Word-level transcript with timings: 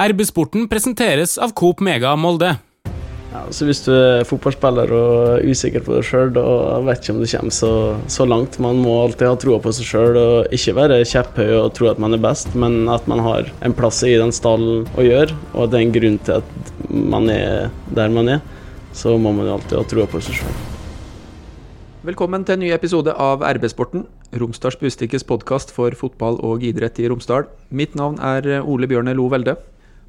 RB-sporten 0.00 0.64
presenteres 0.64 1.34
av 1.36 1.50
Coop 1.52 1.82
Mega 1.84 2.14
Molde. 2.16 2.54
Ja, 3.30 3.42
så 3.52 3.66
Hvis 3.68 3.82
du 3.84 3.90
er 3.92 4.24
fotballspiller 4.24 4.88
og 4.96 5.10
er 5.34 5.42
usikker 5.44 5.82
på 5.84 5.92
deg 5.92 6.06
sjøl, 6.08 6.30
da 6.32 6.44
vet 6.86 7.02
ikke 7.02 7.12
om 7.12 7.18
du 7.20 7.26
kommer 7.28 7.52
så, 7.52 7.72
så, 8.08 8.24
langt. 8.24 8.56
Man 8.64 8.80
må 8.80 8.94
alltid 9.02 9.28
ha 9.28 9.36
troa 9.36 9.58
på 9.60 9.74
seg 9.76 9.90
sjøl 9.90 10.16
og 10.16 10.54
ikke 10.56 10.74
være 10.78 11.02
kjepphøy 11.04 11.52
og 11.58 11.74
tro 11.76 11.90
at 11.92 12.00
man 12.00 12.16
er 12.16 12.22
best, 12.24 12.48
men 12.56 12.88
at 12.88 13.04
man 13.12 13.20
har 13.26 13.50
en 13.60 13.76
plass 13.76 14.00
i 14.08 14.16
den 14.16 14.32
stallen 14.32 14.88
å 14.96 15.04
gjøre, 15.04 15.36
og 15.52 15.66
at 15.66 15.74
det 15.74 15.78
er 15.78 15.84
en 15.84 15.94
grunn 15.98 16.18
til 16.24 16.40
at 16.40 16.72
man 16.88 17.28
er 17.34 17.68
der 17.92 18.14
man 18.16 18.32
er. 18.38 18.40
Så 18.96 19.18
må 19.20 19.34
man 19.36 19.52
alltid 19.52 19.76
ha 19.76 19.84
troa 19.84 20.08
på 20.08 20.22
seg 20.24 20.40
sjøl. 20.40 20.60
Velkommen 22.08 22.46
til 22.48 22.56
en 22.56 22.64
ny 22.64 22.70
episode 22.72 23.12
av 23.12 23.44
RB-sporten, 23.44 24.06
Romsdals 24.40 24.80
Bustikkes 24.80 25.28
podkast 25.28 25.76
for 25.76 25.92
fotball 25.92 26.40
og 26.40 26.64
idrett 26.64 26.96
i 27.04 27.10
Romsdal. 27.12 27.50
Mitt 27.68 27.92
navn 28.00 28.16
er 28.24 28.64
Ole 28.64 28.88
Bjørne 28.88 29.12
Lo 29.18 29.28
Velde. 29.28 29.58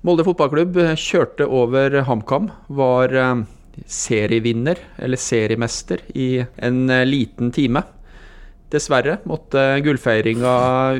Molde 0.01 0.23
fotballklubb 0.25 0.79
kjørte 0.97 1.45
over 1.45 1.93
HamKam. 2.07 2.47
Var 2.73 3.11
eh, 3.21 3.41
serievinner, 3.85 4.79
eller 4.97 5.19
seriemester, 5.21 6.01
i 6.17 6.41
en 6.57 6.87
eh, 6.89 7.03
liten 7.05 7.51
time. 7.53 7.83
Dessverre 8.73 9.19
måtte 9.29 9.61
gullfeiringa 9.85 10.55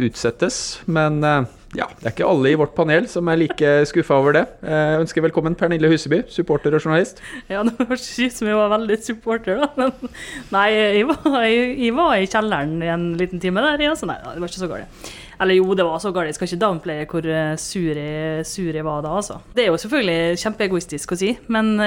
utsettes, 0.05 0.59
men 0.85 1.17
eh, 1.25 1.49
ja, 1.71 1.85
det 2.01 2.07
er 2.09 2.11
ikke 2.11 2.27
alle 2.27 2.51
i 2.51 2.57
vårt 2.59 2.73
panel 2.75 3.05
som 3.07 3.29
er 3.31 3.39
like 3.39 3.69
skuffa 3.87 4.17
over 4.19 4.35
det. 4.35 4.43
Jeg 4.65 5.03
ønsker 5.05 5.23
velkommen 5.23 5.55
Pernille 5.55 5.87
Huseby, 5.87 6.19
supporter 6.27 6.75
og 6.75 6.83
journalist. 6.83 7.21
Ja, 7.47 7.61
det 7.63 7.77
høres 7.79 8.09
ut 8.19 8.35
som 8.35 8.49
jeg 8.49 8.59
var 8.59 8.73
veldig 8.73 8.97
supporter, 9.05 9.61
da. 9.63 9.69
Men 9.79 10.11
nei, 10.51 10.67
jeg 10.75 11.07
var, 11.07 11.37
jeg, 11.47 11.71
jeg 11.85 11.95
var, 11.95 12.13
i 12.19 12.27
kjelleren 12.27 12.75
en 12.83 13.07
liten 13.19 13.39
time 13.43 13.63
der, 13.63 13.85
ja, 13.87 13.95
så 13.95 14.09
nei, 14.09 14.19
det 14.25 14.43
var 14.43 14.51
ikke 14.51 14.63
så 14.65 14.71
galt. 14.73 15.11
Eller 15.41 15.57
jo, 15.57 15.71
det 15.73 15.87
var 15.87 16.03
så 16.03 16.11
galt. 16.13 16.29
Jeg 16.29 16.37
skal 16.37 16.51
ikke 16.51 16.61
downplaye 16.65 17.07
hvor 17.09 17.31
eh, 17.33 17.55
sur 17.57 18.03
jeg, 18.03 18.45
sur 18.45 18.69
jeg, 18.69 18.85
var 18.85 19.05
da, 19.07 19.15
altså. 19.21 19.39
Det 19.55 19.63
er 19.63 19.71
jo 19.71 19.79
selvfølgelig 19.81 20.41
kjempeegoistisk 20.43 21.15
å 21.15 21.21
si, 21.23 21.31
men 21.55 21.77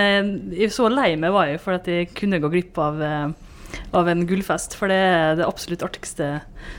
jeg 0.56 0.72
så 0.72 0.88
lei 0.88 1.12
meg 1.20 1.36
var 1.36 1.52
jeg 1.52 1.60
for 1.62 1.76
at 1.76 1.92
jeg 1.92 2.08
kunne 2.16 2.40
gå 2.40 2.50
glipp 2.56 2.80
av 2.82 3.04
eh, 3.04 3.26
av 3.94 4.08
en 4.10 4.24
gullfest, 4.26 4.74
for 4.78 4.90
det 4.90 4.98
er 4.98 5.38
det 5.38 5.46
absolutt 5.46 5.84
artigste 5.86 6.28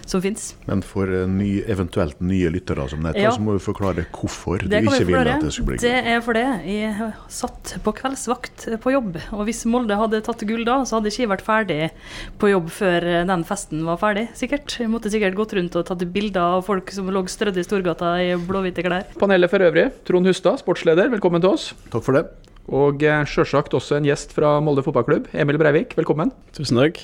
som 0.10 0.22
fins. 0.24 0.54
Men 0.70 0.82
for 0.86 1.10
eh, 1.10 1.26
ny, 1.30 1.60
eventuelt 1.72 2.20
nye 2.26 2.50
lyttere 2.54 2.88
som 2.92 3.06
dette, 3.06 3.22
ja. 3.22 3.34
så 3.36 3.44
må 3.44 3.56
du 3.56 3.62
forklare 3.64 4.06
hvorfor 4.16 4.66
du 4.66 4.76
ikke 4.80 5.06
vil 5.08 5.20
at 5.22 5.44
det 5.44 5.54
skulle 5.54 5.74
bli 5.74 5.80
gull. 5.80 5.86
Det 5.86 6.14
er 6.16 6.24
fordi 6.26 6.46
jeg 6.72 7.12
satt 7.34 7.76
på 7.86 7.94
kveldsvakt 8.00 8.68
på 8.84 8.96
jobb, 8.96 9.20
og 9.36 9.46
hvis 9.48 9.64
Molde 9.70 9.98
hadde 10.00 10.24
tatt 10.26 10.46
gull 10.48 10.66
da, 10.68 10.80
så 10.88 11.00
hadde 11.00 11.12
jeg 11.12 11.26
ikke 11.26 11.34
vært 11.36 11.46
ferdig 11.46 11.80
på 12.42 12.52
jobb 12.52 12.72
før 12.74 13.10
den 13.30 13.46
festen 13.48 13.86
var 13.88 14.02
ferdig, 14.02 14.28
sikkert. 14.38 14.78
Jeg 14.82 14.92
måtte 14.92 15.14
sikkert 15.14 15.38
gått 15.38 15.56
rundt 15.58 15.78
og 15.80 15.88
tatt 15.88 16.08
bilder 16.16 16.58
av 16.58 16.66
folk 16.68 16.92
som 16.96 17.12
lå 17.12 17.26
strødd 17.32 17.58
i 17.62 17.66
Storgata 17.66 18.16
i 18.22 18.34
blåhvite 18.38 18.86
klær. 18.86 19.08
Panelet 19.22 19.52
for 19.52 19.66
øvrig, 19.66 19.90
Trond 20.08 20.30
Hustad, 20.30 20.60
sportsleder, 20.62 21.10
velkommen 21.14 21.44
til 21.44 21.56
oss. 21.56 21.72
Takk 21.94 22.06
for 22.06 22.20
det. 22.20 22.28
Og 22.74 23.04
eh, 23.06 23.28
sjølsagt 23.30 23.76
også 23.78 24.00
en 24.00 24.08
gjest 24.08 24.34
fra 24.34 24.58
Molde 24.64 24.84
fotballklubb. 24.86 25.30
Emil 25.38 25.60
Breivik, 25.62 25.94
velkommen. 26.00 26.32
Tusen 26.56 26.80
takk. 26.82 26.98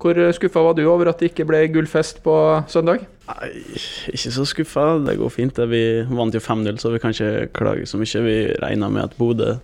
Hvor 0.00 0.16
eh, 0.16 0.32
skuffa 0.36 0.62
var 0.64 0.76
du 0.76 0.84
over 0.88 1.10
at 1.10 1.20
det 1.20 1.30
ikke 1.32 1.46
ble 1.48 1.60
gullfest 1.74 2.22
på 2.24 2.34
søndag? 2.72 3.04
Nei, 3.28 3.50
ikke 4.12 4.32
så 4.32 4.46
skuffa. 4.48 4.86
Det 5.04 5.18
går 5.20 5.32
fint. 5.32 5.60
Vi 5.70 5.84
vant 6.08 6.34
jo 6.34 6.42
5-0, 6.42 6.80
så 6.80 6.92
vi 6.94 7.02
kan 7.02 7.14
ikke 7.14 7.50
klage 7.56 7.88
så 7.88 8.00
mye. 8.00 8.24
Vi 8.24 8.38
regna 8.64 8.90
med 8.92 9.10
at 9.10 9.16
Bodø 9.20 9.54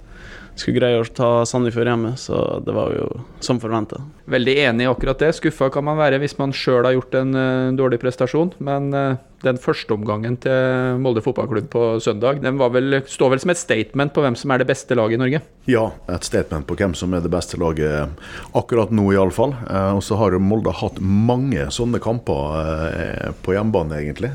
skulle 0.59 0.81
greie 0.81 1.01
å 1.01 1.06
ta 1.06 1.31
Sandefjord 1.48 1.89
hjemme, 1.91 2.12
så 2.20 2.61
det 2.65 2.75
var 2.75 2.93
jo 2.95 3.09
som 3.45 3.61
forventa. 3.62 4.01
Veldig 4.31 4.55
enig 4.67 4.84
i 4.84 4.91
akkurat 4.91 5.20
det. 5.23 5.33
Skuffa 5.37 5.70
kan 5.73 5.87
man 5.87 5.98
være 6.01 6.20
hvis 6.23 6.37
man 6.41 6.55
sjøl 6.55 6.84
har 6.87 6.95
gjort 6.97 7.17
en 7.19 7.34
uh, 7.37 7.73
dårlig 7.77 8.01
prestasjon, 8.03 8.53
men 8.62 8.91
uh, 8.95 9.19
den 9.45 9.61
første 9.61 9.95
omgangen 9.97 10.37
til 10.42 10.98
Molde 11.01 11.23
fotballklubb 11.25 11.70
på 11.73 11.84
søndag 12.05 12.42
den 12.45 12.59
vel, 12.61 12.98
står 13.09 13.33
vel 13.33 13.41
som 13.41 13.53
et 13.55 13.61
statement 13.61 14.12
på 14.12 14.25
hvem 14.25 14.37
som 14.37 14.53
er 14.53 14.61
det 14.61 14.69
beste 14.69 14.97
laget 14.98 15.17
i 15.17 15.23
Norge? 15.23 15.41
Ja, 15.70 15.87
et 16.12 16.29
statement 16.29 16.69
på 16.69 16.77
hvem 16.77 16.95
som 16.98 17.17
er 17.17 17.25
det 17.25 17.33
beste 17.33 17.61
laget 17.61 18.20
akkurat 18.59 18.92
nå, 18.92 19.09
iallfall. 19.14 19.57
Uh, 19.64 19.97
og 19.97 20.05
så 20.07 20.20
har 20.20 20.37
Molde 20.42 20.75
hatt 20.83 21.01
mange 21.01 21.70
sånne 21.73 22.03
kamper 22.03 22.55
uh, 22.61 23.33
på 23.45 23.57
hjemmebane, 23.57 24.03
egentlig. 24.05 24.35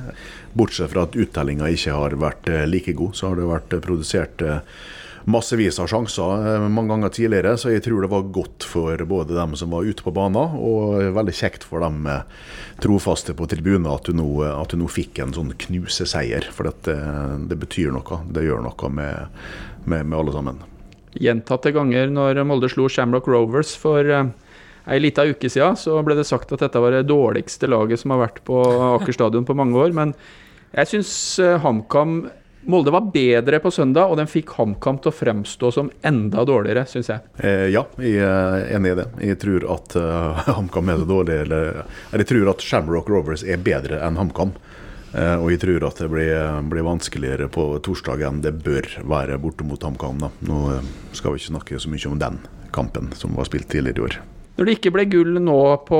Bortsett 0.55 0.91
fra 0.91 1.05
at 1.05 1.17
uttellinga 1.19 1.69
ikke 1.71 1.95
har 1.95 2.15
vært 2.19 2.47
like 2.71 2.93
god, 2.95 3.15
så 3.17 3.29
har 3.29 3.39
det 3.39 3.49
vært 3.49 3.73
produsert 3.83 4.43
massevis 5.29 5.79
av 5.81 5.89
sjanser 5.89 6.45
eh, 6.55 6.67
mange 6.69 6.93
ganger 6.93 7.13
tidligere, 7.15 7.55
så 7.57 7.73
jeg 7.73 7.85
tror 7.85 8.05
det 8.05 8.11
var 8.11 8.27
godt 8.35 8.67
for 8.67 9.05
både 9.09 9.37
dem 9.37 9.55
som 9.57 9.73
var 9.73 9.87
ute 9.87 10.05
på 10.05 10.13
banen, 10.15 10.59
og 10.59 11.01
veldig 11.15 11.35
kjekt 11.35 11.65
for 11.65 11.83
dem 11.85 12.05
trofaste 12.83 13.35
på 13.37 13.47
tribunen 13.49 13.89
at, 13.91 14.11
nå, 14.13 14.29
at 14.51 14.73
du 14.73 14.79
nå 14.81 14.89
fikk 14.91 15.23
en 15.23 15.33
sånn 15.35 15.53
knuseseier. 15.65 16.47
For 16.53 16.69
det, 16.69 16.95
det 17.49 17.57
betyr 17.59 17.93
noe. 17.95 18.21
Det 18.29 18.45
gjør 18.45 18.65
noe 18.67 18.93
med, 18.93 19.43
med, 19.85 20.05
med 20.05 20.17
alle 20.19 20.35
sammen. 20.35 20.63
Gjentatte 21.15 21.71
ganger 21.71 22.09
når 22.11 22.41
Molde 22.47 22.67
slo 22.71 22.89
Shamrock 22.91 23.29
Rovers 23.31 23.71
for 23.79 24.03
eh, 24.03 24.31
ei 24.91 24.99
lita 24.99 25.23
uke 25.25 25.49
siden, 25.49 25.77
så 25.79 26.01
ble 26.05 26.17
det 26.17 26.27
sagt 26.27 26.51
at 26.53 26.63
dette 26.65 26.81
var 26.81 26.93
det 26.93 27.07
dårligste 27.09 27.69
laget 27.71 28.01
som 28.01 28.13
har 28.13 28.25
vært 28.27 28.41
på 28.47 28.59
Aker 28.95 29.15
stadion 29.15 29.47
på 29.47 29.55
mange 29.57 29.79
år. 29.79 29.95
Men 29.95 30.11
jeg 30.75 30.91
syns 30.91 31.13
eh, 31.39 31.55
HamKam 31.63 32.25
Molde 32.65 32.91
var 32.91 33.11
bedre 33.13 33.59
på 33.61 33.69
søndag, 33.71 34.09
og 34.09 34.17
den 34.17 34.29
fikk 34.29 34.55
HamKam 34.57 34.97
til 35.01 35.11
å 35.11 35.15
fremstå 35.15 35.69
som 35.75 35.91
enda 36.05 36.41
dårligere, 36.47 36.87
syns 36.89 37.11
jeg. 37.11 37.21
Eh, 37.37 37.67
ja, 37.69 37.83
jeg 38.01 38.23
er 38.25 38.65
enig 38.73 38.95
i 38.95 38.97
det. 39.01 39.05
Jeg 39.29 39.39
tror 39.43 39.67
at 39.75 39.97
uh, 39.99 40.41
HamKam 40.57 40.89
er 40.89 41.03
det 41.03 41.09
dårlige, 41.11 41.45
eller, 41.45 41.83
jeg 42.15 42.29
tror 42.31 42.51
at 42.55 42.65
Shamrock 42.65 43.11
Rovers 43.13 43.45
er 43.45 43.61
bedre 43.61 44.01
enn 44.05 44.17
HamKam. 44.17 44.55
Uh, 45.13 45.37
og 45.37 45.51
jeg 45.53 45.61
tror 45.61 45.85
at 45.91 46.01
det 46.01 46.11
blir, 46.11 46.35
blir, 46.73 46.87
vanskeligere 46.89 47.51
på 47.53 47.69
torsdag 47.85 48.25
enn 48.27 48.41
det 48.43 48.57
bør 48.65 48.89
være 49.13 49.37
borte 49.41 49.67
mot 49.67 49.85
HamKam. 49.85 50.25
Nå 50.49 50.61
uh, 50.73 50.93
skal 51.13 51.35
vi 51.35 51.43
ikke 51.43 51.53
snakke 51.53 51.83
så 51.85 51.93
mye 51.93 52.15
om 52.15 52.21
den 52.21 52.41
kampen 52.75 53.13
som 53.15 53.37
var 53.37 53.47
spilt 53.47 53.69
tidligere 53.69 54.01
i 54.01 54.09
år. 54.09 54.23
Når 54.55 54.69
det 54.69 54.73
ikke 54.77 54.91
ble 54.95 55.03
gull 55.11 55.35
nå 55.43 55.57
på 55.83 55.97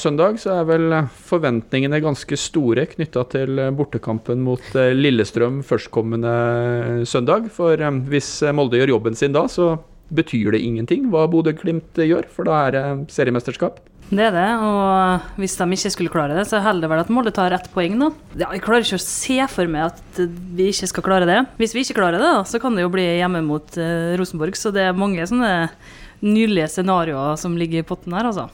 søndag, 0.00 0.40
så 0.42 0.56
er 0.56 0.64
vel 0.66 0.96
forventningene 1.22 2.00
ganske 2.02 2.38
store 2.40 2.88
knytta 2.90 3.22
til 3.30 3.62
bortekampen 3.78 4.42
mot 4.42 4.74
eh, 4.74 4.90
Lillestrøm 4.96 5.60
førstkommende 5.66 7.06
søndag. 7.06 7.46
For 7.54 7.78
eh, 7.78 8.00
hvis 8.10 8.34
Molde 8.58 8.80
gjør 8.80 8.96
jobben 8.96 9.18
sin 9.18 9.36
da, 9.36 9.46
så 9.46 9.76
betyr 10.12 10.50
det 10.56 10.64
ingenting 10.66 11.06
hva 11.12 11.28
Bodø-Glimt 11.30 12.02
gjør, 12.02 12.26
for 12.34 12.50
da 12.50 12.58
er 12.66 12.74
det 12.74 12.84
seriemesterskap. 13.14 13.78
Det 14.12 14.26
er 14.26 14.34
det, 14.34 14.48
og 14.60 15.38
hvis 15.40 15.54
de 15.56 15.66
ikke 15.72 15.90
skulle 15.94 16.12
klare 16.12 16.34
det, 16.36 16.42
så 16.50 16.60
heller 16.60 16.90
vel 16.90 17.00
at 17.00 17.08
Molde 17.08 17.30
tar 17.32 17.54
ett 17.56 17.70
poeng, 17.72 17.94
da. 18.02 18.10
Ja, 18.34 18.50
jeg 18.52 18.60
klarer 18.66 18.84
ikke 18.84 18.98
å 18.98 19.04
se 19.06 19.38
for 19.48 19.70
meg 19.72 19.86
at 19.94 20.20
vi 20.52 20.68
ikke 20.68 20.90
skal 20.90 21.06
klare 21.06 21.28
det. 21.30 21.38
Hvis 21.62 21.72
vi 21.72 21.86
ikke 21.86 21.96
klarer 22.02 22.18
det, 22.18 22.28
da, 22.28 22.42
så 22.44 22.60
kan 22.60 22.76
det 22.76 22.84
jo 22.84 22.92
bli 22.92 23.06
hjemme 23.06 23.40
mot 23.46 23.78
uh, 23.80 24.12
Rosenborg, 24.20 24.58
så 24.58 24.74
det 24.74 24.84
er 24.90 24.98
mange 24.98 25.24
sånne 25.30 25.54
nydelige 26.22 26.70
scenarioer 26.72 27.38
som 27.40 27.56
ligger 27.58 27.82
i 27.82 27.86
potten 27.86 28.14
her, 28.16 28.30
altså. 28.30 28.48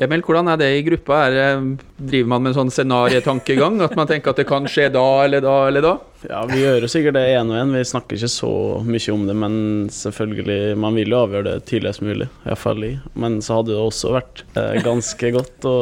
Emil, 0.00 0.22
hvordan 0.24 0.48
er 0.48 0.56
det 0.56 0.68
i 0.72 0.84
gruppa? 0.86 1.18
Er, 1.28 1.58
driver 2.00 2.28
man 2.32 2.44
med 2.44 2.52
en 2.52 2.56
sånn 2.62 2.72
scenarietankegang? 2.72 3.76
At 3.84 3.92
man 3.98 4.08
tenker 4.08 4.32
at 4.32 4.40
det 4.40 4.46
kan 4.48 4.64
skje 4.70 4.86
da 4.94 5.04
eller 5.26 5.44
da 5.44 5.56
eller 5.68 5.84
da? 5.84 5.92
Ja, 6.30 6.40
vi 6.48 6.62
gjør 6.62 6.86
jo 6.86 6.88
sikkert 6.88 7.18
det 7.18 7.26
én 7.34 7.50
og 7.52 7.58
én. 7.58 7.74
Vi 7.76 7.82
snakker 7.90 8.16
ikke 8.16 8.30
så 8.32 8.52
mye 8.86 9.12
om 9.12 9.26
det. 9.28 9.36
Men 9.42 9.58
selvfølgelig, 9.92 10.78
man 10.80 10.96
vil 10.96 11.12
jo 11.12 11.20
avgjøre 11.26 11.48
det 11.50 11.66
tidligst 11.68 12.04
mulig. 12.06 12.30
Iallfall 12.46 12.86
i. 12.88 12.92
Men 13.12 13.42
så 13.44 13.58
hadde 13.58 13.74
det 13.74 13.82
også 13.82 14.14
vært 14.16 14.44
eh, 14.56 14.78
ganske 14.86 15.34
godt 15.36 15.68
å 15.68 15.76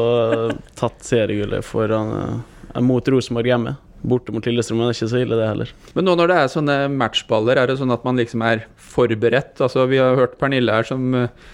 tatt 0.81 1.07
seriegullet 1.07 1.67
foran 1.67 2.11
eh, 2.19 2.83
mot 2.83 3.15
Rosenborg 3.15 3.53
hjemme. 3.53 3.77
Borte 4.03 4.33
mot 4.33 4.47
Lillestrøm 4.47 4.81
er 4.85 4.95
ikke 4.95 5.09
så 5.11 5.21
ille, 5.21 5.37
det 5.37 5.49
heller. 5.49 5.73
Men 5.97 6.07
nå 6.09 6.17
når 6.17 6.31
det 6.31 6.37
er 6.41 6.53
sånne 6.53 6.77
matchballer, 6.95 7.61
er 7.61 7.71
det 7.71 7.81
sånn 7.81 7.93
at 7.93 8.05
man 8.07 8.21
liksom 8.21 8.45
er 8.47 8.65
forberedt? 8.91 9.59
Altså, 9.61 9.85
vi 9.91 10.01
har 10.01 10.17
hørt 10.19 10.39
Pernille 10.41 10.73
her 10.73 10.89
som 10.89 11.13
uh, 11.17 11.51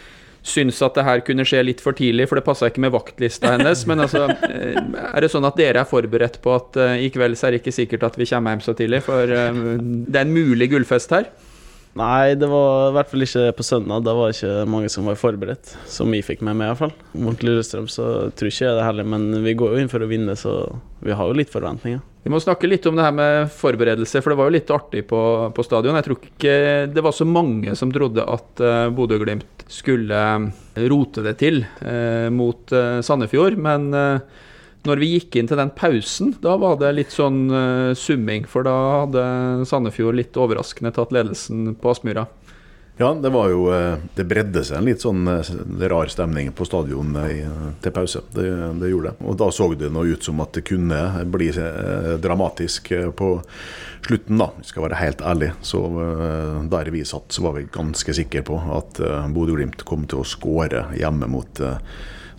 syns 0.46 0.78
at 0.86 0.94
det 0.94 1.06
her 1.08 1.24
kunne 1.26 1.46
skje 1.48 1.64
litt 1.66 1.82
for 1.82 1.96
tidlig, 1.98 2.28
for 2.30 2.38
det 2.38 2.46
passa 2.46 2.70
ikke 2.70 2.84
med 2.86 2.94
vaktlista 2.94 3.56
hennes. 3.56 3.82
Men 3.90 4.04
altså, 4.06 4.28
uh, 4.30 4.78
er 5.10 5.26
det 5.26 5.32
sånn 5.32 5.48
at 5.48 5.58
dere 5.58 5.82
er 5.82 5.90
forberedt 5.90 6.38
på 6.44 6.54
at 6.54 6.78
uh, 6.78 6.94
i 6.94 7.10
kveld 7.14 7.38
så 7.38 7.48
er 7.48 7.56
det 7.56 7.64
ikke 7.64 7.76
sikkert 7.80 8.06
at 8.12 8.20
vi 8.20 8.28
kommer 8.30 8.54
hjem 8.54 8.64
så 8.68 8.76
tidlig? 8.78 9.02
For 9.08 9.26
det 9.26 9.42
er 9.42 10.22
en 10.22 10.34
mulig 10.36 10.70
gullfest 10.74 11.18
her? 11.18 11.30
Nei, 11.97 12.34
det 12.37 12.48
var 12.51 12.91
i 12.91 12.95
hvert 12.97 13.09
fall 13.09 13.25
ikke 13.25 13.53
på 13.57 13.65
søndag. 13.65 14.03
Da 14.04 14.13
var 14.16 14.28
det 14.28 14.37
ikke 14.37 14.66
mange 14.69 14.91
som 14.93 15.07
var 15.09 15.16
forberedt. 15.16 15.72
Som 15.89 16.13
vi 16.13 16.21
fikk 16.25 16.43
med 16.45 16.59
meg, 16.59 16.69
iallfall. 16.69 16.93
Mot 17.16 17.41
Lillestrøm 17.41 17.87
så 17.89 18.09
tror 18.37 18.51
ikke 18.51 18.66
jeg 18.66 18.77
det 18.77 18.84
heller, 18.84 19.09
men 19.09 19.31
vi 19.45 19.54
går 19.57 19.72
jo 19.72 19.81
inn 19.81 19.93
for 19.93 20.04
å 20.04 20.10
vinne, 20.10 20.37
så 20.37 20.59
vi 21.01 21.16
har 21.16 21.31
jo 21.31 21.39
litt 21.39 21.53
forventninger. 21.53 22.03
Vi 22.27 22.33
må 22.34 22.41
snakke 22.43 22.69
litt 22.69 22.84
om 22.91 22.98
det 22.98 23.07
her 23.07 23.15
med 23.15 23.53
forberedelse, 23.54 24.21
for 24.21 24.33
det 24.33 24.39
var 24.41 24.51
jo 24.51 24.57
litt 24.57 24.72
artig 24.75 25.04
på, 25.09 25.21
på 25.57 25.65
stadion. 25.65 25.97
Jeg 25.97 26.09
tror 26.09 26.19
ikke 26.27 26.57
det 26.91 27.04
var 27.07 27.15
så 27.16 27.27
mange 27.28 27.77
som 27.78 27.93
trodde 27.95 28.25
at 28.28 28.65
uh, 28.66 28.89
Bodø-Glimt 28.93 29.65
skulle 29.71 30.21
rote 30.91 31.25
det 31.25 31.37
til 31.41 31.63
uh, 31.65 32.27
mot 32.34 32.75
uh, 32.75 32.98
Sandefjord, 33.07 33.57
men 33.63 33.89
uh, 33.95 34.43
når 34.86 35.03
vi 35.03 35.12
gikk 35.16 35.36
inn 35.38 35.50
til 35.50 35.60
den 35.60 35.72
pausen, 35.77 36.33
da 36.42 36.56
var 36.60 36.78
det 36.80 36.94
litt 36.97 37.15
sånn 37.15 37.47
uh, 37.50 37.92
summing. 37.98 38.47
For 38.50 38.66
da 38.66 38.74
hadde 39.03 39.27
Sandefjord 39.68 40.18
litt 40.18 40.38
overraskende 40.38 40.94
tatt 40.97 41.15
ledelsen 41.15 41.74
på 41.80 41.92
Aspmyra. 41.92 42.27
Ja, 42.98 43.10
det 43.12 43.28
var 43.28 43.50
jo 43.53 43.66
eh, 43.77 43.98
Det 44.16 44.24
bredde 44.24 44.62
seg 44.65 44.78
en 44.78 44.86
litt 44.88 45.03
sånn 45.04 45.27
eh, 45.28 45.48
rar 45.84 46.09
stemning 46.09 46.48
på 46.56 46.65
stadion 46.65 47.10
til 47.84 47.92
pause. 47.92 48.22
Det, 48.33 48.47
det, 48.80 48.88
gjorde 48.88 49.12
det. 49.12 49.27
Og 49.28 49.36
da 49.36 49.50
så 49.53 49.66
det 49.77 49.91
nå 49.92 50.06
ut 50.09 50.24
som 50.24 50.41
at 50.41 50.56
det 50.56 50.65
kunne 50.65 51.03
bli 51.28 51.50
dramatisk 52.22 52.88
på 53.18 53.30
slutten, 54.06 54.41
da. 54.41 54.48
Skal 54.65 54.86
være 54.86 55.03
helt 55.03 55.21
ærlig. 55.21 55.50
Så 55.60 55.83
der 56.72 56.91
vi 56.94 57.04
satt, 57.04 57.28
så 57.36 57.44
var 57.44 57.59
vi 57.59 57.68
ganske 57.68 58.16
sikre 58.16 58.41
på 58.48 58.56
at 58.78 59.03
Bodø-Glimt 59.34 59.84
kom 59.84 60.09
til 60.09 60.22
å 60.22 60.28
skåre 60.28 60.86
hjemme 60.97 61.28
mot 61.28 61.60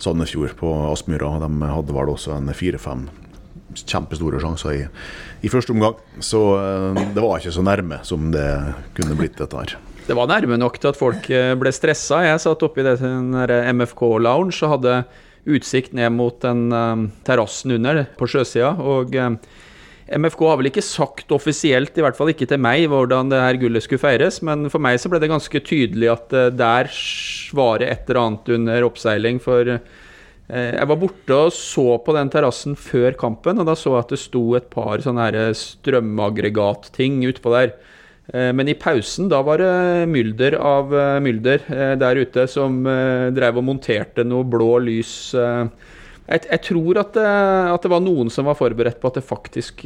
Sandefjord 0.02 0.54
på 0.58 0.72
Aspmyra. 0.92 1.36
De 1.42 1.70
hadde 1.70 1.96
vel 1.96 2.12
også 2.14 2.36
en 2.36 2.52
fire-fem 2.56 3.08
kjempestore 3.78 4.40
sjanser 4.42 4.74
i, 4.74 4.80
i, 5.42 5.50
første 5.52 5.74
omgang. 5.74 5.98
Så 6.24 6.40
det 7.14 7.22
var 7.22 7.38
ikke 7.38 7.54
så 7.54 7.64
nærme 7.66 8.00
som 8.06 8.30
det 8.34 8.48
kunne 8.96 9.18
blitt, 9.18 9.38
dette 9.38 9.60
her. 9.60 9.76
Det 10.08 10.16
var 10.16 10.30
nærme 10.30 10.56
nok 10.56 10.78
til 10.80 10.90
at 10.90 10.98
folk 10.98 11.28
eh, 11.34 11.52
ble 11.60 11.72
stressa. 11.74 12.22
Jeg 12.24 12.40
satt 12.40 12.62
oppe 12.64 12.80
i 12.80 12.86
den 12.86 13.34
MFK-lounge 13.76 14.56
og 14.64 14.76
hadde 14.78 15.02
utsikt 15.48 15.94
ned 15.96 16.12
mot 16.16 16.36
den 16.42 16.68
um, 16.72 17.08
terrassen 17.24 17.76
under 17.76 18.06
på 18.18 18.28
sjøsida. 18.28 18.72
Og 18.80 19.14
MFK 20.08 20.42
har 20.48 20.58
vel 20.60 20.70
ikke 20.70 20.84
sagt 20.84 21.32
offisielt, 21.34 21.96
i 21.98 22.04
hvert 22.04 22.16
fall 22.16 22.32
ikke 22.32 22.48
til 22.48 22.60
meg, 22.64 22.86
hvordan 22.88 23.32
det 23.32 23.42
her 23.42 23.58
gullet 23.60 23.84
skulle 23.84 24.02
feires, 24.02 24.40
men 24.46 24.70
for 24.72 24.80
meg 24.80 25.00
så 25.00 25.10
ble 25.12 25.20
det 25.20 25.30
ganske 25.32 25.60
tydelig 25.60 26.08
at 26.14 26.32
uh, 26.32 26.46
der 26.54 26.88
var 27.56 27.82
det 27.82 27.90
et 27.92 28.08
eller 28.08 28.22
annet 28.22 28.52
under 28.56 28.86
oppseiling. 28.88 29.42
For 29.44 29.74
uh, 29.74 30.06
jeg 30.48 30.88
var 30.88 31.00
borte 31.02 31.42
og 31.48 31.52
så 31.52 31.98
på 32.00 32.16
den 32.16 32.32
terrassen 32.32 32.78
før 32.80 33.18
kampen, 33.20 33.60
og 33.60 33.68
da 33.68 33.76
så 33.76 33.92
jeg 33.96 34.06
at 34.06 34.16
det 34.16 34.22
sto 34.22 34.46
et 34.56 34.72
par 34.72 35.04
sånne 35.04 35.50
strømaggregatting 35.60 37.20
utpå 37.28 37.56
der. 37.58 37.76
Eh, 38.34 38.50
men 38.52 38.68
i 38.68 38.76
pausen, 38.76 39.28
da 39.32 39.40
var 39.44 39.62
det 39.62 40.08
mylder 40.12 40.58
av 40.60 40.92
eh, 40.92 41.20
mylder 41.24 41.62
eh, 41.72 41.94
der 42.00 42.20
ute 42.20 42.44
som 42.50 42.82
drev 42.84 43.60
og 43.60 43.64
monterte 43.64 44.24
noe 44.26 44.44
blå 44.48 44.74
lys. 44.84 45.14
Jeg, 46.28 46.44
jeg 46.44 46.60
tror 46.66 46.98
at 47.00 47.14
det, 47.16 47.26
at 47.72 47.84
det, 47.84 47.90
var 47.92 48.02
noen 48.04 48.28
som 48.32 48.48
var 48.48 48.58
forberedt 48.58 48.98
på 49.00 49.08
at 49.08 49.16
det 49.16 49.24
faktisk 49.24 49.84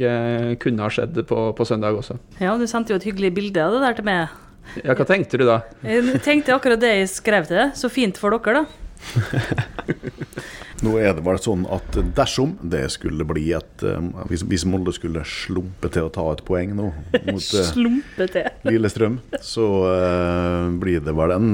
kunne 0.59 0.83
ha 0.83 0.91
skjedd 0.91 1.21
på, 1.29 1.37
på 1.55 1.67
søndag 1.67 1.95
også. 1.95 2.17
Ja, 2.43 2.57
du 2.59 2.65
sendte 2.67 2.91
jo 2.91 2.99
et 2.99 3.07
hyggelig 3.07 3.31
bilde 3.37 3.63
av 3.63 3.77
det 3.77 3.83
der 3.85 3.95
til 3.99 4.07
meg. 4.09 4.39
Ja, 4.83 4.95
Hva 4.97 5.05
tenkte 5.07 5.39
du 5.39 5.45
da? 5.47 5.61
Jeg 5.85 6.19
tenkte 6.25 6.55
akkurat 6.55 6.81
det 6.81 6.91
jeg 6.91 7.11
skrev 7.11 7.47
til 7.47 7.59
deg. 7.59 7.73
Så 7.79 7.91
fint 7.91 8.19
for 8.19 8.35
dere, 8.35 8.63
da. 8.63 8.67
Nå 10.81 10.95
er 10.99 11.13
det 11.13 11.23
bare 11.25 11.41
sånn 11.41 11.67
at 11.71 11.97
dersom 12.17 12.55
det 12.61 12.85
skulle 12.95 13.27
bli 13.27 13.51
et 13.55 13.85
um, 13.85 14.09
hvis, 14.29 14.65
Molde 14.67 14.93
skulle 14.95 15.21
slumpe 15.27 15.91
til 15.93 16.07
å 16.07 16.13
ta 16.13 16.25
et 16.33 16.41
poeng 16.47 16.73
nå 16.77 16.89
mot 17.29 17.51
uh, 17.53 18.39
Lillestrøm, 18.65 19.19
så 19.43 19.67
uh, 19.85 20.71
blir 20.81 21.03
det 21.05 21.13
vel 21.15 21.35
en 21.35 21.53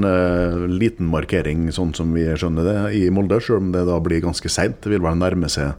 liten 0.72 1.10
markering, 1.12 1.68
sånn 1.74 1.92
som 1.96 2.14
vi 2.16 2.24
skjønner 2.32 2.66
det, 2.66 2.78
i 2.96 3.04
Molde. 3.12 3.40
Selv 3.44 3.64
om 3.64 3.70
det 3.74 3.84
da 3.88 4.00
blir 4.02 4.24
ganske 4.24 4.50
seint. 4.52 4.80
Det 4.82 4.92
vil 4.92 5.04
vel 5.04 5.18
nærme 5.20 5.50
seg 5.52 5.76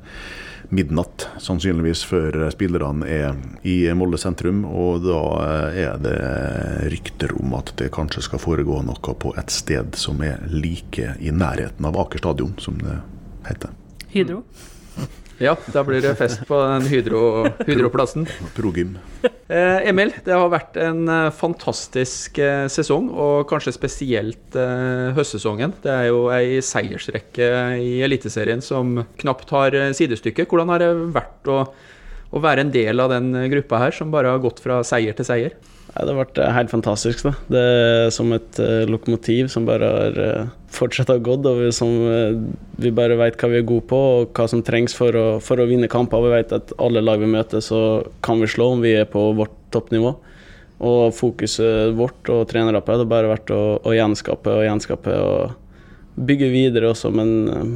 midnatt, 0.72 1.28
sannsynligvis 1.44 2.04
før 2.08 2.38
spillerne 2.54 3.08
er 3.12 3.40
i 3.68 3.76
Molde 3.98 4.20
sentrum. 4.22 4.64
Og 4.68 5.04
da 5.04 5.22
er 5.76 5.98
det 6.04 6.18
rykter 6.94 7.36
om 7.40 7.58
at 7.60 7.74
det 7.82 7.92
kanskje 7.96 8.24
skal 8.30 8.42
foregå 8.42 8.82
noe 8.88 9.16
på 9.24 9.34
et 9.40 9.52
sted 9.54 9.98
som 10.00 10.22
er 10.26 10.44
like 10.52 11.16
i 11.20 11.34
nærheten 11.36 11.88
av 11.88 12.00
Aker 12.06 12.24
stadion 12.24 12.56
som 12.62 12.80
det 12.84 13.02
heter. 13.48 13.74
Hydro? 14.12 14.44
Ja, 15.42 15.56
da 15.74 15.82
blir 15.82 16.04
det 16.04 16.12
fest 16.20 16.44
på 16.46 16.58
den 16.62 16.84
hydro, 16.86 17.48
Hydroplassen. 17.66 18.28
Progym. 18.54 18.92
Eh, 19.26 19.88
Emil, 19.90 20.12
det 20.22 20.36
har 20.38 20.52
vært 20.54 20.78
en 20.78 21.08
eh, 21.10 21.32
fantastisk 21.34 22.38
eh, 22.38 22.68
sesong, 22.70 23.08
og 23.10 23.48
kanskje 23.50 23.74
spesielt 23.74 24.58
eh, 24.60 25.10
høstsesongen. 25.18 25.74
Det 25.82 25.90
er 25.96 26.06
jo 26.12 26.28
ei 26.36 26.62
seiersrekke 26.62 27.50
i 27.82 27.96
Eliteserien 28.06 28.62
som 28.62 29.02
knapt 29.24 29.50
har 29.56 29.80
eh, 29.80 29.90
sidestykke. 29.98 30.46
Hvordan 30.46 30.76
har 30.76 30.86
det 30.86 30.92
vært 31.18 31.50
å, 31.50 31.58
å 32.30 32.44
være 32.46 32.68
en 32.68 32.76
del 32.78 33.02
av 33.02 33.10
den 33.16 33.34
gruppa 33.56 33.82
her, 33.88 33.98
som 33.98 34.14
bare 34.14 34.36
har 34.36 34.46
gått 34.46 34.62
fra 34.62 34.84
seier 34.86 35.18
til 35.18 35.26
seier? 35.26 35.58
Ja, 35.92 36.06
det 36.08 36.16
vært 36.16 36.40
eh, 36.40 36.54
helt 36.56 36.72
fantastisk. 36.72 37.26
da. 37.28 37.34
Det 37.52 37.62
er 37.62 38.12
som 38.16 38.32
et 38.36 38.60
uh, 38.64 38.88
lokomotiv 38.88 39.50
som 39.52 39.66
bare 39.68 39.90
har 39.92 40.20
uh, 40.20 40.52
fortsatt 40.72 41.12
å 41.12 41.20
gå, 41.20 41.36
og 41.36 41.60
vi, 41.60 41.72
som, 41.76 41.92
uh, 42.08 42.38
vi 42.80 42.94
bare 42.96 43.18
vet 43.20 43.36
hva 43.40 43.50
vi 43.52 43.60
er 43.60 43.68
gode 43.68 43.90
på 43.90 44.00
og 44.00 44.32
hva 44.38 44.48
som 44.48 44.64
trengs 44.64 44.96
for 44.96 45.18
å, 45.20 45.26
for 45.44 45.60
å 45.60 45.68
vinne 45.68 45.92
kamper. 45.92 46.24
Vi 46.24 46.34
vet 46.38 46.56
at 46.56 46.72
alle 46.80 47.04
lag 47.04 47.20
vi 47.20 47.32
møter, 47.34 47.64
så 47.64 48.02
kan 48.24 48.40
vi 48.40 48.50
slå 48.52 48.72
om 48.78 48.86
vi 48.86 48.96
er 49.02 49.10
på 49.12 49.26
vårt 49.36 49.58
toppnivå. 49.76 50.16
Og 50.82 51.02
fokuset 51.14 51.92
vårt 51.98 52.32
og 52.34 52.48
trenerappet 52.50 53.04
har 53.04 53.10
bare 53.10 53.34
vært 53.36 53.52
å, 53.54 53.62
å 53.84 53.92
gjenskape 53.94 54.56
og 54.62 54.66
gjenskape. 54.66 55.18
og 55.20 55.61
bygge 56.27 56.50
videre 56.53 56.91
også, 56.91 57.12
men 57.13 57.31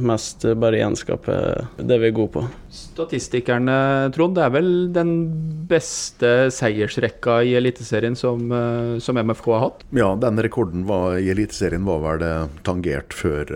mest 0.06 0.44
bare 0.60 0.80
gjenskape 0.80 1.36
det 1.76 1.98
vi 2.02 2.10
er 2.10 2.14
gode 2.16 2.32
på. 2.36 2.44
Statistikerne, 2.76 3.76
Trond, 4.14 4.36
det 4.36 4.44
er 4.44 4.54
vel 4.54 4.70
den 4.94 5.12
beste 5.68 6.50
seiersrekka 6.54 7.40
i 7.46 7.56
Eliteserien 7.58 8.16
som, 8.18 8.46
eh, 8.52 8.96
som, 9.02 9.18
MFK 9.18 9.50
har 9.54 9.64
hatt? 9.64 9.84
Ja, 9.96 10.12
den 10.20 10.40
rekorden 10.44 10.86
var, 10.88 11.18
i 11.18 11.30
Eliteserien 11.32 11.86
var 11.88 12.02
vel 12.04 12.26
tangert 12.66 13.16
før 13.16 13.50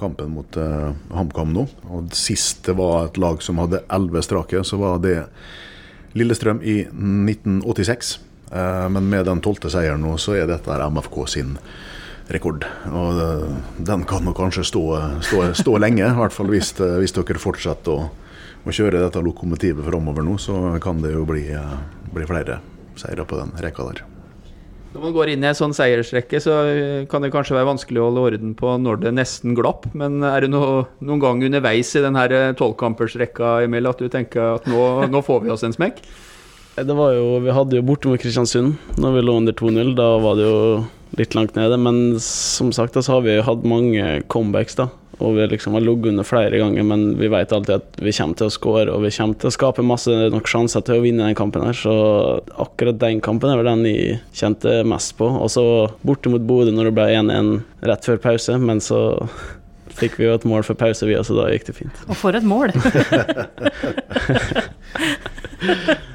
kampen 0.00 0.34
mot 0.36 0.56
HamKam 0.56 1.54
nå. 1.54 1.68
Og 1.90 2.12
Sist 2.14 2.64
det 2.68 2.76
var 2.78 3.08
et 3.08 3.20
lag 3.20 3.42
som 3.42 3.58
hadde 3.62 3.84
elleve 3.92 4.22
strake, 4.24 4.62
så 4.64 4.78
var 4.80 5.00
det 5.02 5.18
Lillestrøm 6.14 6.62
i 6.62 6.84
1986. 6.86 8.18
Uh, 8.54 8.88
men 8.88 9.08
med 9.10 9.26
den 9.26 9.42
tolvte 9.42 9.70
seieren 9.72 10.04
nå, 10.04 10.14
så 10.20 10.36
er 10.38 10.46
dette 10.46 10.78
MFK 10.94 11.16
sin 11.30 11.56
rekord. 12.32 12.64
Og 12.92 13.20
eh, 13.20 13.48
den 13.84 14.04
kan 14.08 14.24
nok 14.24 14.38
kanskje 14.38 14.66
stå, 14.68 14.84
stå, 15.24 15.42
stå 15.60 15.76
lenge, 15.82 16.06
i 16.06 16.20
hvert 16.20 16.34
fall 16.34 16.50
hvis, 16.52 16.72
eh, 16.80 16.96
hvis 17.02 17.14
dere 17.16 17.40
fortsetter 17.40 17.92
å, 17.92 18.08
å, 18.64 18.72
kjøre 18.72 19.02
dette 19.02 19.22
lokomotivet 19.24 19.84
framover 19.86 20.24
nå, 20.26 20.38
så 20.40 20.76
kan 20.82 21.02
det 21.04 21.14
jo 21.14 21.26
bli, 21.28 21.46
eh, 21.52 21.78
bli 22.14 22.26
flere 22.28 22.60
seire 23.00 23.26
på 23.28 23.40
den 23.40 23.54
rekka 23.60 23.88
der. 23.90 24.04
Når 24.94 25.02
man 25.02 25.14
går 25.16 25.32
inn 25.32 25.42
i 25.42 25.48
en 25.48 25.56
sånn 25.58 25.72
seiersrekke, 25.74 26.38
så 26.38 26.52
kan 27.10 27.24
det 27.24 27.32
kanskje 27.34 27.56
være 27.56 27.66
vanskelig 27.66 27.98
å 27.98 28.04
holde 28.06 28.26
orden 28.28 28.52
på 28.54 28.76
når 28.78 29.00
det 29.02 29.10
nesten 29.16 29.56
glapp. 29.58 29.88
Men 29.90 30.22
er 30.22 30.44
det 30.44 30.52
noe, 30.52 30.84
noen 31.02 31.22
gang 31.24 31.42
underveis 31.42 31.90
i 31.98 32.02
denne 32.04 32.52
tolvkampersrekka 32.54 33.56
Emil, 33.66 33.90
at 33.90 33.98
du 33.98 34.06
tenker 34.06 34.60
at 34.60 34.68
nå, 34.70 34.84
nå 35.10 35.24
får 35.26 35.42
vi 35.42 35.50
oss 35.50 35.66
en 35.66 35.74
smekk? 35.74 35.98
Det 36.74 36.94
var 36.94 37.12
jo, 37.14 37.40
Vi 37.42 37.52
hadde 37.54 37.78
jo 37.78 37.86
borte 37.86 38.10
mot 38.10 38.22
Kristiansund 38.22 38.78
når 38.98 39.18
vi 39.18 39.26
lå 39.26 39.34
under 39.42 39.54
2-0. 39.58 39.92
Da 39.98 40.06
var 40.22 40.38
det 40.38 40.46
jo 40.46 40.62
litt 41.18 41.34
langt 41.34 41.56
nede. 41.58 41.78
Men 41.80 42.20
som 42.20 42.72
sagt 42.74 42.98
så 42.98 43.16
har 43.16 43.24
vi 43.26 43.40
hatt 43.42 43.66
mange 43.68 44.20
comebacks, 44.32 44.78
da. 44.80 44.90
Og 45.22 45.36
vi 45.36 45.44
liksom 45.46 45.76
har 45.76 45.84
ligget 45.84 46.10
under 46.10 46.26
flere 46.26 46.58
ganger, 46.58 46.82
men 46.82 47.18
vi 47.20 47.28
vet 47.30 47.52
alltid 47.54 47.76
at 47.76 47.98
vi 48.02 48.12
kommer 48.16 48.38
til 48.38 48.48
å 48.48 48.54
score 48.54 48.90
og 48.90 49.04
vi 49.04 49.12
kommer 49.14 49.38
til 49.38 49.50
å 49.50 49.54
skape 49.54 49.84
masse 49.86 50.10
nok 50.10 50.48
sjanser 50.50 50.82
til 50.86 50.98
å 50.98 51.04
vinne 51.04 51.28
den 51.28 51.38
kampen 51.38 51.62
her. 51.62 51.76
Så 51.78 51.94
akkurat 52.64 52.98
den 52.98 53.22
kampen 53.24 53.52
er 53.52 53.60
vel 53.60 53.70
den 53.70 53.86
jeg 53.86 54.18
kjente 54.34 54.80
mest 54.90 55.14
på. 55.20 55.28
Og 55.28 55.52
så 55.54 55.64
borte 56.06 56.32
mot 56.32 56.42
Bodø 56.42 56.74
når 56.74 56.90
det 56.90 56.96
ble 56.98 57.06
1-1 57.20 57.52
rett 57.90 58.10
før 58.10 58.18
pause, 58.26 58.58
men 58.58 58.82
så 58.82 59.00
fikk 59.94 60.18
vi 60.18 60.26
jo 60.26 60.34
et 60.34 60.48
mål 60.48 60.66
for 60.66 60.74
pause, 60.78 61.06
vi, 61.06 61.14
så 61.14 61.36
da 61.38 61.52
gikk 61.52 61.68
det 61.68 61.78
fint. 61.78 61.96
Og 62.08 62.18
for 62.18 62.34
et 62.34 62.42
mål! 62.42 62.74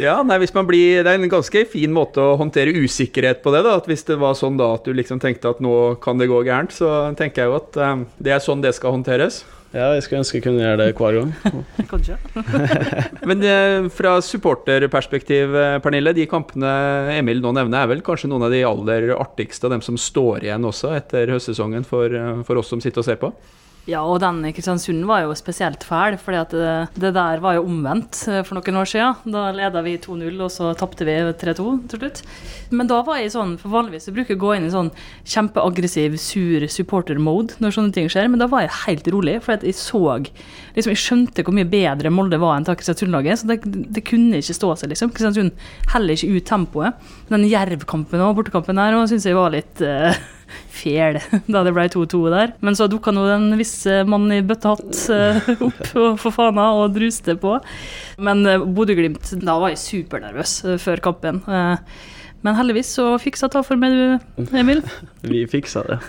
Ja, 0.00 0.16
nei, 0.26 0.38
hvis 0.42 0.54
man 0.54 0.66
blir, 0.66 1.02
Det 1.04 1.10
er 1.10 1.20
en 1.20 1.30
ganske 1.30 1.64
fin 1.70 1.92
måte 1.94 2.22
å 2.22 2.36
håndtere 2.40 2.74
usikkerhet 2.74 3.42
på 3.44 3.52
det. 3.54 3.62
da, 3.66 3.76
at 3.78 3.86
Hvis 3.90 4.06
det 4.08 4.18
var 4.18 4.34
sånn 4.38 4.58
da 4.58 4.74
at 4.74 4.84
du 4.86 4.92
liksom 4.92 5.20
tenkte 5.22 5.52
at 5.54 5.60
nå 5.62 5.96
kan 6.02 6.18
det 6.18 6.30
gå 6.30 6.42
gærent, 6.46 6.74
så 6.74 7.14
tenker 7.18 7.44
jeg 7.44 7.52
jo 7.52 7.58
at 7.60 7.76
um, 7.78 8.06
det 8.18 8.34
er 8.34 8.42
sånn 8.42 8.64
det 8.64 8.74
skal 8.74 8.96
håndteres. 8.96 9.44
Ja, 9.74 9.88
jeg 9.96 10.04
skulle 10.04 10.20
ønske 10.22 10.38
jeg 10.38 10.44
kunne 10.44 10.62
gjøre 10.62 10.84
det 10.84 10.94
hver 10.94 11.16
gang. 11.18 11.32
Kanskje. 11.90 12.18
Men 13.28 13.42
eh, 13.42 13.88
fra 13.90 14.20
supporterperspektiv, 14.22 15.56
eh, 15.58 15.78
Pernille, 15.82 16.12
de 16.14 16.28
kampene 16.30 16.70
Emil 17.16 17.42
nå 17.42 17.50
nevner, 17.56 17.82
er 17.82 17.90
vel 17.90 18.04
kanskje 18.06 18.30
noen 18.30 18.46
av 18.46 18.54
de 18.54 18.62
aller 18.66 19.10
artigste 19.16 19.66
av 19.66 19.74
dem 19.74 19.82
som 19.82 19.98
står 19.98 20.46
igjen 20.46 20.70
også 20.70 20.94
etter 20.94 21.34
høstsesongen 21.34 21.86
for, 21.86 22.14
for 22.46 22.62
oss 22.62 22.70
som 22.70 22.82
sitter 22.82 23.02
og 23.02 23.08
ser 23.08 23.18
på? 23.22 23.32
Ja, 23.84 24.00
og 24.00 24.16
den 24.22 24.38
i 24.48 24.50
Kristiansund 24.56 25.02
var 25.04 25.26
jo 25.26 25.34
spesielt 25.36 25.82
fæl, 25.84 26.14
for 26.16 26.32
det, 26.32 26.60
det, 26.96 27.10
der 27.12 27.40
var 27.44 27.58
jo 27.58 27.66
omvendt 27.68 28.16
eh, 28.32 28.40
for 28.40 28.56
noen 28.56 28.78
år 28.80 28.88
siden. 28.88 29.32
Da 29.34 29.50
leda 29.52 29.82
vi 29.84 29.98
2-0, 30.00 30.38
og 30.40 30.52
så 30.52 30.70
tapte 30.80 31.04
vi 31.04 31.18
3-2 31.42 31.66
til 31.92 32.00
slutt. 32.00 32.22
Men 32.72 32.88
da 32.88 33.02
var 33.04 33.20
jeg 33.20 33.34
sånn, 33.34 33.58
for 33.60 33.74
vanligvis 33.74 34.08
jeg 34.08 34.16
bruker 34.16 34.38
å 34.38 34.40
gå 34.40 34.54
inn 34.56 34.70
i 34.70 34.72
sånn 34.72 34.88
kjempeaggressiv, 35.28 36.16
sur 36.16 36.64
supporter-mode 36.72 37.60
når 37.60 37.74
sånne 37.76 37.92
ting 37.92 38.08
skjer, 38.08 38.30
men 38.32 38.40
da 38.40 38.48
var 38.48 38.64
jeg 38.64 38.72
helt 38.86 39.10
rolig, 39.12 39.36
for 39.44 39.60
jeg 39.60 39.76
så 39.76 40.00
liksom, 40.16 40.94
Jeg 40.94 41.02
skjønte 41.02 41.44
hvor 41.44 41.56
mye 41.56 41.68
bedre 41.68 42.12
Molde 42.14 42.40
var 42.40 42.56
enn 42.56 42.64
Kristiansund-laget, 42.64 43.42
så 43.42 43.50
det, 43.52 43.58
det, 43.68 44.04
kunne 44.08 44.40
ikke 44.40 44.56
stå 44.56 44.72
seg, 44.80 44.94
liksom. 44.94 45.12
Kristiansund 45.12 45.52
heller 45.92 46.16
ikke 46.16 46.40
ut 46.40 46.48
tempoet. 46.48 47.04
Den 47.28 47.44
Jerv-kampen 47.52 48.24
og 48.24 48.40
bortekampen 48.40 48.80
her 48.80 48.96
syns 49.12 49.28
jeg 49.28 49.36
var 49.36 49.52
litt 49.52 49.84
uh, 49.84 50.16
fæl 50.74 51.20
da 51.52 51.64
det 51.66 51.74
ble 51.76 51.86
2-2 51.92 52.22
der. 52.34 52.54
Men 52.64 52.78
så 52.78 52.88
dukka 52.90 53.14
nå 53.14 53.26
en 53.34 53.52
viss 53.60 53.76
mannen 53.86 54.12
mann 54.14 54.32
i 54.36 54.42
bøttehatt 54.46 55.04
eh, 55.14 55.52
opp 55.68 55.84
og 56.00 56.18
for 56.22 56.34
fana 56.34 56.70
og 56.80 56.94
druste 56.96 57.36
på. 57.40 57.56
Men 58.24 58.44
eh, 58.48 58.62
Bodø-Glimt, 58.76 59.34
da 59.44 59.58
var 59.60 59.74
jeg 59.74 59.82
supernervøs 59.84 60.58
eh, 60.64 60.80
før 60.82 61.02
kampen. 61.04 61.42
Men 62.44 62.58
heldigvis 62.58 62.92
så 62.98 63.14
fiksa 63.20 63.48
ta 63.52 63.64
for 63.64 63.80
meg 63.80 63.94
du, 63.96 64.44
Emil. 64.56 64.84
Vi 65.30 65.46
fiksa 65.50 65.84
det. 65.88 66.00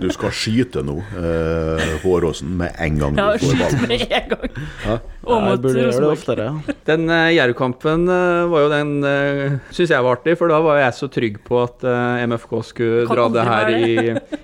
Du 0.00 0.08
skal 0.10 0.30
skyte 0.34 0.82
nå, 0.84 0.96
eh, 1.18 1.82
Håråsen, 2.02 2.50
med 2.58 2.72
en 2.82 2.98
gang 2.98 3.16
Ja, 3.18 3.26
du 3.32 3.44
får 3.44 3.52
skyt 3.54 3.60
ballen. 3.62 3.88
med 3.88 4.00
en 4.10 4.28
gang. 4.32 4.48
Ja. 4.84 4.96
Og 5.24 5.38
Jeg 5.38 5.44
mot 5.48 5.60
burde 5.64 5.74
gjøre 5.80 5.92
det 5.92 6.00
Rosenborg. 6.04 6.18
oftere. 6.18 6.76
Den 6.84 7.04
uh, 7.08 7.28
Jerv-kampen 7.32 8.02
eh, 8.12 8.44
var 8.52 8.64
jo 8.64 8.68
den 8.74 8.90
uh, 9.04 9.54
syns 9.72 9.92
jeg 9.94 10.04
var 10.04 10.18
artig, 10.18 10.34
for 10.36 10.52
da 10.52 10.58
var 10.60 10.80
jeg 10.82 10.92
så 10.98 11.08
trygg 11.14 11.38
på 11.46 11.62
at 11.62 11.84
eh, 11.88 12.24
MFK 12.28 12.52
skulle 12.68 13.06
Kan 13.08 13.16
dra 13.16 13.28
det 13.32 13.44
her 13.48 13.70
i, 13.72 13.94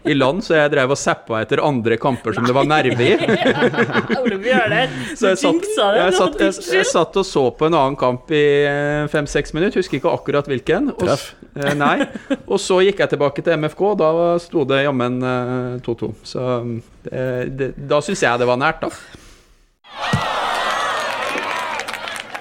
i 0.09 0.17
land, 0.17 0.41
så 0.47 0.57
jeg 0.57 0.73
drev 0.73 0.95
og 0.95 1.01
zappa 1.01 1.43
etter 1.45 1.61
andre 1.67 1.99
kamper 2.01 2.33
som 2.39 2.47
det 2.49 2.55
var 2.57 2.65
nerve 2.71 2.97
i. 2.97 3.13
Ole 4.23 4.39
Bjørner, 4.41 4.89
du 5.11 5.17
Så 5.21 5.35
jeg 5.35 5.41
satt, 5.43 5.53
jinxa 5.53 5.91
det. 5.93 6.01
jeg, 6.01 6.17
satt, 6.17 6.41
jeg, 6.47 6.57
jeg 6.81 6.89
satt 6.89 7.21
og 7.21 7.27
så 7.29 7.45
på 7.61 7.69
en 7.69 7.77
annen 7.77 7.99
kamp 8.01 8.31
i 8.33 8.43
fem-seks 9.13 9.53
minutter, 9.57 9.81
husker 9.83 10.01
ikke 10.01 10.13
akkurat 10.17 10.49
hvilken. 10.51 10.91
Og, 10.97 11.09
s- 11.13 11.35
eh, 11.61 11.75
nei. 11.77 12.07
Og 12.47 12.57
så 12.63 12.81
gikk 12.87 13.03
jeg 13.05 13.13
tilbake 13.15 13.45
til 13.45 13.59
MFK, 13.61 13.85
og 13.93 14.01
da 14.01 14.11
sto 14.43 14.65
det 14.69 14.83
jammen 14.87 15.21
eh, 15.23 15.40
2-2. 15.85 16.13
Så 16.27 16.45
eh, 17.11 17.47
det, 17.49 17.73
da 17.91 18.01
syns 18.05 18.25
jeg 18.25 18.41
det 18.41 18.49
var 18.49 18.61
nært, 18.61 18.85
da. 18.85 18.91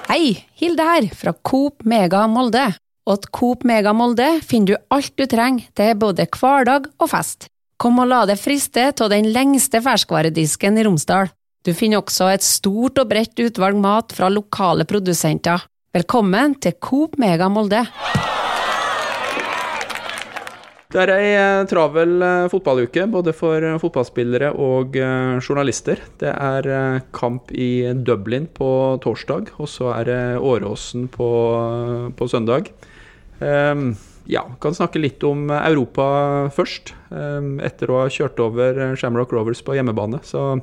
Hei, 0.10 0.46
Hilde 0.58 0.86
her, 0.86 1.10
fra 1.14 1.36
Coop 1.46 1.86
Mega 1.86 2.26
Molde. 2.28 2.66
Og 3.10 3.22
til 3.24 3.34
Coop 3.34 3.66
Mega 3.66 3.94
Molde 3.96 4.28
finner 4.46 4.74
du 4.74 4.96
alt 4.96 5.14
du 5.18 5.26
trenger 5.30 5.70
til 5.78 5.96
både 6.02 6.28
hverdag 6.34 6.90
og 7.00 7.10
fest. 7.12 7.50
Kom 7.80 8.02
og 8.02 8.10
la 8.12 8.26
deg 8.28 8.42
friste 8.42 8.90
av 8.92 9.12
den 9.14 9.30
lengste 9.34 9.80
ferskvaredisken 9.86 10.78
i 10.78 10.84
Romsdal. 10.86 11.30
Du 11.64 11.72
finner 11.76 12.02
også 12.02 12.30
et 12.34 12.46
stort 12.46 13.00
og 13.00 13.10
bredt 13.12 13.40
utvalg 13.40 13.80
mat 13.80 14.14
fra 14.16 14.30
lokale 14.32 14.86
produsenter. 14.90 15.64
Velkommen 15.96 16.58
til 16.62 16.76
Coop 16.82 17.18
Mega 17.22 17.50
Molde. 17.52 17.86
Det 20.90 20.98
er 21.04 21.12
ei 21.14 21.26
eh, 21.38 21.64
travel 21.70 22.16
eh, 22.26 22.48
fotballuke, 22.50 23.04
både 23.14 23.30
for 23.38 23.62
eh, 23.62 23.76
fotballspillere 23.78 24.48
og 24.58 24.96
journalister. 25.46 26.00
Det 26.18 26.32
er 26.34 27.04
kamp 27.14 27.52
i 27.54 27.94
Dublin 27.94 28.48
på 28.50 28.98
torsdag, 29.04 29.52
og 29.62 29.70
så 29.70 29.92
er 29.94 30.08
det 30.10 30.24
Åråsen 30.42 31.06
på, 31.14 31.28
på 32.18 32.30
søndag. 32.32 32.72
Um, 33.38 33.92
ja, 34.26 34.42
kan 34.66 34.74
snakke 34.74 35.04
litt 35.04 35.22
om 35.30 35.52
Europa 35.54 36.08
først. 36.58 36.96
Ehm, 37.14 37.60
etter 37.62 37.94
å 37.94 38.02
ha 38.02 38.10
kjørt 38.10 38.42
over 38.42 38.98
Shamrock 38.98 39.38
Rovers 39.38 39.62
på 39.62 39.78
hjemmebane, 39.78 40.24
så 40.26 40.56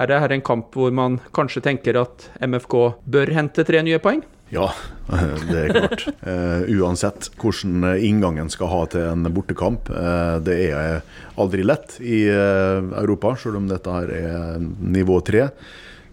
er 0.00 0.08
det 0.08 0.22
her 0.24 0.32
en 0.32 0.48
kamp 0.48 0.72
hvor 0.80 0.96
man 0.96 1.20
kanskje 1.36 1.66
tenker 1.68 2.00
at 2.00 2.30
MFK 2.40 2.78
bør 3.04 3.36
hente 3.36 3.68
tre 3.68 3.84
nye 3.84 4.00
poeng. 4.00 4.24
Ja, 4.54 4.70
det 5.50 5.58
er 5.58 5.74
klart. 5.74 6.06
Uh, 6.24 6.64
uansett 6.80 7.30
hvordan 7.40 7.84
inngangen 8.04 8.48
skal 8.52 8.72
ha 8.72 8.84
til 8.92 9.04
en 9.10 9.28
bortekamp. 9.34 9.90
Uh, 9.92 10.38
det 10.44 10.56
er 10.70 11.02
aldri 11.40 11.66
lett 11.66 11.98
i 12.00 12.24
uh, 12.32 12.80
Europa, 13.02 13.34
selv 13.40 13.60
om 13.60 13.68
dette 13.68 13.92
her 13.92 14.14
er 14.16 14.64
nivå 14.64 15.20
tre. 15.26 15.50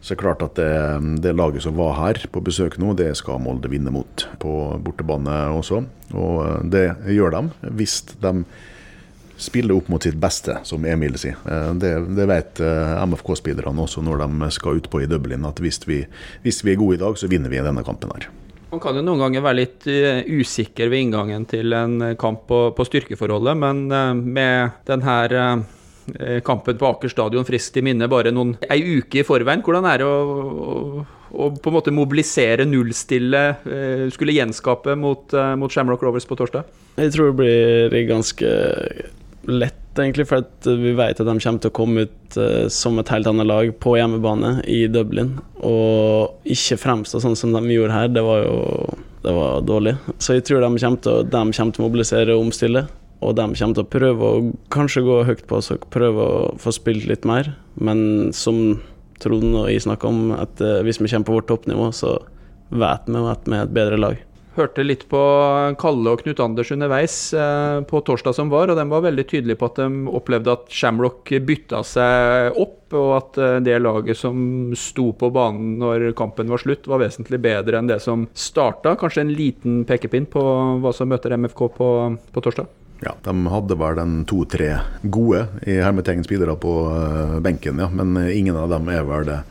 Så 0.05 0.13
er 0.13 0.21
klart 0.21 0.43
at 0.45 0.59
det, 0.59 0.69
det 1.23 1.33
laget 1.33 1.63
som 1.65 1.77
var 1.79 1.95
her 1.97 2.19
på 2.29 2.43
besøk 2.45 2.77
nå, 2.77 2.91
det 2.93 3.15
skal 3.17 3.39
Molde 3.41 3.71
vinne 3.71 3.89
mot 3.89 4.27
på 4.37 4.51
bortebane 4.85 5.33
også. 5.57 5.81
Og 6.13 6.35
eh, 6.43 6.59
det 6.69 6.83
gjør 7.09 7.33
de 7.33 7.71
hvis 7.79 7.95
de 8.21 8.35
spiller 9.37 9.75
opp 9.75 9.87
mot 9.91 10.03
sitt 10.03 10.15
beste, 10.19 10.57
som 10.63 10.85
Emil 10.85 11.17
sier. 11.19 11.35
Eh, 11.49 11.73
Det, 11.79 11.91
det 12.15 12.27
vet 12.29 12.61
eh, 12.63 13.03
MFK-spillerne 13.05 13.83
også 13.83 14.03
når 14.05 14.23
de 14.23 14.49
skal 14.55 14.79
utpå 14.79 15.03
i 15.03 15.09
Dublin, 15.11 15.45
at 15.47 15.59
hvis 15.59 15.81
vi, 15.87 16.01
hvis 16.45 16.63
vi 16.63 16.73
er 16.73 16.81
gode 16.81 16.99
i 16.99 17.03
dag, 17.03 17.17
så 17.19 17.29
vinner 17.31 17.51
vi 17.51 17.61
denne 17.63 17.83
kampen 17.85 18.13
her. 18.15 18.29
Man 18.71 18.81
kan 18.83 18.97
jo 18.97 19.03
noen 19.05 19.21
ganger 19.21 19.43
være 19.45 19.59
litt 19.61 19.87
eh, 19.91 20.23
usikker 20.27 20.91
ved 20.91 21.05
inngangen 21.05 21.47
til 21.47 21.75
en 21.75 22.13
kamp 22.19 22.47
på, 22.49 22.61
på 22.75 22.87
styrkeforholdet, 22.87 23.57
men 23.59 23.87
med 24.23 24.85
denne 24.87 25.17
kampen 26.45 26.77
på 26.77 26.85
Aker 26.85 27.09
stadion 27.09 27.47
friskt 27.47 27.79
i 27.79 27.81
minne 27.81 28.05
bare 28.11 28.29
noen, 28.35 28.53
ei 28.69 28.77
uke 28.99 29.23
i 29.23 29.25
forveien, 29.25 29.63
hvordan 29.65 29.87
er 29.89 30.03
det 30.03 30.05
å, 30.05 30.17
å, 30.21 31.05
og 31.33 31.57
på 31.63 31.71
en 31.71 31.75
måte 31.75 31.93
mobilisere 31.95 32.67
nullstille, 32.69 33.41
skulle 34.13 34.35
gjenskape 34.35 34.93
mot, 35.01 35.33
mot 35.57 35.73
Shamrock 35.73 36.05
Rovers 36.05 36.27
på 36.29 36.37
torsdag? 36.37 36.69
Jeg 37.01 37.11
tror 37.15 37.31
det 37.31 37.39
blir 37.41 38.05
ganske 38.07 38.51
lett, 39.47 39.99
egentlig, 39.99 40.27
for 40.29 40.45
vi 40.65 40.93
vet 40.97 41.19
at 41.19 41.27
de 41.27 41.35
kommer 41.39 41.63
til 41.63 41.71
å 41.71 41.75
komme 41.75 42.05
ut 42.07 42.37
uh, 42.39 42.65
som 42.73 42.99
et 42.99 43.11
helt 43.13 43.29
annet 43.29 43.47
lag 43.47 43.71
på 43.81 43.95
hjemmebane 43.99 44.57
i 44.71 44.85
Dublin. 44.91 45.35
Og 45.63 46.51
ikke 46.55 46.79
fremstå 46.81 47.23
sånn 47.23 47.37
som 47.39 47.55
de 47.55 47.63
gjorde 47.73 47.95
her, 47.95 48.11
det 48.11 48.25
var 48.25 48.43
jo 48.43 48.59
det 49.25 49.33
var 49.33 49.63
dårlig. 49.65 49.95
Så 50.21 50.37
jeg 50.37 50.45
tror 50.45 50.61
de 50.61 50.69
kommer 50.77 51.01
til 51.01 51.11
å, 51.11 51.23
de 51.25 51.39
kommer 51.57 51.73
til 51.73 51.81
å 51.81 51.87
mobilisere 51.87 52.35
og 52.35 52.45
omstille. 52.45 52.85
Og 53.25 53.33
de 53.37 53.45
kommer 53.47 53.77
til 53.77 53.85
å 53.85 53.89
prøve 53.89 54.27
å 54.27 54.43
kanskje 54.73 55.05
gå 55.05 55.21
høyt 55.25 55.45
på 55.49 55.57
oss 55.57 55.71
og 55.73 55.87
prøve 55.93 56.25
å 56.25 56.43
få 56.61 56.73
spilt 56.75 57.07
litt 57.09 57.25
mer. 57.25 57.49
Men 57.73 58.29
som 58.37 58.77
Trond 59.23 59.55
og 59.55 59.69
jeg 59.71 59.85
snakka 59.85 60.09
om, 60.11 60.33
at 60.35 60.61
eh, 60.61 60.81
hvis 60.83 60.99
vi 60.99 61.07
kommer 61.07 61.29
på 61.29 61.37
vårt 61.37 61.47
toppnivå, 61.49 61.87
så 61.95 62.17
vet 62.75 63.07
vi 63.07 63.21
at 63.31 63.47
vi 63.47 63.55
er 63.55 63.63
et 63.63 63.75
bedre 63.75 63.99
lag. 64.01 64.19
Hørte 64.55 64.85
litt 64.85 65.01
på 65.12 65.19
Kalle 65.81 66.13
og 66.13 66.21
Knut 66.24 66.39
Anders 66.39 66.69
underveis 66.71 67.15
eh, 67.35 67.81
på 67.89 68.00
torsdag 68.07 68.38
som 68.38 68.51
var, 68.53 68.71
og 68.71 68.77
de 68.79 68.85
var 68.88 69.03
veldig 69.03 69.25
tydelige 69.27 69.59
på 69.59 69.67
at 69.67 69.81
de 69.81 69.88
opplevde 70.15 70.53
at 70.53 70.69
Shamrock 70.71 71.33
bytta 71.43 71.81
seg 71.83 72.55
opp, 72.63 72.95
og 72.95 73.09
at 73.17 73.41
eh, 73.43 73.57
det 73.65 73.81
laget 73.83 74.15
som 74.15 74.71
sto 74.79 75.09
på 75.19 75.27
banen 75.35 75.75
når 75.81 76.07
kampen 76.15 76.47
var 76.53 76.63
slutt, 76.63 76.88
var 76.88 77.03
vesentlig 77.03 77.41
bedre 77.43 77.81
enn 77.81 77.91
det 77.91 78.00
som 78.05 78.29
starta. 78.31 78.95
Kanskje 79.01 79.25
en 79.25 79.35
liten 79.35 79.83
pekepinn 79.89 80.29
på 80.31 80.47
hva 80.79 80.95
som 80.95 81.12
møter 81.12 81.35
MFK 81.35 81.67
på, 81.75 81.91
på 82.31 82.47
torsdag? 82.47 82.71
Ja, 83.03 83.12
De 83.27 83.35
hadde 83.51 83.75
vel 83.75 84.00
den 84.00 84.19
to-tre 84.24 84.69
gode 85.03 85.50
i 85.67 85.81
hermetegn 85.83 86.24
spillere 86.24 86.55
på 86.55 86.77
eh, 86.95 87.39
benken, 87.43 87.83
ja. 87.83 87.91
Men 87.91 88.15
ingen 88.31 88.55
av 88.55 88.71
dem 88.71 88.88
er 88.88 89.03
vel 89.03 89.27
det 89.33 89.41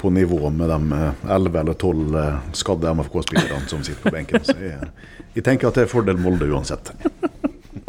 på 0.00 0.10
nivå 0.14 0.50
med 0.54 0.72
de 0.72 1.04
elleve 1.36 1.62
eller 1.62 1.76
tolv 1.78 2.16
skadde 2.56 2.94
MFK-spillerne 2.96 3.68
som 3.68 3.84
sitter 3.84 4.02
på 4.08 4.14
benken. 4.16 4.44
Så 4.44 4.56
jeg, 4.56 4.90
jeg 5.36 5.46
tenker 5.46 5.68
at 5.68 5.78
det 5.78 5.86
er 5.86 5.92
fordel 5.92 6.20
Molde 6.20 6.48
uansett. 6.50 6.92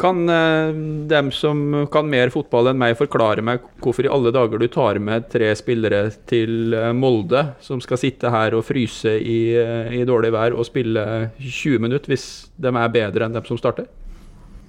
Kan 0.02 0.28
eh, 0.28 0.74
dem 1.08 1.30
som 1.34 1.86
kan 1.92 2.08
mer 2.10 2.30
fotball 2.34 2.70
enn 2.70 2.78
meg, 2.78 2.96
forklare 2.98 3.42
meg 3.44 3.62
hvorfor 3.82 4.06
i 4.06 4.10
alle 4.10 4.32
dager 4.34 4.58
du 4.58 4.66
tar 4.70 4.98
med 5.02 5.28
tre 5.30 5.52
spillere 5.58 6.04
til 6.30 6.74
eh, 6.74 6.90
Molde, 6.96 7.44
som 7.62 7.82
skal 7.82 8.00
sitte 8.00 8.30
her 8.32 8.56
og 8.58 8.64
fryse 8.66 9.12
i, 9.18 9.40
eh, 9.58 9.92
i 9.98 10.04
dårlig 10.08 10.32
vær 10.34 10.56
og 10.56 10.66
spille 10.66 11.04
20 11.38 11.82
minutter, 11.82 12.14
hvis 12.14 12.28
de 12.58 12.72
er 12.72 12.94
bedre 12.94 13.28
enn 13.28 13.36
dem 13.36 13.46
som 13.46 13.60
starter? 13.60 13.90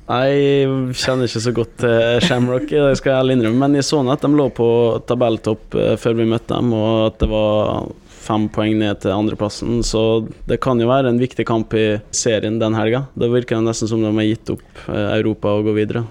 Jeg 0.03 0.93
kjenner 0.99 1.29
ikke 1.29 1.41
så 1.45 1.51
godt 1.55 1.75
til 1.79 2.23
Shamrock, 2.25 2.65
det 2.67 2.97
skal 2.99 3.13
jeg 3.13 3.19
ærlig 3.21 3.35
innrømme, 3.37 3.59
men 3.61 3.77
jeg 3.79 3.87
så 3.87 4.01
at 4.11 4.25
de 4.25 4.31
lå 4.35 4.49
på 4.51 4.67
tabelltopp 5.07 5.77
eh, 5.79 5.93
før 5.99 6.17
vi 6.17 6.25
møtte 6.27 6.57
dem, 6.57 6.73
og 6.75 7.05
at 7.05 7.21
det 7.21 7.29
var 7.31 7.87
fem 8.23 8.49
poeng 8.51 8.75
ned 8.81 8.99
til 9.03 9.15
andreplassen, 9.15 9.79
så 9.87 10.25
det 10.49 10.59
kan 10.63 10.79
jo 10.79 10.89
være 10.91 11.11
en 11.11 11.21
viktig 11.23 11.45
kamp 11.47 11.71
i 11.79 12.01
serien 12.11 12.59
den 12.59 12.75
helga. 12.75 13.05
Da 13.15 13.31
virker 13.31 13.59
det 13.59 13.69
nesten 13.69 13.91
som 13.91 14.03
de 14.03 14.11
har 14.11 14.27
gitt 14.27 14.53
opp 14.57 14.83
eh, 14.89 15.07
Europa 15.21 15.55
og 15.55 15.71
går 15.71 15.79
videre. 15.79 16.05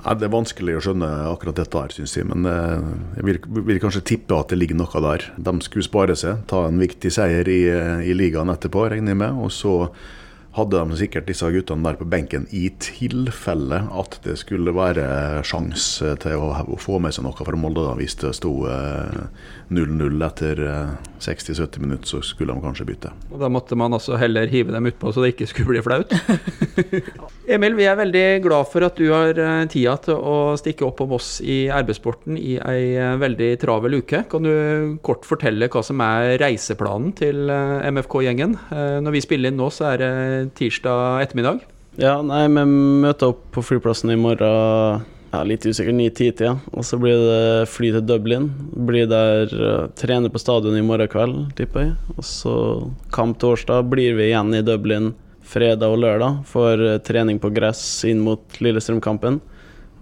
Ja, 0.00 0.14
det 0.16 0.28
er 0.28 0.36
vanskelig 0.36 0.78
å 0.78 0.82
skjønne 0.86 1.14
akkurat 1.28 1.60
dette 1.60 1.80
her, 1.82 1.92
syns 1.92 2.16
jeg. 2.16 2.28
Men 2.32 2.48
eh, 2.48 2.90
jeg 3.18 3.30
vil, 3.34 3.44
vil 3.68 3.84
kanskje 3.84 4.06
tippe 4.14 4.40
at 4.40 4.52
det 4.52 4.62
ligger 4.62 4.80
noe 4.80 5.08
der. 5.10 5.28
De 5.36 5.58
skulle 5.66 5.84
spare 5.84 6.16
seg, 6.16 6.46
ta 6.48 6.64
en 6.70 6.80
viktig 6.80 7.12
seier 7.12 7.48
i, 7.52 7.64
i 8.00 8.16
ligaen 8.16 8.52
etterpå, 8.54 8.88
regner 8.96 9.12
jeg 9.12 9.26
med. 9.26 9.44
Og 9.44 9.52
så 9.52 9.82
hadde 10.56 10.80
de 10.80 10.96
sikkert 10.98 11.26
disse 11.28 11.48
guttene 11.52 11.84
der 11.84 11.98
på 12.00 12.06
benken 12.08 12.46
i 12.56 12.66
tilfelle 12.82 13.82
at 13.92 14.18
det 14.24 14.38
skulle 14.40 14.72
være 14.76 15.42
sjanse 15.46 16.14
til 16.22 16.40
å, 16.40 16.50
å 16.64 16.78
få 16.80 16.98
med 17.02 17.14
seg 17.14 17.26
noe 17.26 17.36
fra 17.36 17.58
Molde. 17.60 17.84
da, 17.84 17.92
Hvis 17.98 18.16
det 18.22 18.32
sto 18.38 18.52
eh, 18.70 19.26
0-0 19.76 20.24
etter 20.26 20.62
eh, 20.64 20.94
60-70 21.20 21.82
minutter, 21.82 22.08
så 22.08 22.22
skulle 22.24 22.54
de 22.54 22.64
kanskje 22.64 22.86
bytte. 22.88 23.12
Og 23.32 23.40
Da 23.42 23.50
måtte 23.52 23.76
man 23.78 23.94
altså 23.96 24.16
heller 24.20 24.48
hive 24.50 24.72
dem 24.74 24.88
utpå 24.90 25.12
så 25.12 25.24
det 25.24 25.34
ikke 25.34 25.48
skulle 25.50 25.74
bli 25.74 25.84
flaut. 25.84 26.12
Emil, 27.56 27.76
vi 27.78 27.86
er 27.86 27.98
veldig 27.98 28.24
glad 28.44 28.70
for 28.72 28.86
at 28.86 28.98
du 28.98 29.10
har 29.12 29.36
eh, 29.38 29.66
tida 29.72 29.96
til 30.06 30.16
å 30.18 30.36
stikke 30.58 30.86
opp 30.88 31.04
om 31.04 31.16
oss 31.18 31.36
i 31.44 31.66
arbeidssporten 31.72 32.38
i 32.40 32.56
ei 32.58 32.94
eh, 32.96 33.14
veldig 33.20 33.52
travel 33.62 34.00
uke. 34.00 34.24
Kan 34.32 34.46
du 34.46 34.96
kort 35.06 35.26
fortelle 35.28 35.68
hva 35.72 35.84
som 35.86 36.00
er 36.04 36.36
reiseplanen 36.42 37.12
til 37.18 37.50
eh, 37.52 37.86
MFK-gjengen? 37.92 38.56
Eh, 38.72 38.98
Når 39.04 39.18
vi 39.18 39.24
spiller 39.24 39.52
inn 39.52 39.60
nå, 39.60 39.70
så 39.74 39.92
er 39.92 40.02
det 40.02 40.12
tirsdag 40.54 41.24
ettermiddag. 41.24 41.64
Ja, 41.96 42.18
nei, 42.24 42.44
vi 42.52 42.64
møter 43.06 43.32
opp 43.32 43.46
på 43.54 43.64
flyplassen 43.64 44.12
i 44.12 44.18
morgen 44.20 45.04
ja, 45.32 45.42
litt 45.44 45.66
usikker, 45.66 45.92
9-10-tida. 45.92 46.54
Og 46.72 46.84
så 46.86 46.98
blir 47.00 47.18
det 47.20 47.68
fly 47.72 47.90
til 47.94 48.04
Dublin. 48.06 48.48
Blir 48.88 49.08
der 49.10 49.52
uh, 49.52 49.86
trene 49.98 50.30
på 50.32 50.40
stadion 50.40 50.76
i 50.78 50.84
morgen 50.86 51.10
kveld, 51.12 51.36
tipper 51.58 51.86
jeg. 51.86 51.94
Og 52.16 52.26
så 52.26 52.56
kamp 53.14 53.40
torsdag. 53.42 53.88
Blir 53.92 54.16
vi 54.18 54.30
igjen 54.30 54.54
i 54.56 54.64
Dublin 54.66 55.12
fredag 55.46 55.92
og 55.92 56.00
lørdag 56.02 56.40
for 56.48 56.80
uh, 56.80 56.96
trening 57.06 57.40
på 57.42 57.52
gress 57.54 57.82
inn 58.08 58.24
mot 58.24 58.60
Lillestrøm-kampen. 58.62 59.42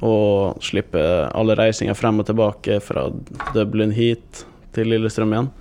og 0.05 0.59
slippe 0.61 1.01
alle 1.33 1.55
reisinger 1.57 1.95
frem 1.97 2.19
og 2.21 2.27
tilbake 2.29 2.81
fra 2.83 3.07
Dublin 3.55 3.95
hit 3.95 4.43
til 4.75 4.91
Lillestrøm 4.91 5.33
igjen. 5.33 5.53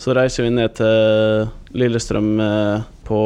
Så 0.00 0.14
reiser 0.16 0.46
vi 0.46 0.52
ned 0.54 0.74
til 0.78 1.48
Lillestrøm 1.78 2.34
eh, 2.42 2.84
på 3.06 3.20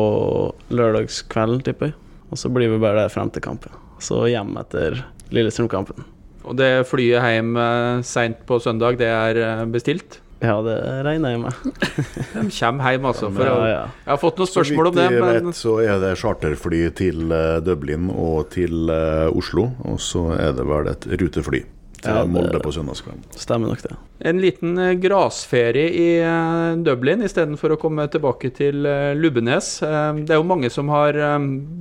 lørdagskvelden, 0.74 1.62
tipper 1.66 1.90
jeg. 1.90 1.98
Og 2.28 2.40
så 2.40 2.50
blir 2.52 2.70
vi 2.74 2.80
bare 2.82 3.06
der 3.06 3.12
frem 3.12 3.30
til 3.32 3.44
kampen. 3.44 3.72
Så 4.04 4.26
hjem 4.28 4.52
etter 4.60 5.00
Lillestrøm-kampen. 5.34 6.04
Og 6.48 6.56
det 6.58 6.86
flyet 6.88 7.24
hjem 7.24 7.56
eh, 7.60 8.00
seint 8.06 8.44
på 8.48 8.60
søndag, 8.62 8.98
det 9.00 9.08
er 9.08 9.40
eh, 9.44 9.64
bestilt? 9.72 10.20
Ja, 10.38 10.60
det 10.62 10.76
regner 11.02 11.32
jeg 11.34 11.40
med. 11.42 11.56
De 12.36 12.44
kommer 12.60 12.92
hjem, 12.92 13.08
altså. 13.10 13.32
For 13.34 13.48
Ja, 13.48 13.56
ja. 13.66 13.80
jeg 14.04 14.12
har 14.12 14.20
fått 14.22 14.38
noen 14.38 14.52
spørsmål 14.52 14.90
om 14.92 14.94
vidt 14.94 15.00
det, 15.02 15.16
jeg 15.16 15.24
men 15.24 15.48
vet, 15.50 15.58
så 15.58 15.74
er 15.82 16.04
det 16.04 16.12
charterfly 16.20 16.84
til 17.00 17.34
Dublin 17.66 18.12
og 18.12 18.52
til 18.54 18.92
Oslo. 19.32 19.72
Og 19.88 19.98
så 20.04 20.28
er 20.36 20.54
det 20.54 20.68
vel 20.68 20.92
et 20.92 21.10
rutefly 21.16 21.64
til 22.02 22.30
Molde 22.32 22.60
på 22.62 22.72
søndagskvelden. 22.74 23.24
Stemmer 23.38 23.72
nok 23.72 23.82
det. 23.84 23.96
en 24.30 24.40
liten 24.42 24.78
eh, 24.78 24.94
grasferie 25.00 25.88
i 25.94 26.06
eh, 26.22 26.76
Dublin 26.84 27.24
istedenfor 27.26 27.74
å 27.74 27.78
komme 27.80 28.06
tilbake 28.10 28.50
til 28.56 28.86
eh, 28.86 29.14
Lubbenes. 29.18 29.70
Det 29.80 30.34
er 30.34 30.40
jo 30.40 30.46
mange 30.46 30.70
som 30.70 30.90
har 30.92 31.18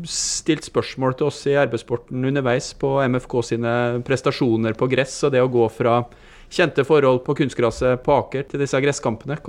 stilt 0.08 0.68
spørsmål 0.68 1.18
til 1.18 1.30
oss 1.30 1.44
i 1.50 1.58
arbeidssporten 1.60 2.26
underveis 2.30 2.72
på 2.78 2.98
MFK 3.06 3.38
sine 3.54 3.76
prestasjoner 4.08 4.78
på 4.78 4.90
gress, 4.92 5.20
og 5.28 5.34
det 5.36 5.44
å 5.44 5.52
gå 5.52 5.70
fra 5.74 6.02
kjente 6.54 6.86
forhold 6.88 7.24
på 7.26 7.36
kunstgraset 7.42 8.04
på 8.06 8.20
Aker 8.22 8.46
til 8.52 8.64
disse 8.64 8.80
gresskampene. 8.82 9.40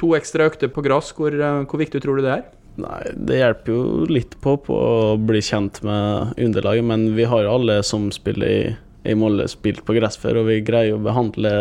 To 0.00 0.12
ekstra 0.18 0.48
økter 0.50 0.70
på 0.72 0.84
gress, 0.84 1.12
hvor, 1.16 1.34
hvor 1.34 1.80
viktig 1.80 2.02
tror 2.02 2.18
du 2.18 2.26
det 2.26 2.36
er? 2.38 2.44
Nei, 2.80 3.02
det 3.14 3.38
hjelper 3.38 3.70
jo 3.70 4.06
litt 4.10 4.34
på 4.42 4.56
på 4.66 4.74
å 4.74 5.14
bli 5.20 5.38
kjent 5.44 5.78
med 5.86 6.34
underlaget, 6.42 6.86
men 6.86 7.06
vi 7.14 7.26
har 7.30 7.44
jo 7.44 7.52
alle 7.54 7.78
som 7.86 8.08
spiller 8.14 8.50
i, 8.50 8.62
i 9.04 9.14
Molde, 9.18 9.46
spilt 9.52 9.84
på 9.84 9.96
gress 9.96 10.16
før, 10.20 10.40
og 10.40 10.50
vi 10.50 10.62
greier 10.64 10.96
å 10.96 11.02
behandle, 11.04 11.52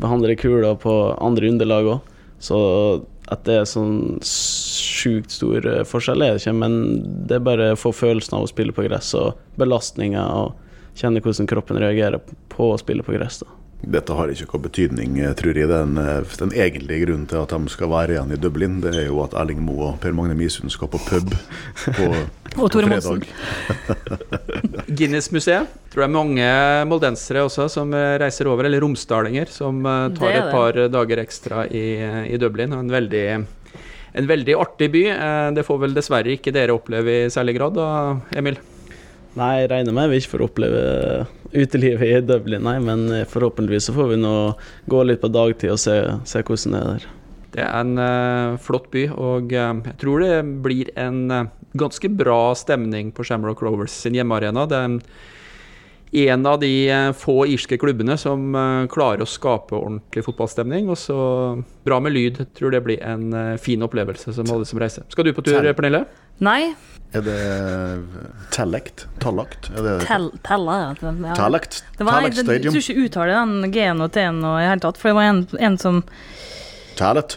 behandle 0.00 0.36
kuler 0.40 0.76
på 0.80 0.94
andre 1.20 1.52
underlag 1.52 1.90
òg. 1.96 2.10
Så 2.42 2.58
at 3.30 3.44
det 3.46 3.60
er 3.60 3.68
sånn 3.70 4.18
sjukt 4.26 5.30
stor 5.34 5.66
eh, 5.68 5.84
forskjell 5.86 6.24
er 6.24 6.34
det 6.34 6.42
ikke, 6.42 6.56
men 6.58 6.74
det 7.28 7.38
er 7.38 7.46
bare 7.46 7.70
å 7.72 7.78
få 7.78 7.92
følelsen 7.94 8.38
av 8.38 8.46
å 8.46 8.50
spille 8.50 8.74
på 8.74 8.84
gress 8.88 9.12
og 9.18 9.38
belastninger 9.60 10.42
og 10.42 10.98
kjenne 10.98 11.22
hvordan 11.24 11.48
kroppen 11.48 11.80
reagerer 11.80 12.20
på 12.52 12.72
å 12.72 12.80
spille 12.80 13.06
på 13.06 13.14
gress. 13.14 13.40
da. 13.44 13.61
Dette 13.82 14.14
har 14.14 14.30
ikke 14.30 14.46
noen 14.46 14.62
betydning, 14.62 15.16
eh, 15.18 15.32
tror 15.34 15.58
jeg. 15.58 15.66
Den, 15.66 15.96
eh, 15.98 16.34
den 16.38 16.52
egentlige 16.54 17.02
grunnen 17.02 17.26
til 17.26 17.40
at 17.42 17.50
de 17.50 17.68
skal 17.72 17.90
være 17.90 18.14
igjen 18.14 18.32
i 18.32 18.38
Dublin, 18.38 18.80
det 18.80 18.94
er 18.94 19.06
jo 19.08 19.22
at 19.24 19.34
Erling 19.34 19.58
Moe 19.58 19.88
og 19.90 20.00
Per 20.00 20.12
Magne 20.14 20.36
Misund 20.38 20.70
skal 20.70 20.88
på 20.88 21.00
pub 21.02 21.34
på, 21.96 22.06
på 22.54 22.68
fredag. 22.70 23.26
Guinness-museet. 24.98 25.66
Tror 25.90 26.04
det 26.04 26.08
er 26.08 26.14
mange 26.14 26.50
moldensere 26.86 27.42
også 27.42 27.66
som 27.68 27.92
eh, 27.92 28.18
reiser 28.22 28.46
over, 28.46 28.68
eller 28.68 28.80
romsdalinger, 28.80 29.50
som 29.50 29.82
Det 29.82 30.20
tar 30.20 30.38
et 30.38 30.52
par 30.54 30.78
dager 30.88 31.24
ekstra 31.24 31.66
i, 31.66 31.86
i 32.30 32.38
Dublin. 32.38 32.76
Og 32.76 32.86
en 32.86 32.94
veldig, 32.94 33.26
en 34.14 34.30
veldig 34.30 34.60
artig 34.62 34.92
by. 34.94 35.08
Det 35.58 35.66
får 35.66 35.82
vel 35.88 35.98
dessverre 35.98 36.38
ikke 36.38 36.54
dere 36.54 36.78
oppleve 36.78 37.24
i 37.24 37.32
særlig 37.34 37.58
grad, 37.58 37.74
da, 37.74 37.88
Emil? 38.38 38.62
Nei, 39.38 39.52
jeg 39.62 39.70
regner 39.72 39.96
med 39.96 40.12
vi 40.12 40.20
ikke 40.20 40.34
får 40.34 40.44
oppleve 40.44 40.82
utelivet 41.52 42.04
i 42.08 42.20
Dublin, 42.24 42.64
nei, 42.64 42.76
men 42.84 43.08
forhåpentligvis 43.28 43.88
så 43.88 43.96
får 43.96 44.12
vi 44.12 44.20
nå 44.20 44.36
gå 44.92 45.02
litt 45.08 45.22
på 45.22 45.30
dagtid 45.32 45.72
og 45.72 45.80
se, 45.80 45.96
se 46.28 46.44
hvordan 46.44 46.76
det 46.76 46.80
er 46.82 46.90
der. 46.90 47.10
Det 47.52 47.64
er 47.64 47.72
en 47.82 47.98
uh, 48.00 48.60
flott 48.64 48.86
by, 48.92 49.06
og 49.12 49.52
uh, 49.52 49.80
jeg 49.84 49.96
tror 50.00 50.24
det 50.24 50.36
blir 50.64 50.92
en 51.00 51.18
uh, 51.28 51.50
ganske 51.72 52.08
bra 52.08 52.54
stemning 52.54 53.12
på 53.12 53.24
Shamrock 53.24 53.62
Rovers 53.62 53.92
sin 54.04 54.16
hjemmearena. 54.16 54.66
Det 54.68 54.78
er 54.78 54.88
en, 56.28 56.46
av 56.46 56.58
de 56.60 56.90
eh, 56.90 57.10
få 57.16 57.46
irske 57.48 57.78
klubbene 57.80 58.18
som 58.20 58.52
eh, 58.54 58.86
klarer 58.92 59.24
å 59.24 59.28
skape 59.28 59.76
ordentlig 59.78 60.24
fotballstemning. 60.26 60.90
Og 60.92 60.98
så 61.00 61.16
bra 61.86 62.00
med 62.04 62.12
lyd. 62.12 62.42
Tror 62.58 62.74
det 62.74 62.82
blir 62.84 63.00
en 63.00 63.32
eh, 63.32 63.54
fin 63.60 63.82
opplevelse 63.84 64.34
som 64.36 64.52
alle 64.52 64.68
som 64.68 64.82
reiser. 64.82 65.06
Skal 65.12 65.28
du 65.28 65.32
på 65.32 65.44
tur, 65.46 65.72
Pernille? 65.72 66.04
Nei, 66.42 66.74
Er 67.12 67.20
det 67.22 67.40
tellekt? 68.54 69.04
Tallakt? 69.20 69.68
Tell, 70.06 70.30
tella, 70.42 70.76
ja. 70.80 70.92
Tellekt? 71.36 71.82
Tallakt? 71.98 72.38
Stadium. 72.38 72.56
jeg, 72.56 72.72
tror 72.72 72.80
ikke 72.80 73.04
uttaler 73.04 73.34
den 73.36 73.72
G-en 73.74 74.00
og 74.00 74.14
T-en 74.14 74.38
og 74.48 74.56
i 74.62 74.64
hele 74.64 74.80
tatt, 74.80 74.98
for 74.98 75.12
det 75.12 75.18
var 75.18 75.28
en, 75.28 75.42
en 75.60 75.76
som 75.78 76.00
Tallet? 76.96 77.36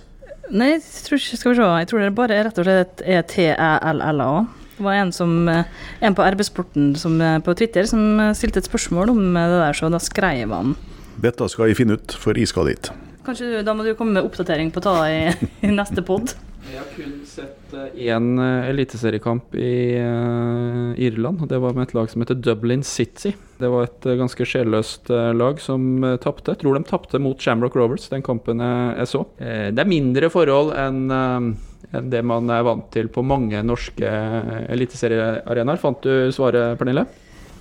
Nei, 0.49 0.75
jeg 0.75 0.83
tror 1.05 1.19
ikke, 1.19 1.39
skal 1.41 1.51
vi 1.51 1.57
se. 1.59 1.67
Jeg 1.81 1.89
tror 1.91 2.03
det 2.03 2.13
bare 2.17 2.39
rett 2.47 2.61
og 2.61 2.67
slett 2.67 3.03
er 3.03 3.25
T-E-L-L-A. 3.29 4.29
Det 4.75 4.83
var 4.87 4.97
en, 4.99 5.11
som, 5.15 5.35
eh, 5.49 5.67
en 6.03 6.15
på 6.15 6.25
RB-sporten 6.35 6.93
eh, 6.95 7.37
på 7.43 7.55
Twitter 7.59 7.87
som 7.89 8.19
eh, 8.19 8.33
stilte 8.37 8.63
et 8.63 8.69
spørsmål 8.69 9.13
om 9.13 9.21
det 9.33 9.45
der, 9.53 9.77
så 9.77 9.89
da 9.91 10.01
skrev 10.03 10.51
han 10.51 10.75
Dette 11.23 11.47
skal 11.49 11.71
jeg 11.71 11.79
finne 11.79 11.95
ut, 11.95 12.15
for 12.19 12.35
jeg 12.37 12.51
skal 12.51 12.67
dit. 12.67 12.89
Kanskje 13.25 13.47
du, 13.53 13.55
da 13.65 13.73
må 13.73 13.85
du 13.85 13.93
komme 13.95 14.17
med 14.17 14.27
oppdatering 14.27 14.73
på 14.75 14.83
ta 14.83 14.97
i, 15.07 15.31
i 15.65 15.71
neste 15.71 16.03
pod. 16.05 16.35
Jeg 16.67 16.81
har 16.81 16.89
kun 16.97 17.19
sett 17.29 17.64
én 17.95 18.39
eliteseriekamp 18.39 19.55
i 19.57 19.75
eh, 19.99 21.05
Irland, 21.07 21.43
og 21.43 21.51
det 21.51 21.59
var 21.63 21.75
med 21.75 21.89
et 21.89 21.95
lag 21.97 22.09
som 22.11 22.23
heter 22.23 22.39
Dublin 22.39 22.83
City. 22.85 23.35
Det 23.59 23.69
var 23.71 23.87
et 23.87 24.07
eh, 24.09 24.17
ganske 24.19 24.47
sjelløst 24.47 25.11
eh, 25.13 25.31
lag 25.35 25.61
som 25.63 26.03
uh, 26.03 26.15
tapte. 26.21 26.57
Tror 26.59 26.77
de 26.77 26.83
tapte 26.87 27.21
mot 27.21 27.39
Shamrock 27.39 27.77
Rovers, 27.79 28.09
den 28.11 28.25
kampen 28.25 28.63
jeg, 28.63 28.97
jeg 29.01 29.11
så. 29.13 29.23
Eh, 29.39 29.69
det 29.75 29.85
er 29.85 29.91
mindre 29.91 30.31
forhold 30.33 30.75
enn 30.79 31.05
eh, 31.11 31.53
enn 31.95 32.09
det 32.11 32.21
man 32.25 32.49
er 32.51 32.63
vant 32.65 32.87
til 32.93 33.09
på 33.13 33.23
mange 33.25 33.61
norske 33.65 34.09
eh, 34.09 34.65
eliteseriearenaer. 34.73 35.79
Fant 35.81 36.01
du 36.03 36.31
svaret, 36.35 36.77
Pernille? 36.79 37.05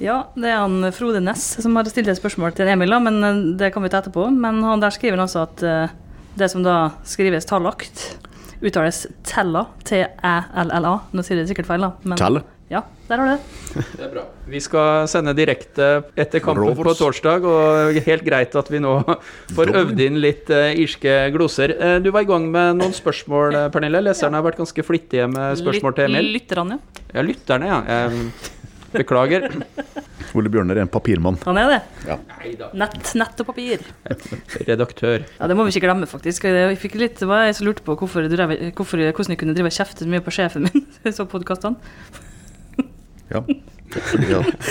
Ja, 0.03 0.25
det 0.35 0.51
er 0.51 0.59
han 0.65 0.91
Frode 0.95 1.21
Næss 1.23 1.61
som 1.63 1.77
har 1.79 1.87
stilt 1.87 2.11
et 2.11 2.19
spørsmål 2.19 2.57
til 2.57 2.71
Emil, 2.73 2.91
da, 2.91 3.01
men 3.03 3.21
eh, 3.23 3.43
det 3.61 3.73
kan 3.75 3.85
vi 3.85 3.93
ta 3.93 4.03
etterpå. 4.03 4.27
Men 4.35 4.63
han 4.67 4.83
der 4.83 4.95
skriver 4.95 5.23
altså 5.23 5.45
at 5.47 5.65
eh, 5.65 5.95
det 6.39 6.51
som 6.51 6.65
da 6.67 6.79
skrives 7.07 7.47
tallagt, 7.47 8.09
uttales 8.65 9.05
tella, 9.29 9.67
T-æ-l-l-a. 9.85 10.95
Nå 11.13 11.23
sier 11.25 11.39
jeg 11.39 11.45
det 11.47 11.53
sikkert 11.55 11.69
feil, 11.71 11.85
da. 11.87 11.93
Men, 12.05 12.19
Tell? 12.21 12.41
Ja, 12.73 12.81
der 13.11 13.21
har 13.21 13.29
du 13.29 13.33
det. 13.35 13.85
Det 13.99 14.05
er 14.07 14.11
bra. 14.15 14.23
Vi 14.49 14.61
skal 14.65 15.05
sende 15.11 15.35
direkte 15.37 15.89
etter 16.21 16.41
kampen 16.43 16.65
Rovers. 16.65 16.81
på 16.87 16.95
torsdag, 17.03 17.45
og 17.45 17.99
helt 18.07 18.25
greit 18.27 18.57
at 18.57 18.71
vi 18.73 18.81
nå 18.83 18.95
får 19.57 19.73
øvd 19.83 20.01
inn 20.07 20.17
litt 20.23 20.49
uh, 20.53 20.71
irske 20.73 21.13
gloser. 21.35 21.75
Uh, 21.77 21.97
du 22.05 22.09
var 22.15 22.25
i 22.25 22.31
gang 22.31 22.49
med 22.53 22.81
noen 22.81 22.95
spørsmål, 22.97 23.59
Pernille. 23.75 24.01
Leserne 24.09 24.41
har 24.41 24.47
vært 24.49 24.61
ganske 24.63 24.87
flittige 24.87 25.29
med 25.31 25.61
spørsmål 25.61 25.97
til 26.01 26.09
Emil. 26.09 26.33
Lyt- 26.33 26.45
Lytterne, 26.45 26.81
ja. 26.81 27.03
Ja, 27.15 27.23
lytterne, 27.29 27.69
ja. 27.71 27.79
Eh, 27.85 28.19
beklager. 28.95 29.49
Ole 30.35 30.51
Bjørner 30.51 30.79
er 30.79 30.85
en 30.85 30.91
papirmann. 30.91 31.37
Han 31.45 31.59
er 31.61 31.71
det. 31.71 31.81
Ja. 32.09 32.17
Nett, 32.75 33.13
nett 33.19 33.43
og 33.43 33.47
papir. 33.49 33.83
Redaktør. 34.69 35.25
Ja, 35.39 35.49
Det 35.51 35.57
må 35.57 35.67
vi 35.67 35.75
ikke 35.75 35.85
glemme, 35.87 36.09
faktisk. 36.11 36.47
Jeg 36.51 36.79
fikk 36.83 36.99
litt, 37.01 37.21
det 37.23 37.29
var 37.31 37.47
jeg 37.47 37.57
som 37.59 37.69
lurte 37.69 37.85
på 37.87 37.97
hvorfor, 38.01 38.27
drev, 38.31 38.57
hvorfor, 38.75 39.05
hvordan 39.15 39.37
jeg 39.37 39.41
kunne 39.41 39.55
drive 39.57 39.71
og 39.71 39.77
kjefte 39.79 40.05
så 40.05 40.11
mye 40.11 40.25
på 40.25 40.35
sjefen 40.35 40.67
min. 40.69 40.87
så 41.17 41.29
podkastene. 41.31 41.79
Ja. 43.33 43.41
Fordi 43.89 44.35
at 44.37 44.67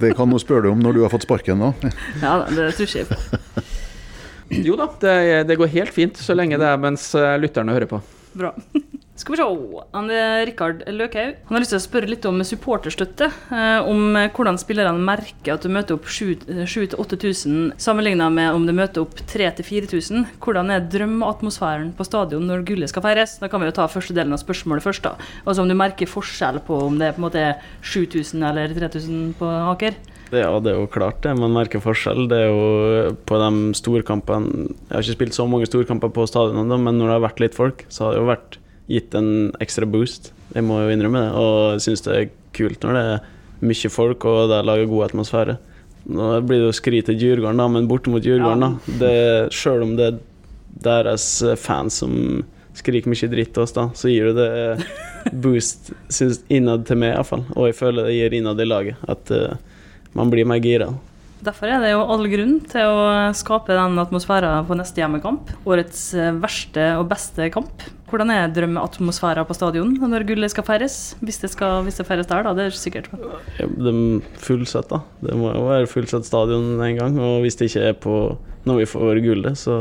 Det 0.00 0.08
kan 0.18 0.26
hun 0.26 0.40
spørre 0.42 0.64
deg 0.66 0.72
om 0.74 0.80
når 0.82 0.96
du 0.96 1.04
har 1.04 1.12
fått 1.12 1.22
sparken, 1.22 1.62
da. 1.62 1.92
Ja, 2.18 2.32
det 2.50 2.72
tror 2.74 2.88
ikke 2.88 3.04
jeg 3.04 3.06
på. 3.12 3.62
Jo 4.66 4.74
da, 4.76 4.88
det, 5.00 5.14
det 5.48 5.56
går 5.60 5.70
helt 5.72 5.94
fint 5.94 6.18
så 6.20 6.34
lenge 6.36 6.58
det 6.60 6.66
er 6.66 6.80
mens 6.82 7.06
eh, 7.16 7.36
lytterne 7.40 7.72
hører 7.76 7.88
på. 7.94 8.00
Bra. 8.34 8.54
Skal 9.14 9.36
vi 9.36 9.38
se. 9.38 9.44
Han 9.94 10.08
er 10.10 10.40
Rikard 10.48 10.80
Løkhaug. 10.90 11.36
Han 11.46 11.54
har 11.54 11.62
lyst 11.62 11.70
til 11.70 11.78
å 11.78 11.84
spørre 11.84 12.08
litt 12.10 12.24
om 12.26 12.40
supporterstøtte. 12.42 13.28
eh, 13.54 13.86
Om 13.86 14.16
hvordan 14.34 14.58
spillerne 14.58 14.98
merker 14.98 15.54
at 15.54 15.62
du 15.62 15.70
møter 15.70 15.94
opp 15.94 16.08
7000-8000 16.10 17.76
sammenligna 17.78 18.26
med 18.34 18.50
om 18.56 18.64
du 18.66 18.72
møter 18.74 19.04
opp 19.04 19.14
3000-4000. 19.30 20.24
Hvordan 20.42 20.72
er 20.74 20.88
drømmeatmosfæren 20.90 21.92
på 21.94 22.06
stadion 22.08 22.46
når 22.50 22.64
gullet 22.66 22.90
skal 22.90 23.04
feires? 23.06 23.36
Da 23.38 23.46
kan 23.52 23.62
vi 23.62 23.70
jo 23.70 23.76
ta 23.78 23.86
første 23.90 24.16
delen 24.18 24.34
av 24.34 24.42
spørsmålet 24.42 24.82
først. 24.82 25.06
da. 25.06 25.14
Altså 25.46 25.62
om 25.62 25.70
du 25.70 25.76
merker 25.78 26.10
forskjell 26.10 26.58
på 26.66 26.80
om 26.88 26.98
det 26.98 27.12
er 27.12 27.14
på 27.16 27.22
en 27.22 27.28
måte 27.28 27.46
7000 27.86 28.42
eller 28.50 28.74
3000 28.74 29.34
på 29.38 29.46
Aker. 29.74 29.94
Det, 30.34 30.42
ja, 30.42 30.52
det 30.62 30.72
er 30.72 30.80
jo 30.80 30.90
klart 30.90 31.22
det. 31.24 31.34
Man 31.38 31.54
merker 31.54 31.82
forskjell. 31.82 32.26
Det 32.30 32.40
er 32.44 32.50
jo 32.50 33.14
på 33.28 33.38
de 33.40 33.50
storkampene 33.78 34.68
Jeg 34.68 34.92
har 34.92 35.04
ikke 35.04 35.18
spilt 35.18 35.36
så 35.36 35.46
mange 35.50 35.68
storkamper 35.70 36.12
på 36.14 36.26
stadionene, 36.30 36.78
men 36.80 36.98
når 36.98 37.06
det 37.08 37.16
har 37.16 37.26
vært 37.28 37.44
litt 37.44 37.58
folk, 37.58 37.86
så 37.88 38.08
har 38.08 38.14
det 38.14 38.22
jo 38.22 38.30
vært 38.32 38.58
gitt 38.90 39.14
en 39.16 39.30
ekstra 39.64 39.88
boost. 39.88 40.32
Jeg 40.54 40.66
må 40.66 40.82
jo 40.82 40.90
innrømme 40.92 41.22
det. 41.22 41.30
Og 41.40 41.54
jeg 41.76 41.86
syns 41.88 42.04
det 42.06 42.18
er 42.18 42.32
kult 42.54 42.84
når 42.84 42.98
det 42.98 43.04
er 43.14 43.30
mye 43.64 43.90
folk 43.92 44.26
og 44.28 44.50
det 44.50 44.60
lager 44.68 44.90
god 44.90 45.06
atmosfære. 45.08 45.56
Nå 46.14 46.30
blir 46.44 46.60
det 46.60 46.68
jo 46.68 46.76
skri 46.76 47.00
til 47.00 47.16
Djurgården, 47.16 47.62
da, 47.62 47.68
men 47.72 47.88
borte 47.88 48.12
mot 48.12 48.24
Djurgården, 48.24 48.76
da. 49.00 49.12
Sjøl 49.54 49.86
om 49.86 49.94
det 49.96 50.10
er 50.10 50.18
deres 50.84 51.28
fans 51.62 52.02
som 52.02 52.42
skriker 52.76 53.10
mye 53.10 53.30
dritt 53.30 53.54
til 53.54 53.64
oss, 53.64 53.72
da, 53.72 53.86
så 53.96 54.10
gir 54.10 54.32
det 54.36 54.48
boost 55.44 55.92
synes, 56.12 56.42
innad 56.52 56.84
til 56.88 57.00
meg, 57.00 57.14
iallfall. 57.14 57.46
Og 57.54 57.70
jeg 57.70 57.78
føler 57.78 58.08
det 58.08 58.16
gir 58.18 58.36
innad 58.36 58.60
i 58.60 58.68
laget. 58.68 59.00
At 59.08 59.32
eh, 59.34 59.56
man 60.14 60.30
blir 60.32 60.46
mer 60.48 60.62
gira. 60.62 60.92
Derfor 61.44 61.68
er 61.68 61.82
det 61.82 61.90
jo 61.90 62.04
all 62.08 62.24
grunn 62.32 62.54
til 62.72 62.88
å 62.88 63.32
skape 63.36 63.74
den 63.76 64.00
atmosfæren 64.00 64.64
på 64.64 64.76
neste 64.78 65.02
hjemmekamp. 65.02 65.50
Årets 65.68 66.06
eh, 66.16 66.30
verste 66.40 66.86
og 66.96 67.10
beste 67.10 67.50
kamp. 67.52 67.84
Hvordan 68.08 68.30
er 68.32 68.52
drømmeatmosfæren 68.54 69.44
på 69.48 69.56
stadion 69.58 69.92
når 70.00 70.24
gullet 70.28 70.54
skal 70.54 70.64
feires? 70.64 70.96
Hvis 71.20 71.42
det, 71.42 71.50
skal, 71.52 71.82
hvis 71.84 72.00
det 72.00 72.06
feires 72.08 72.30
der, 72.30 72.46
da. 72.46 72.54
Det 72.56 72.70
er 72.70 72.78
sikkert. 72.78 73.10
Ja, 73.58 73.68
Det 73.68 73.92
er 73.92 74.40
fullsatt, 74.40 74.88
da. 74.92 75.02
Det 75.20 75.36
må 75.36 75.52
jo 75.52 75.66
være 75.68 75.90
fullsatt 75.90 76.28
stadion 76.28 76.78
en 76.78 77.00
gang. 77.00 77.20
Og 77.20 77.44
hvis 77.44 77.60
det 77.60 77.68
ikke 77.68 77.88
er 77.90 77.98
på 78.06 78.18
når 78.64 78.80
vi 78.80 78.88
får 78.88 79.20
gullet, 79.26 79.60
så 79.60 79.76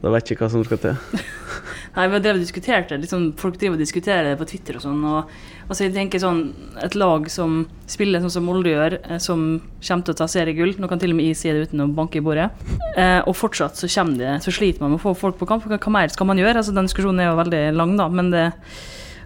da 0.00 0.12
vet 0.14 0.30
jeg 0.30 0.36
ikke 0.36 0.46
hva 0.46 0.52
som 0.54 0.64
skal 0.64 0.80
til. 0.80 1.20
Nei, 1.96 2.04
vi 2.06 2.14
har 2.14 2.22
drevet 2.22 2.38
og 2.38 2.44
diskutert 2.44 2.92
det. 2.92 3.00
Liksom, 3.02 3.24
folk 3.40 3.56
driver 3.58 3.74
og 3.74 3.82
diskuterer 3.82 4.28
det 4.30 4.38
på 4.38 4.46
Twitter 4.48 4.78
og 4.78 4.84
sånn. 4.84 5.00
Og, 5.10 5.32
altså, 5.66 5.82
jeg 5.84 5.94
tenker 5.96 6.22
sånn 6.22 6.44
Et 6.86 6.94
lag 6.94 7.26
som 7.32 7.64
spiller 7.90 8.22
sånn 8.22 8.34
som 8.36 8.46
Molde 8.46 8.70
gjør, 8.70 8.96
eh, 9.02 9.18
som 9.22 9.42
kommer 9.58 10.06
til 10.06 10.14
å 10.14 10.20
ta 10.20 10.28
seriegull 10.30 10.76
Nå 10.78 10.88
kan 10.90 11.02
til 11.02 11.12
og 11.12 11.18
med 11.18 11.26
jeg 11.26 11.40
si 11.40 11.50
det 11.50 11.66
uten 11.66 11.82
å 11.82 11.88
banke 11.96 12.20
i 12.20 12.24
bordet. 12.24 12.48
Eh, 12.94 13.18
og 13.26 13.34
fortsatt 13.36 13.80
så 13.80 13.90
kommer 13.90 14.22
det 14.22 14.36
Så 14.46 14.54
sliter 14.54 14.84
man 14.84 14.94
med 14.94 15.00
å 15.00 15.04
få 15.08 15.16
folk 15.18 15.40
på 15.40 15.50
kamp. 15.50 15.66
Hva, 15.66 15.80
hva 15.82 15.94
mer 15.98 16.14
skal 16.14 16.30
man 16.30 16.40
gjøre? 16.40 16.62
Altså, 16.62 16.76
den 16.76 16.88
diskusjonen 16.88 17.24
er 17.24 17.32
jo 17.32 17.40
veldig 17.42 17.64
lang, 17.76 17.96
da. 17.98 18.06
Men 18.08 18.30
det 18.32 18.46
er 18.46 18.78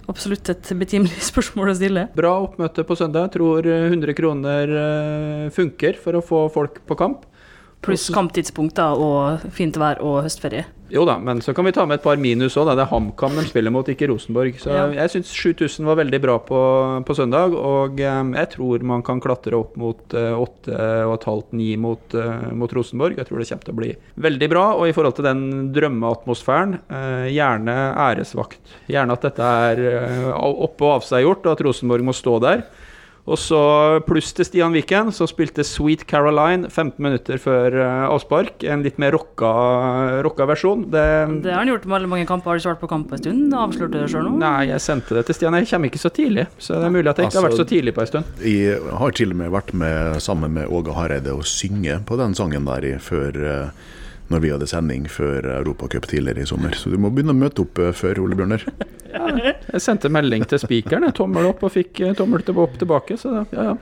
absolutt 0.08 0.48
et 0.52 0.72
betimelig 0.80 1.20
spørsmål 1.30 1.74
å 1.74 1.76
stille. 1.76 2.08
Bra 2.16 2.32
oppmøte 2.48 2.86
på 2.88 2.96
søndag. 2.98 3.30
Tror 3.36 3.68
100 3.68 4.16
kroner 4.16 4.74
eh, 4.80 5.46
funker 5.54 6.00
for 6.00 6.16
å 6.16 6.24
få 6.24 6.46
folk 6.56 6.80
på 6.88 6.98
kamp. 6.98 7.28
Pluss 7.84 8.08
kamptidspunkt 8.14 8.78
da, 8.78 8.90
og 8.96 9.44
fint 9.54 9.76
vær 9.80 10.00
og 10.04 10.22
høstferie. 10.24 10.64
Jo 10.92 11.02
da, 11.08 11.14
men 11.18 11.40
så 11.42 11.54
kan 11.56 11.64
vi 11.66 11.72
ta 11.74 11.86
med 11.88 11.98
et 11.98 12.04
par 12.04 12.18
minus 12.20 12.54
òg. 12.60 12.68
Det 12.68 12.84
er 12.84 12.90
HamKam 12.90 13.34
de 13.38 13.44
spiller 13.48 13.72
mot, 13.72 13.88
ikke 13.88 14.06
Rosenborg. 14.10 14.58
Så 14.60 14.70
Ja. 14.70 14.84
jeg 14.92 15.10
syns 15.14 15.32
7000 15.32 15.86
var 15.88 15.96
veldig 15.96 16.20
bra 16.22 16.36
på, 16.38 16.58
på 17.08 17.16
søndag. 17.16 17.56
Og 17.56 17.98
eh, 18.00 18.20
jeg 18.36 18.50
tror 18.52 18.84
man 18.84 19.02
kan 19.02 19.20
klatre 19.20 19.56
opp 19.58 19.76
mot 19.80 20.14
eh, 20.14 20.36
8,5-9 20.36 21.78
mot, 21.80 22.14
eh, 22.14 22.46
mot 22.52 22.72
Rosenborg. 22.76 23.16
Jeg 23.18 23.26
tror 23.26 23.40
det 23.40 23.48
kommer 23.48 23.64
til 23.64 23.74
å 23.74 23.80
bli 23.80 23.90
veldig 24.28 24.50
bra. 24.52 24.64
Og 24.76 24.86
i 24.88 24.94
forhold 24.96 25.16
til 25.18 25.26
den 25.28 25.72
drømmeatmosfæren, 25.74 26.78
gjerne 27.32 27.76
æresvakt. 28.04 28.76
Gjerne 28.90 29.16
at 29.16 29.26
dette 29.28 29.50
er 29.70 29.82
oppe 30.36 30.84
og 30.84 31.00
avseggjort, 31.00 31.46
og 31.48 31.52
at 31.56 31.64
Rosenborg 31.64 32.06
må 32.06 32.14
stå 32.16 32.38
der. 32.44 32.64
Og 33.24 33.38
så 33.40 33.58
pluss 34.04 34.34
til 34.36 34.44
Stian 34.44 34.74
Viken, 34.76 35.08
så 35.16 35.24
spilte 35.30 35.64
Sweet 35.64 36.02
Caroline 36.10 36.68
15 36.68 37.00
minutter 37.00 37.40
før 37.40 37.72
eh, 37.80 38.02
avspark. 38.12 38.66
En 38.68 38.82
litt 38.84 38.98
mer 39.00 39.14
rocka, 39.16 39.52
rocka 40.26 40.44
versjon. 40.50 40.82
Det, 40.92 41.04
Det 41.46 41.54
har 41.54 41.62
han 41.62 41.72
gjort 41.72 41.86
med 41.88 41.96
alle 41.98 42.10
mange 42.12 42.28
kamper. 42.28 42.52
Har 42.52 42.60
du 42.60 42.66
svart 42.66 42.82
på 42.82 42.90
kamp 42.90 43.14
en 43.16 43.22
stund? 43.22 43.56
Avslørte 43.56 43.96
du 43.96 43.98
det 44.02 44.10
sjøl 44.12 44.28
nå? 44.28 44.34
Nei, 44.42 44.68
jeg 44.68 44.84
sendte 44.84 45.16
det 45.16 45.24
til 45.30 45.38
Stian. 45.38 45.56
Jeg 45.56 45.70
kommer 45.72 45.88
ikke 45.88 46.04
så 46.04 46.12
tidlig. 46.12 46.46
Så 46.60 46.76
det 46.76 46.90
er 46.90 46.96
mulig 46.98 47.08
at 47.14 47.22
jeg 47.22 47.32
ikke 47.32 47.40
har 47.40 47.48
vært 47.48 47.62
så 47.62 47.68
tidlig 47.72 47.96
på 47.96 48.04
en 48.04 48.12
stund. 48.12 48.44
Jeg 48.44 48.78
har 49.00 49.16
til 49.16 49.32
og 49.32 49.40
med 49.40 49.56
vært 49.56 49.72
med 49.84 50.20
sammen 50.28 50.56
med 50.60 50.68
Åge 50.68 50.98
Hareide 50.98 51.32
og 51.32 51.48
synge 51.48 52.02
på 52.04 52.20
den 52.20 52.36
sangen 52.36 52.68
der 52.68 52.90
før 53.00 53.40
eh, 53.40 53.84
når 54.32 54.40
vi 54.40 54.50
hadde 54.54 54.68
sending 54.70 55.04
før 55.12 55.44
Europacup 55.58 56.06
tidligere 56.08 56.44
i 56.44 56.48
sommer. 56.48 56.72
Så 56.78 56.90
du 56.92 56.96
må 57.00 57.10
begynne 57.12 57.34
å 57.34 57.38
møte 57.38 57.64
opp 57.66 57.80
eh, 57.82 57.92
før, 57.96 58.22
Ole 58.24 58.38
Bjørner. 58.38 58.64
Jeg 59.14 59.82
sendte 59.84 60.10
melding 60.12 60.46
til 60.48 60.58
spikeren, 60.62 61.06
tommel 61.14 61.50
opp, 61.50 61.62
og 61.66 61.74
fikk 61.74 62.00
eh, 62.02 62.14
tommel 62.18 62.42
opp 62.64 62.78
tilbake. 62.80 63.18
Så 63.20 63.34
ja, 63.52 63.68
ja. 63.72 63.74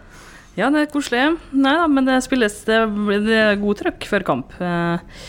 Ja, 0.59 0.69
det 0.69 0.83
er 0.83 0.91
koselig. 0.93 1.23
Nei 1.57 1.77
da, 1.79 1.87
men 1.89 2.05
det 2.05 2.19
spilles 2.27 2.59
Det, 2.69 2.77
det 3.25 3.39
er 3.39 3.55
god 3.63 3.79
trøkk 3.81 4.05
før 4.11 4.27
kamp. 4.29 4.53
Eh, 4.61 5.23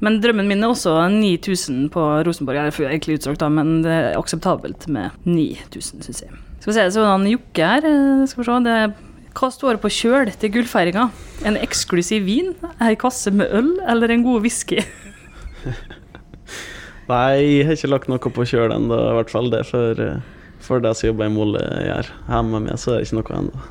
Men 0.00 0.20
drømmen 0.22 0.46
min 0.48 0.62
er 0.64 0.70
også 0.72 0.94
9000 1.12 1.90
på 1.92 2.04
Rosenborg. 2.24 2.56
Jeg 2.56 2.72
er 2.86 2.92
egentlig 2.94 3.18
utsolgt, 3.18 3.42
da, 3.42 3.50
men 3.52 3.82
det 3.84 3.90
er 3.92 4.14
akseptabelt 4.16 4.86
med 4.88 5.10
9000, 5.26 6.06
syns 6.06 6.22
jeg. 6.24 6.38
Skal 6.60 6.70
vi 6.72 6.76
se, 6.78 6.86
så 6.94 7.04
han 7.08 7.26
Jokke 7.28 7.66
her. 7.66 7.88
Skal 8.30 8.40
vi 8.40 8.46
se. 8.48 8.56
Det 8.64 8.76
er 8.84 8.94
hva 9.36 9.50
står 9.54 9.78
på 9.82 9.90
kjøl 9.94 10.32
til 10.40 10.52
gullfeiringa? 10.56 11.08
En 11.46 11.58
eksklusiv 11.60 12.26
vin? 12.26 12.52
Ei 12.82 12.96
kasse 13.00 13.32
med 13.34 13.52
øl? 13.56 13.72
Eller 13.88 14.12
en 14.14 14.26
god 14.26 14.44
whisky? 14.44 14.82
Nei, 17.10 17.58
jeg 17.58 17.66
har 17.66 17.74
ikke 17.74 17.90
lagt 17.90 18.10
noe 18.10 18.30
på 18.32 18.44
kjøl 18.46 18.70
ennå, 18.74 18.96
i 19.10 19.14
hvert 19.18 19.32
fall. 19.32 19.50
Det 19.52 19.64
for, 19.66 19.98
eh, 20.02 20.20
for 20.62 20.82
det 20.82 20.92
som 20.98 21.10
jobber 21.10 21.26
i 21.26 21.34
Molde 21.34 21.62
gjør. 21.62 22.10
Hjemme 22.30 22.60
med 22.66 22.78
så 22.78 22.94
er 22.94 23.00
det 23.00 23.08
ikke 23.08 23.20
noe 23.20 23.38
ennå. 23.40 23.62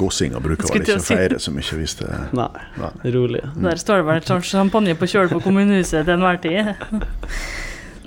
Gossinga 0.00 0.38
bruker 0.42 0.68
vel 0.68 0.84
ikke 0.84 0.98
å 1.00 1.02
feire 1.02 1.38
så 1.42 1.50
mye 1.50 1.76
hvis 1.80 1.96
det 1.98 2.08
Nei, 2.36 2.46
Nei. 2.78 2.90
rolig. 3.14 3.40
Der 3.64 3.80
står 3.80 4.02
det 4.02 4.06
vel 4.06 4.20
et 4.20 4.46
champagne 4.46 4.94
på 4.98 5.08
kjøl 5.10 5.30
på 5.32 5.40
kommunehuset 5.42 6.04
til 6.06 6.14
enhver 6.14 6.38
tid. 6.44 6.60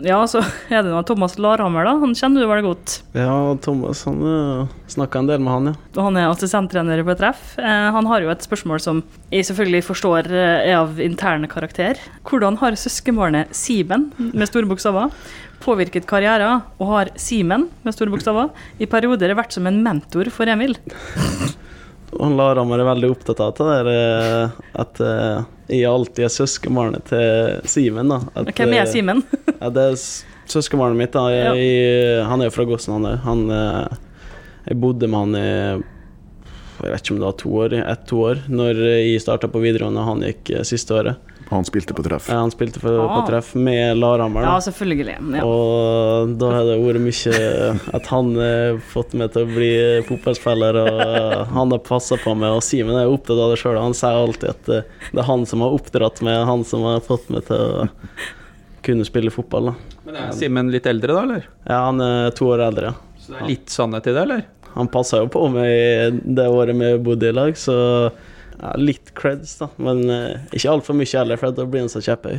Ja, 0.01 0.23
så 0.27 0.41
er 0.73 0.82
det 0.82 0.89
noe 0.89 1.03
Thomas 1.06 1.38
Larhammer, 1.38 1.86
da. 1.86 1.93
Han 2.01 2.15
kjenner 2.17 2.43
du 2.43 2.49
vel 2.49 2.63
godt. 2.65 2.97
Ja, 3.17 3.36
Thomas 3.62 4.03
han 4.08 4.21
uh, 4.25 4.71
snakka 4.89 5.21
en 5.21 5.29
del 5.29 5.43
med 5.43 5.53
han, 5.53 5.71
ja. 5.71 6.01
Han 6.01 6.17
er 6.17 6.32
assistenttrener 6.32 7.03
på 7.06 7.15
treff. 7.19 7.53
Eh, 7.62 7.88
han 7.95 8.10
har 8.10 8.23
jo 8.23 8.32
et 8.34 8.45
spørsmål 8.45 8.82
som 8.84 9.03
jeg 9.29 9.47
selvfølgelig 9.49 9.84
forstår 9.86 10.29
eh, 10.34 10.69
er 10.71 10.77
av 10.79 11.01
interne 11.03 11.49
karakter. 11.51 12.01
Hvordan 12.27 12.58
har 12.63 12.79
søskenbarnet 12.79 13.53
Simen, 13.58 14.10
med 14.17 14.49
store 14.49 14.69
bokstaver, 14.69 15.13
påvirket 15.63 16.08
karrieren, 16.10 16.63
og 16.82 16.93
har 16.95 17.13
Simen, 17.19 17.69
med 17.86 17.95
store 17.95 18.13
bokstaver, 18.13 18.49
i 18.82 18.89
perioder 18.89 19.38
vært 19.38 19.56
som 19.56 19.69
en 19.69 19.84
mentor 19.86 20.34
for 20.34 20.49
Emil? 20.49 20.77
Og 22.13 22.21
han 22.28 22.38
Laramar 22.38 22.82
er 22.82 22.89
veldig 22.91 23.10
opptatt 23.13 23.41
av 23.43 23.54
det 23.58 23.67
der 23.69 23.89
eh, 23.93 24.62
at 24.84 25.02
eh, 25.04 25.43
jeg 25.73 25.89
alltid 25.89 26.28
er 26.28 26.34
søskenbarnet 26.34 27.08
til 27.10 27.69
Simen. 27.69 28.13
Hvem 28.36 28.73
er 28.76 28.84
eh, 28.84 28.89
Simen? 28.91 29.23
Ja, 29.63 29.71
det 29.73 29.86
er 29.93 29.97
søskenbarnet 30.52 30.99
mitt. 30.99 31.13
da. 31.15 31.28
Jeg, 31.32 31.56
jeg, 31.63 32.26
han 32.28 32.43
er 32.43 32.52
jo 32.52 32.56
fra 32.58 32.67
Gossen, 32.67 33.08
han 33.23 33.45
òg. 33.47 33.56
Eh, 33.58 34.10
jeg 34.63 34.80
bodde 34.80 35.10
med 35.12 35.19
han 35.19 35.36
i 35.36 35.47
jeg 36.83 36.93
vet 36.93 37.03
ikke 37.05 37.13
om 37.15 37.19
det 37.21 37.27
var 37.29 37.37
to 37.41 37.51
år, 37.63 37.73
ett-to 37.83 38.17
år, 38.29 38.41
når 38.51 38.81
jeg 38.87 39.21
starta 39.23 39.49
på 39.51 39.61
videregående 39.63 40.01
og 40.03 40.09
han 40.11 40.25
gikk 40.27 40.49
eh, 40.57 40.65
siste 40.67 40.93
året. 40.99 41.29
Han 41.53 41.65
spilte 41.67 41.93
på 41.93 42.01
treff. 42.05 42.29
Ja, 42.31 42.39
Han 42.41 42.49
spilte 42.53 42.79
for, 42.81 42.95
på 42.97 43.17
Ah. 43.19 43.25
treff 43.27 43.51
med 43.59 43.97
Larhammer. 43.99 44.41
Ja, 44.47 44.55
selvfølgelig. 44.63 45.17
Ja. 45.37 45.43
Og 45.45 46.31
da 46.41 46.47
har 46.55 46.63
det 46.65 46.77
vært 46.81 47.03
mye 47.03 47.95
at 47.99 48.07
han 48.09 48.31
har 48.39 48.79
fått 48.93 49.13
meg 49.19 49.33
til 49.35 49.43
å 49.43 49.51
bli 49.51 49.69
fotballspiller, 50.07 50.79
og 50.81 51.01
eh, 51.03 51.43
han 51.53 51.75
har 51.75 51.83
passa 51.85 52.17
på 52.23 52.33
meg. 52.39 52.55
Og 52.57 52.63
Simen 52.65 52.95
er 52.97 53.11
opptatt 53.11 53.37
av 53.43 53.51
det 53.53 53.59
sjøl, 53.61 53.77
han 53.77 53.93
sier 53.97 54.17
alltid 54.23 54.49
at 54.55 54.71
eh, 54.79 54.87
det 55.11 55.21
er 55.21 55.29
han 55.29 55.45
som 55.45 55.61
har 55.61 55.75
oppdratt 55.77 56.23
meg, 56.25 56.41
han 56.49 56.63
som 56.65 56.87
har 56.89 57.03
fått 57.05 57.29
meg 57.29 57.45
til 57.51 57.83
å 57.83 57.87
kunne 58.83 59.05
spille 59.07 59.31
fotball. 59.31 59.71
da. 59.71 59.99
Men 60.07 60.17
er 60.23 60.33
Simen 60.35 60.71
litt 60.73 60.87
eldre, 60.89 61.13
da, 61.15 61.21
eller? 61.27 61.45
Ja, 61.67 61.83
han 61.91 62.01
er 62.03 62.31
to 62.35 62.49
år 62.55 62.65
eldre. 62.71 62.95
ja. 62.95 63.19
Så 63.23 63.31
det 63.31 63.37
er 63.39 63.47
litt 63.53 63.69
sannhet 63.71 64.07
i 64.09 64.11
det, 64.11 64.19
eller? 64.25 64.41
Han 64.73 64.89
passa 64.91 65.21
jo 65.21 65.29
på 65.31 65.47
meg 65.53 66.21
det 66.23 66.47
året 66.49 66.77
vi 66.77 66.93
bodde 67.05 67.29
i 67.29 67.36
lag, 67.36 67.57
så 67.59 67.75
ja, 68.63 68.73
litt 68.80 69.12
creds, 69.19 69.58
da. 69.60 69.67
Men 69.84 70.06
uh, 70.08 70.39
ikke 70.56 70.71
altfor 70.71 70.95
mye 70.95 71.10
heller, 71.12 71.39
for 71.39 71.56
da 71.56 71.65
blir 71.67 71.84
han 71.84 71.91
så 71.91 71.99
kjepphøy. 72.04 72.38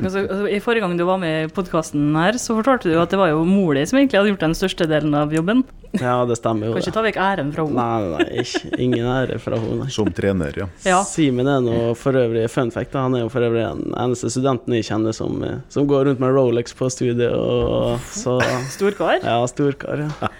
Altså, 0.00 0.24
altså, 0.24 0.46
I 0.50 0.58
Forrige 0.64 0.82
gang 0.82 0.96
du 0.98 1.04
var 1.06 1.20
med 1.22 1.44
i 1.44 1.50
podkasten 1.54 2.10
her, 2.18 2.38
så 2.42 2.56
fortalte 2.58 2.90
du 2.90 2.98
at 2.98 3.12
det 3.12 3.20
var 3.20 3.30
jo 3.30 3.44
mor 3.46 3.76
di 3.78 3.84
som 3.86 4.00
egentlig 4.00 4.18
hadde 4.18 4.32
gjort 4.32 4.48
den 4.48 4.56
største 4.58 4.88
delen 4.90 5.14
av 5.14 5.34
jobben. 5.34 5.62
Ja, 5.98 6.20
det 6.26 6.36
stemmer 6.38 6.68
jo. 6.68 6.74
Kan 6.76 6.84
ikke 6.84 6.94
ta 6.94 7.02
vekk 7.02 7.16
æren 7.18 7.48
fra 7.54 7.64
henne. 7.66 7.82
Nei, 7.82 8.10
nei, 8.10 8.18
nei 8.22 8.42
ikke, 8.44 8.70
ingen 8.78 9.08
ære 9.10 9.38
fra 9.42 9.58
henne. 9.58 9.88
Som 9.90 10.10
trener, 10.14 10.54
ja. 10.54 10.68
Ja. 10.86 11.00
Simen 11.06 11.50
er 11.50 11.62
nå 11.64 11.78
for 11.98 12.14
øvrig 12.18 12.44
fun 12.52 12.70
fact, 12.74 12.92
da. 12.94 13.02
han 13.08 13.16
er 13.18 13.24
jo 13.24 13.30
for 13.32 13.46
øvrig 13.46 13.64
den 13.66 13.96
eneste 13.98 14.30
studenten 14.30 14.76
jeg 14.76 14.86
kjenner 14.86 15.16
som, 15.16 15.40
eh, 15.46 15.58
som 15.72 15.88
går 15.90 16.06
rundt 16.06 16.22
med 16.22 16.34
Rolex 16.36 16.76
på 16.78 16.86
studiet. 16.94 17.34
Og, 17.34 17.98
så 18.14 18.38
Storkar. 18.76 19.18
ja, 19.24 19.38
storkar. 19.50 20.06
Ja. 20.06 20.30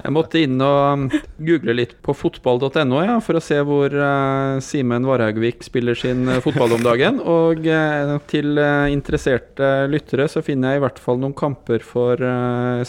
Jeg 0.00 0.14
måtte 0.14 0.40
inn 0.40 0.56
og 0.64 0.80
um, 0.94 1.06
google 1.44 1.76
litt 1.76 1.96
på 2.04 2.14
fotball.no 2.16 3.04
ja, 3.04 3.18
for 3.24 3.36
å 3.36 3.44
se 3.44 3.60
hvor 3.66 3.92
eh, 3.92 4.49
Simen 4.64 5.06
Varhaugvik 5.06 5.62
spiller 5.64 5.94
sin 5.98 6.28
eh, 6.28 6.40
fotball 6.44 6.74
om 6.76 6.82
dagen. 6.84 7.20
Og 7.22 7.66
eh, 7.68 8.14
til 8.30 8.58
eh, 8.58 8.88
interesserte 8.92 9.68
lyttere 9.90 10.26
så 10.30 10.42
finner 10.44 10.74
jeg 10.74 10.80
i 10.80 10.84
hvert 10.86 10.98
fall 11.02 11.20
noen 11.22 11.36
kamper 11.36 11.84
for 11.86 12.20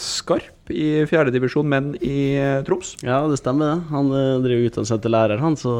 Skarp 0.00 0.72
i 0.72 1.04
fjerdedivisjon 1.10 1.68
menn 1.68 1.92
i 2.00 2.38
Troms. 2.66 2.94
ja, 3.04 3.20
det 3.28 3.38
stemmer 3.40 3.72
det. 3.72 3.78
Han 3.92 4.10
driver 4.44 4.68
utdannelse 4.70 4.98
til 5.02 5.12
lærer, 5.12 5.42
han, 5.42 5.56
så 5.58 5.74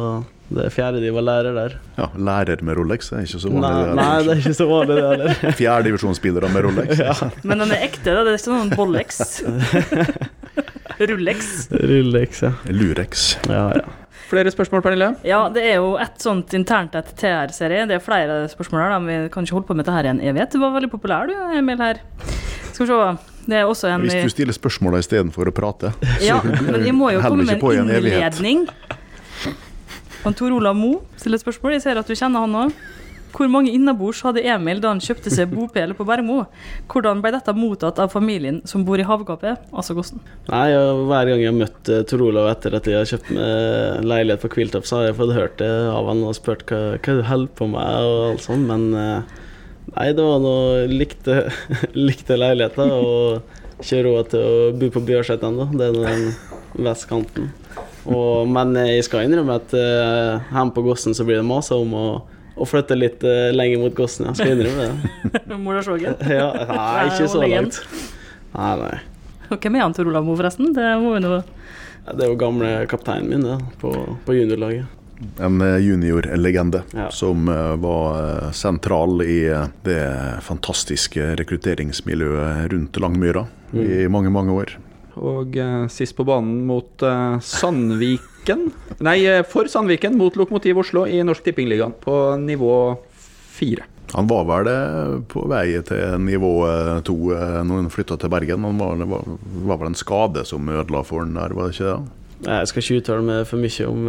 det 0.52 0.66
er 0.66 0.74
fjerde 0.74 1.00
de 1.00 1.12
var 1.14 1.24
lærer 1.24 1.56
der. 1.56 1.76
ja. 1.96 2.08
Lærer 2.18 2.60
med 2.66 2.76
Rolex 2.76 3.08
det 3.08 3.20
er 3.20 3.28
ikke 3.28 3.40
så 3.44 3.52
vanlig. 3.52 3.70
Nei, 3.70 3.86
det, 3.86 3.94
nei, 3.96 4.10
det 4.26 4.34
er 4.34 4.42
ikke 4.42 4.58
så 4.58 4.66
vanlig, 4.68 4.98
det 4.98 5.06
heller. 5.12 5.56
Fjerdedivisjonsspillere 5.62 6.52
med 6.52 6.66
Rolex. 6.66 7.22
Men 7.48 7.64
den 7.64 7.74
er 7.78 7.86
ekte, 7.88 8.10
da. 8.10 8.26
Det 8.26 8.34
er 8.34 8.42
ikke 8.42 8.58
noen 8.58 8.74
Bollex. 8.76 9.22
Rolex. 11.12 11.50
Rulex, 11.72 12.44
ja. 12.44 12.52
Lurex. 12.68 13.26
ja, 13.48 13.66
ja. 13.80 14.01
Flere 14.32 14.48
spørsmål, 14.48 14.80
Pernille? 14.80 15.10
Ja, 15.28 15.42
det 15.52 15.60
er 15.68 15.74
jo 15.76 15.90
et 16.00 16.22
sånt 16.22 16.54
internt 16.56 16.94
et 16.96 17.10
TR-serie. 17.20 17.84
Det 17.90 17.98
er 17.98 18.00
flere 18.00 18.38
spørsmål 18.48 18.80
her. 18.80 18.94
da. 18.94 19.00
Vi 19.04 19.28
kan 19.34 19.44
ikke 19.44 19.58
holde 19.58 19.68
på 19.68 19.76
med 19.76 19.84
dette 19.84 19.96
her 19.98 20.08
i 20.08 20.12
en 20.14 20.22
evighet. 20.24 20.54
Du 20.54 20.62
var 20.62 20.72
veldig 20.72 20.88
populær, 20.94 21.28
du, 21.28 21.34
Emil, 21.58 21.76
her. 21.84 22.00
Skal 22.72 22.86
vi 22.86 22.88
se. 22.88 23.32
Det 23.42 23.58
er 23.58 23.66
også 23.68 23.90
en 23.90 24.06
Hvis 24.06 24.14
du 24.24 24.32
stiller 24.32 24.56
spørsmål 24.56 24.96
istedenfor 25.02 25.50
å 25.50 25.52
prate, 25.52 25.92
Ja, 26.22 26.38
men 26.70 26.86
jeg 26.86 26.94
må 26.94 27.10
jo 27.12 27.20
komme 27.20 27.44
med 27.44 27.58
ikke 27.58 27.66
på 27.66 27.72
i 27.74 27.80
en 27.82 27.90
en 27.90 27.96
innledning. 27.98 28.64
Og 30.24 30.36
Tor 30.38 30.54
Olav 30.54 30.76
Mo 30.78 31.02
stiller 31.18 31.42
spørsmål. 31.42 31.76
Jeg 31.76 31.82
ser 31.82 31.98
at 31.98 32.08
du 32.08 32.14
kjenner 32.14 32.46
han 32.46 32.54
òg. 32.54 32.72
Hvor 33.32 33.48
mange 33.48 33.72
innabords 33.72 34.20
hadde 34.26 34.42
Emil 34.44 34.82
da 34.82 34.90
han 34.92 35.00
kjøpte 35.02 35.32
seg 35.32 35.52
bopel 35.52 35.94
på 35.96 36.06
Bermo? 36.08 36.42
Hvordan 36.92 37.22
ble 37.24 37.32
dette 37.34 37.54
mottatt 37.56 38.00
av 38.02 38.12
familien 38.12 38.60
som 38.68 38.84
bor 38.84 39.00
i 39.00 39.06
havgapet, 39.08 39.62
altså 39.72 39.96
Gossen? 39.96 40.20
Nei, 40.50 40.66
Hver 40.72 41.30
gang 41.30 41.40
jeg 41.40 41.50
har 41.50 41.56
møtt 41.56 41.92
eh, 41.92 42.04
Tor 42.08 42.26
Olav 42.26 42.50
etter 42.52 42.76
at 42.76 42.90
jeg 42.90 42.98
har 42.98 43.08
kjøpt 43.08 43.32
meg 43.36 44.10
leilighet 44.10 44.44
på 44.44 44.52
Kviltopp, 44.56 44.88
så 44.88 45.00
har 45.00 45.08
jeg 45.08 45.18
fått 45.22 45.34
hørt 45.36 45.56
det 45.62 45.70
av 45.92 46.10
han 46.10 46.22
og 46.26 46.36
spurt 46.36 46.66
hva, 46.68 46.82
hva 46.98 47.16
du 47.18 47.24
holder 47.28 47.56
på 47.58 47.70
med 47.72 48.10
og 48.12 48.20
alt 48.32 48.44
sånt, 48.44 48.68
men 48.68 48.88
eh, 48.98 49.40
nei, 49.96 50.08
det 50.12 50.28
var 50.28 50.44
noe 50.44 50.86
likte, 50.92 51.40
likte 52.08 52.38
leiligheter 52.40 52.94
og 52.98 53.58
ikke 53.82 54.04
råd 54.06 54.30
til 54.30 54.44
å 54.46 54.70
bo 54.78 54.92
på 54.94 55.02
Bjørset 55.08 55.42
ennå. 55.46 55.66
Det 55.74 55.88
er 55.88 55.96
den 55.96 56.28
vestkanten. 56.86 57.50
Og, 58.02 58.48
men 58.50 58.74
jeg 58.78 59.06
skal 59.06 59.26
innrømme 59.26 59.58
at 59.60 59.74
uh, 59.74 60.42
hjemme 60.50 60.74
på 60.74 60.84
Gossen 60.86 61.14
så 61.14 61.26
blir 61.26 61.40
det 61.40 61.46
masa 61.46 61.78
om 61.78 61.94
å, 61.94 62.06
å 62.56 62.66
flytte 62.68 62.96
litt 62.98 63.22
uh, 63.24 63.50
lenger 63.54 63.80
mot 63.82 63.94
Gossen. 63.96 64.28
Jeg 64.30 64.38
skal 64.40 64.52
innrømme 64.56 64.88
det. 65.32 65.56
Molasjågen? 65.66 66.16
Ja, 66.38 66.50
nei, 66.68 67.06
ikke 67.10 67.28
så 67.32 67.42
langt. 67.44 67.78
Nei, 68.52 68.72
nei. 68.82 68.94
Og 69.52 69.58
hvem 69.60 69.76
er 69.78 69.84
han 69.86 69.94
Tor 69.96 70.08
Olav 70.08 70.24
Moe, 70.26 70.36
forresten? 70.40 70.72
Det 70.76 70.88
må 71.02 71.14
vi 71.16 71.22
nå 71.24 71.38
Det 72.08 72.24
er 72.24 72.30
jo 72.32 72.36
gamle 72.40 72.72
kapteinen 72.90 73.28
min 73.32 73.46
det, 73.46 73.56
på, 73.82 73.92
på 74.26 74.36
juniorlaget. 74.36 74.98
En 75.38 75.60
eh, 75.62 75.76
juniorlegende 75.84 76.80
Ja. 76.98 77.04
som 77.14 77.46
eh, 77.52 77.74
var 77.78 78.48
sentral 78.56 79.20
i 79.22 79.36
det 79.86 80.00
fantastiske 80.42 81.28
rekrutteringsmiljøet 81.38 82.72
rundt 82.72 82.98
Langmyra 82.98 83.44
i 83.72 84.08
mange, 84.10 84.32
mange 84.34 84.52
år. 84.56 84.72
Og 85.20 85.56
eh, 85.60 85.86
sist 85.92 86.16
på 86.16 86.24
banen 86.24 86.62
mot 86.68 87.02
eh, 87.04 87.38
Sandviken 87.44 88.68
Nei, 89.04 89.18
eh, 89.28 89.42
for 89.48 89.68
Sandviken 89.68 90.16
mot 90.18 90.36
Lokomotiv 90.40 90.80
Oslo 90.80 91.04
i 91.06 91.20
Norsk 91.26 91.44
Tippingligaen 91.44 91.92
på 92.00 92.14
nivå 92.40 92.74
fire. 93.52 93.84
Han 94.12 94.26
var 94.28 94.44
vel 94.48 94.70
på 95.30 95.44
vei 95.48 95.66
til 95.88 96.16
nivå 96.24 96.52
eh, 96.68 97.02
to 97.06 97.16
eh, 97.36 97.60
når 97.64 97.82
han 97.84 97.92
flytta 97.92 98.18
til 98.20 98.32
Bergen. 98.32 98.64
Han 98.68 98.80
var, 98.80 98.96
det 99.00 99.08
var, 99.12 99.28
var 99.68 99.82
vel 99.82 99.92
en 99.92 100.00
skade 100.00 100.46
som 100.48 100.68
ødela 100.72 101.04
for 101.06 101.24
han 101.24 101.36
der, 101.36 101.56
var 101.56 101.68
det 101.68 101.76
ikke 101.76 101.92
det? 101.92 102.18
Nei, 102.42 102.56
Jeg 102.58 102.72
skal 102.72 102.82
ikke 102.82 103.02
uttale 103.02 103.26
meg 103.28 103.44
for 103.46 103.62
mye 103.62 103.84
om, 103.86 104.08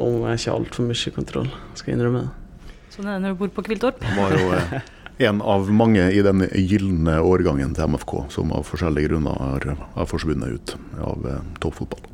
om 0.00 0.22
jeg 0.30 0.38
ikke 0.38 0.52
har 0.52 0.60
altfor 0.62 0.86
mye 0.88 1.16
kontroll. 1.18 1.50
Skal 1.76 1.92
jeg 1.92 1.98
innrømme 1.98 2.22
det. 2.24 2.78
Sånn 2.94 3.10
er 3.10 3.18
det 3.18 3.26
når 3.26 3.34
du 3.34 3.42
bor 3.42 3.52
på 3.58 3.66
Kviltorp. 3.66 4.00
Han 4.06 4.22
var 4.22 4.38
jo 4.38 4.80
en 5.20 5.42
av 5.42 5.68
mange 5.72 6.10
i 6.12 6.22
den 6.24 6.46
gylne 6.54 7.18
årgangen 7.20 7.74
til 7.76 7.92
MFK 7.92 8.14
som 8.32 8.52
av 8.56 8.64
forskjellige 8.68 9.10
grunner 9.10 9.36
har, 9.36 9.66
har 9.94 10.08
forsvunnet 10.08 10.56
ut 10.56 10.74
av 10.96 11.26
eh, 11.28 11.42
toppfotball. 11.60 12.06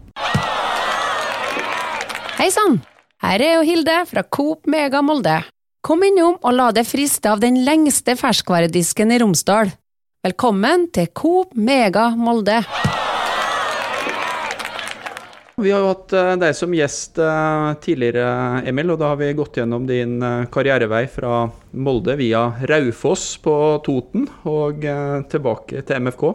Hei 2.37 2.51
sann! 2.53 2.81
Her 3.23 3.41
er 3.41 3.55
jo 3.57 3.63
Hilde 3.65 4.01
fra 4.11 4.27
Coop 4.27 4.67
Mega 4.69 5.01
Molde. 5.07 5.39
Kom 5.87 6.03
innom 6.05 6.35
og 6.43 6.53
la 6.53 6.69
deg 6.75 6.85
friste 6.89 7.31
av 7.31 7.41
den 7.41 7.63
lengste 7.65 8.17
ferskvaredisken 8.19 9.15
i 9.15 9.21
Romsdal. 9.23 9.71
Velkommen 10.27 10.89
til 10.93 11.09
Coop 11.15 11.55
Mega 11.55 12.11
Molde. 12.19 12.59
Vi 15.57 15.71
har 15.73 15.81
jo 15.81 15.89
hatt 15.89 16.13
eh, 16.13 16.35
deg 16.37 16.57
som 16.57 16.75
gjest 16.77 17.17
eh, 17.23 17.69
tidligere, 17.81 18.27
Emil, 18.69 18.93
og 18.93 19.01
da 19.01 19.13
har 19.15 19.21
vi 19.21 19.31
gått 19.39 19.57
gjennom 19.57 19.87
din 19.89 20.19
eh, 20.21 20.45
karrierevei 20.53 21.07
fra 21.09 21.47
Molde 21.73 22.19
via 22.21 22.43
Raufoss 22.69 23.39
på 23.45 23.55
Toten 23.87 24.29
og 24.45 24.85
tilbake 25.33 25.81
til 25.89 26.05
MFK. 26.05 26.27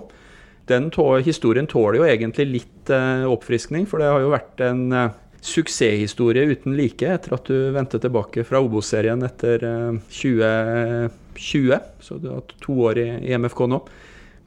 Den 0.71 0.89
historien 1.25 1.67
tåler 1.69 1.99
jo 1.99 2.07
egentlig 2.07 2.47
litt 2.47 2.91
oppfriskning, 2.91 3.85
for 3.89 4.01
det 4.01 4.09
har 4.09 4.21
jo 4.23 4.31
vært 4.31 4.61
en 4.65 5.11
suksesshistorie 5.41 6.45
uten 6.53 6.75
like 6.77 7.07
etter 7.09 7.33
at 7.35 7.49
du 7.49 7.71
vendte 7.73 7.99
tilbake 8.01 8.45
fra 8.45 8.61
Obos-serien 8.61 9.25
etter 9.25 9.65
eh, 9.65 9.97
2020. 10.13 11.79
Så 12.01 12.17
du 12.21 12.29
har 12.29 12.41
hatt 12.41 12.55
to 12.61 12.77
år 12.87 13.01
i 13.01 13.33
MFK 13.37 13.65
nå. 13.71 13.81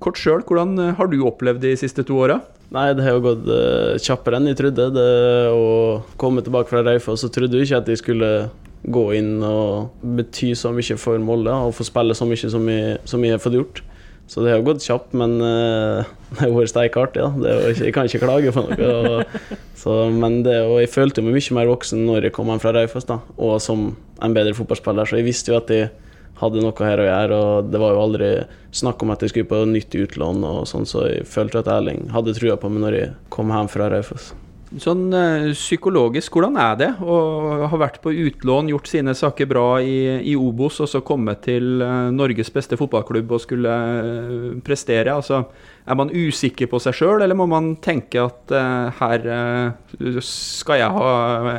Kort 0.02 0.18
sjøl, 0.20 0.42
hvordan 0.46 0.74
eh, 0.80 0.92
har 0.98 1.09
du 1.11 1.20
opplevd 1.26 1.62
de 1.64 1.74
siste 1.78 2.04
to 2.07 2.18
åra? 2.24 2.40
Nei, 2.74 2.88
det 2.96 3.04
har 3.07 3.16
jo 3.16 3.24
gått 3.28 3.46
uh, 3.46 3.94
kjappere 4.02 4.40
enn 4.40 4.50
jeg 4.50 4.59
trodde. 4.59 4.88
Det 4.96 5.09
å 5.54 6.02
komme 6.18 6.42
tilbake 6.42 6.72
fra 6.72 6.83
Raufoss, 6.83 7.22
så 7.22 7.30
trodde 7.30 7.61
jeg 7.61 7.68
ikke 7.68 7.83
at 7.85 7.90
jeg 7.92 8.00
skulle 8.00 8.30
gå 8.85 9.04
inn 9.16 9.38
og 9.46 9.94
bety 10.16 10.50
så 10.59 10.72
mye 10.74 10.96
for 11.00 11.20
Molde 11.22 11.52
og 11.54 11.72
få 11.76 11.87
spille 11.87 12.16
så 12.16 12.26
mye 12.28 12.50
som 12.52 12.66
jeg, 12.68 12.98
som 13.09 13.22
jeg 13.24 13.37
har 13.37 13.42
fått 13.42 13.57
gjort. 13.61 13.83
Så 14.26 14.40
det 14.40 14.50
har 14.50 14.59
jo 14.59 14.66
gått 14.70 14.85
kjapt, 14.85 15.12
men 15.20 15.37
uh, 15.44 16.02
det 16.33 16.40
har 16.40 16.54
vært 16.57 16.72
steikartig. 16.72 17.22
Ja. 17.22 17.59
Jeg 17.70 17.94
kan 17.94 18.09
ikke 18.09 18.24
klage 18.24 18.54
på 18.57 18.64
noe. 18.64 18.90
Og, 18.90 19.59
så, 19.78 19.98
men 20.11 20.40
det, 20.46 20.57
og 20.64 20.80
jeg 20.83 20.90
følte 20.90 21.22
meg 21.22 21.37
mye 21.37 21.59
mer 21.61 21.70
voksen 21.76 22.02
når 22.09 22.28
jeg 22.28 22.37
kom 22.37 22.50
hjem 22.50 22.64
fra 22.64 22.74
Raufoss, 22.74 23.07
og 23.37 23.59
som 23.62 23.92
en 24.24 24.37
bedre 24.37 24.57
fotballspiller. 24.57 25.07
Så 25.07 25.20
jeg 25.20 25.28
visste 25.28 25.52
jo 25.52 25.61
at 25.61 25.70
jeg 25.70 25.92
hadde 26.40 26.62
noe 26.64 26.86
her 26.86 27.02
å 27.02 27.08
gjøre, 27.08 27.40
og 27.40 27.72
det 27.72 27.82
var 27.82 27.94
jo 27.94 28.04
aldri 28.04 28.30
snakk 28.74 29.02
om 29.04 29.14
at 29.14 29.22
jeg 29.22 29.34
skulle 29.34 29.50
på 29.50 29.64
nytt 29.70 29.94
utlån 29.94 30.46
og 30.48 30.62
sånn, 30.70 30.88
så 30.88 31.06
jeg 31.08 31.28
følte 31.30 31.62
at 31.62 31.70
Erling 31.70 32.08
hadde 32.14 32.34
trua 32.38 32.58
på 32.58 32.72
meg 32.72 32.86
når 32.86 32.98
jeg 32.98 33.12
kom 33.34 33.54
hjem 33.54 33.70
fra 33.70 33.92
Raufoss. 33.92 34.32
Sånn 34.80 35.12
eh, 35.14 35.52
psykologisk, 35.54 36.34
hvordan 36.34 36.56
er 36.58 36.78
det 36.80 36.88
å 37.04 37.16
ha 37.70 37.78
vært 37.78 38.00
på 38.02 38.10
utlån, 38.24 38.72
gjort 38.72 38.88
sine 38.90 39.12
saker 39.14 39.46
bra 39.46 39.66
i, 39.78 40.18
i 40.26 40.34
Obos, 40.34 40.80
og 40.82 40.90
så 40.90 41.02
komme 41.06 41.36
til 41.44 41.84
eh, 41.84 42.08
Norges 42.14 42.50
beste 42.50 42.78
fotballklubb 42.80 43.36
og 43.36 43.42
skulle 43.44 43.70
eh, 43.70 44.48
prestere? 44.66 45.14
Altså, 45.14 45.44
er 45.86 45.98
man 46.00 46.10
usikker 46.10 46.66
på 46.72 46.80
seg 46.82 46.96
sjøl, 46.98 47.22
eller 47.22 47.38
må 47.38 47.46
man 47.50 47.74
tenke 47.84 48.24
at 48.24 48.54
uh, 48.56 48.88
her 49.02 49.26
uh, 49.28 50.20
skal 50.24 50.80
jeg 50.80 50.94
ha 50.96 51.10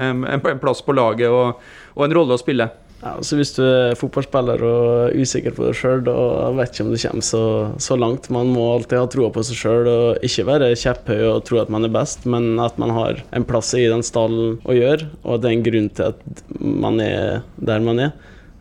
en, 0.10 0.26
en 0.26 0.42
plass 0.60 0.82
på 0.82 0.96
laget 0.98 1.30
og, 1.30 1.62
og 1.94 2.08
en 2.08 2.16
rolle 2.18 2.36
å 2.36 2.42
spille? 2.42 2.68
Ja, 3.02 3.12
så 3.22 3.38
Hvis 3.38 3.52
du 3.58 3.62
er 3.66 3.98
fotballspiller 4.00 4.62
og 4.66 4.86
er 5.10 5.18
usikker 5.20 5.54
på 5.56 5.66
deg 5.68 5.76
sjøl, 5.78 6.04
da 6.08 6.16
vet 6.58 6.72
ikke 6.72 6.86
om 6.86 6.94
du 6.94 7.00
kommer 7.02 7.26
så, 7.28 7.44
så 7.84 7.98
langt. 8.00 8.30
Man 8.34 8.54
må 8.56 8.64
alltid 8.74 8.98
ha 8.98 9.10
troa 9.12 9.34
på 9.36 9.44
seg 9.46 9.60
sjøl 9.60 9.90
og 9.92 10.24
ikke 10.26 10.48
være 10.48 10.72
kjepphøy 10.80 11.26
og 11.28 11.44
tro 11.48 11.60
at 11.62 11.74
man 11.74 11.86
er 11.86 11.94
best, 11.94 12.26
men 12.30 12.56
at 12.64 12.80
man 12.82 12.96
har 12.96 13.22
en 13.36 13.48
plass 13.48 13.74
i 13.78 13.86
den 13.92 14.06
stallen 14.06 14.58
å 14.64 14.78
gjøre, 14.78 15.12
og 15.24 15.36
at 15.36 15.44
det 15.44 15.52
er 15.52 15.58
en 15.60 15.68
grunn 15.68 15.92
til 16.00 16.14
at 16.14 16.48
man 16.86 17.04
er 17.04 17.44
der 17.60 17.86
man 17.86 18.02
er. 18.08 18.16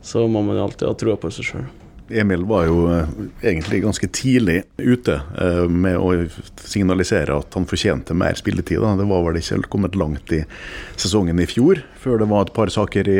Så 0.04 0.26
må 0.28 0.42
man 0.44 0.60
alltid 0.60 0.90
ha 0.90 0.98
troa 1.00 1.16
på 1.16 1.32
seg 1.32 1.52
sjøl. 1.52 1.70
Emil 2.08 2.44
var 2.44 2.66
jo 2.68 2.80
eh, 2.92 3.12
egentlig 3.48 3.80
ganske 3.82 4.08
tidlig 4.12 4.58
ute 4.76 5.14
eh, 5.40 5.64
med 5.68 5.96
å 5.96 6.10
signalisere 6.60 7.38
at 7.40 7.56
han 7.56 7.64
fortjente 7.68 8.16
mer 8.16 8.36
spilletid. 8.36 8.82
Det 8.84 9.06
var 9.08 9.24
vel 9.24 9.38
ikke 9.40 9.62
kommet 9.72 9.96
langt 9.96 10.32
i 10.36 10.42
sesongen 11.00 11.40
i 11.40 11.48
fjor, 11.48 11.80
før 12.02 12.20
det 12.20 12.28
var 12.28 12.44
et 12.44 12.54
par 12.56 12.72
saker 12.72 13.08
i 13.08 13.18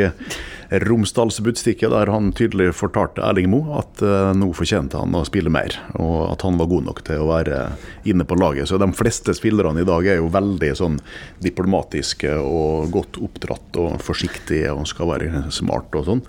Romsdals 0.85 1.41
Budstikke 1.45 1.89
der 1.93 2.13
han 2.13 2.33
tydelig 2.37 2.75
fortalte 2.77 3.25
Erling 3.25 3.49
Moe 3.55 3.81
at 3.81 4.05
eh, 4.05 4.33
nå 4.37 4.51
fortjente 4.57 5.01
han 5.01 5.17
å 5.17 5.25
spille 5.25 5.53
mer, 5.53 5.79
og 5.97 6.35
at 6.35 6.45
han 6.45 6.61
var 6.61 6.69
god 6.69 6.89
nok 6.91 7.05
til 7.09 7.25
å 7.25 7.31
være 7.33 7.63
inne 8.11 8.29
på 8.29 8.37
laget. 8.37 8.69
Så 8.69 8.81
de 8.81 8.91
fleste 8.97 9.33
spillerne 9.37 9.81
i 9.81 9.89
dag 9.89 10.05
er 10.13 10.21
jo 10.21 10.33
veldig 10.35 10.75
sånn 10.77 11.01
diplomatiske 11.45 12.37
og 12.37 12.93
godt 12.93 13.23
oppdratt 13.25 13.81
og 13.81 13.97
forsiktige 14.05 14.77
og 14.77 14.85
skal 14.93 15.15
være 15.15 15.47
smart 15.55 15.97
og 15.97 16.11
sånn. 16.11 16.29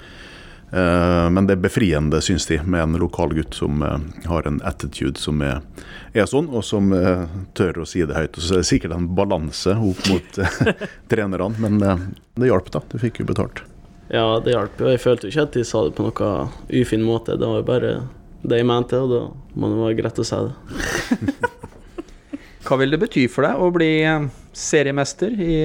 Eh, 0.76 1.30
Men 1.32 1.48
det 1.48 1.56
er 1.56 1.62
befriende, 1.64 2.20
syns 2.22 2.48
de, 2.50 2.58
med 2.68 2.82
en 2.84 2.98
lokal 3.00 3.32
gutt 3.38 3.56
som 3.56 3.84
eh, 3.86 4.00
har 4.28 4.48
en 4.50 4.58
attitude 4.68 5.22
som 5.22 5.40
er, 5.46 5.62
er 6.12 6.28
sånn, 6.28 6.50
og 6.52 6.66
som 6.68 6.92
eh, 6.96 7.24
tør 7.56 7.84
å 7.84 7.88
si 7.88 8.04
det 8.04 8.18
høyt. 8.18 8.36
Og 8.36 8.44
så 8.44 8.58
er 8.58 8.64
det 8.64 8.68
sikkert 8.68 8.98
en 8.98 9.08
balanse 9.16 9.72
opp 9.78 10.04
mot 10.12 10.42
trenerne, 11.12 11.54
men 11.64 11.80
det 11.80 12.52
hjalp, 12.52 12.68
da. 12.76 12.84
Du 12.92 13.00
fikk 13.00 13.24
jo 13.24 13.30
betalt. 13.32 13.64
Ja, 14.12 14.28
det 14.44 14.52
hjalp 14.54 14.84
jo. 14.84 14.92
Jeg 14.92 15.02
følte 15.02 15.30
jo 15.30 15.34
ikke 15.34 15.48
at 15.48 15.56
de 15.56 15.64
sa 15.66 15.86
det 15.88 15.96
på 15.98 16.06
noe 16.06 16.34
ufin 16.82 17.06
måte. 17.08 17.40
Det 17.40 17.48
var 17.48 17.64
jo 17.64 17.70
bare 17.72 17.94
det 18.46 18.60
jeg 18.60 18.68
mente, 18.70 19.00
og 19.00 19.14
da 19.16 19.22
må 19.58 19.72
det 19.72 19.80
være 19.82 20.00
greit 20.04 20.22
å 20.22 20.28
si 20.28 20.42
det. 20.44 21.36
Hva 22.66 22.78
vil 22.82 22.92
det 22.92 23.00
bety 23.02 23.28
for 23.32 23.46
deg 23.48 23.62
å 23.62 23.72
bli 23.74 23.92
seriemester 24.58 25.34
i 25.40 25.58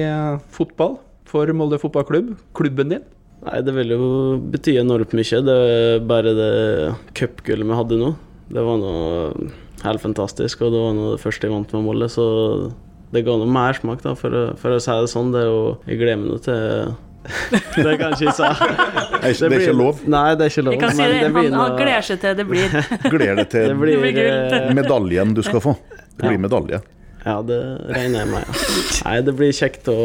fotball 0.53 0.99
for 1.29 1.49
Molde 1.57 1.79
fotballklubb, 1.81 2.35
klubben 2.57 2.93
din? 2.93 3.05
Nei, 3.41 3.61
det 3.65 3.73
vil 3.73 3.89
jo 3.95 3.99
bety 4.53 4.75
enormt 4.81 5.13
mye. 5.17 5.39
Det 5.47 5.55
er 5.57 5.99
bare 6.05 6.33
det 6.37 6.49
cupgullet 7.17 7.65
vi 7.71 7.77
hadde 7.79 7.97
nå. 8.01 8.11
Det 8.51 8.63
var 8.67 8.77
noe 8.81 9.49
helt 9.81 10.01
fantastisk, 10.03 10.61
og 10.61 10.73
det 10.75 10.81
var 10.83 10.93
noe 10.97 11.13
det 11.15 11.21
første 11.23 11.47
jeg 11.47 11.53
vant 11.55 11.71
med 11.73 11.85
Molde, 11.87 12.09
så 12.11 12.25
det 13.11 13.23
ga 13.25 13.33
noe 13.41 13.49
mersmak, 13.49 14.03
da, 14.03 14.13
for, 14.15 14.29
å- 14.29 14.51
for 14.61 14.75
å 14.75 14.81
si 14.83 14.91
det 14.93 15.09
sånn. 15.09 15.31
Det 15.33 15.41
er 15.41 15.49
jo, 15.49 15.63
jeg 15.87 15.97
gleder 16.03 16.21
meg 16.21 16.29
nå 16.35 16.37
til 16.45 16.93
Det 17.81 17.97
kan 18.01 18.13
jeg 18.17 18.29
ikke 18.29 18.33
si. 18.33 18.45
Det 19.21 19.49
det 19.49 19.57
er 19.57 19.59
ikke 19.61 19.75
lov. 19.77 19.99
Nei, 20.09 20.23
det 20.37 20.45
er 20.47 20.53
ikke 20.53 20.63
lov. 20.65 20.73
Jeg 20.73 20.81
kan 20.81 20.95
si 20.97 21.01
men 21.01 21.11
det, 21.13 21.33
han, 21.35 21.57
han 21.59 21.75
gleder 21.77 22.05
seg 22.07 22.21
til 22.23 22.37
det 22.39 22.45
blir. 22.49 22.77
Gleder 23.13 23.35
deg 23.41 23.49
til 23.51 23.67
Det 23.69 23.75
blir 23.81 24.73
medaljen 24.79 25.33
du 25.37 25.41
skal 25.45 25.61
få. 25.61 25.75
Det 26.17 26.23
blir 26.25 26.37
Ja. 26.37 26.41
medalje. 26.47 26.79
Ja, 27.21 27.37
det 27.45 27.57
regner 27.93 28.23
jeg 28.23 28.29
med. 28.31 28.47
Ja. 28.49 28.69
Nei, 29.05 29.15
det 29.25 29.33
blir 29.37 29.51
kjekt 29.53 29.89
å 29.91 29.97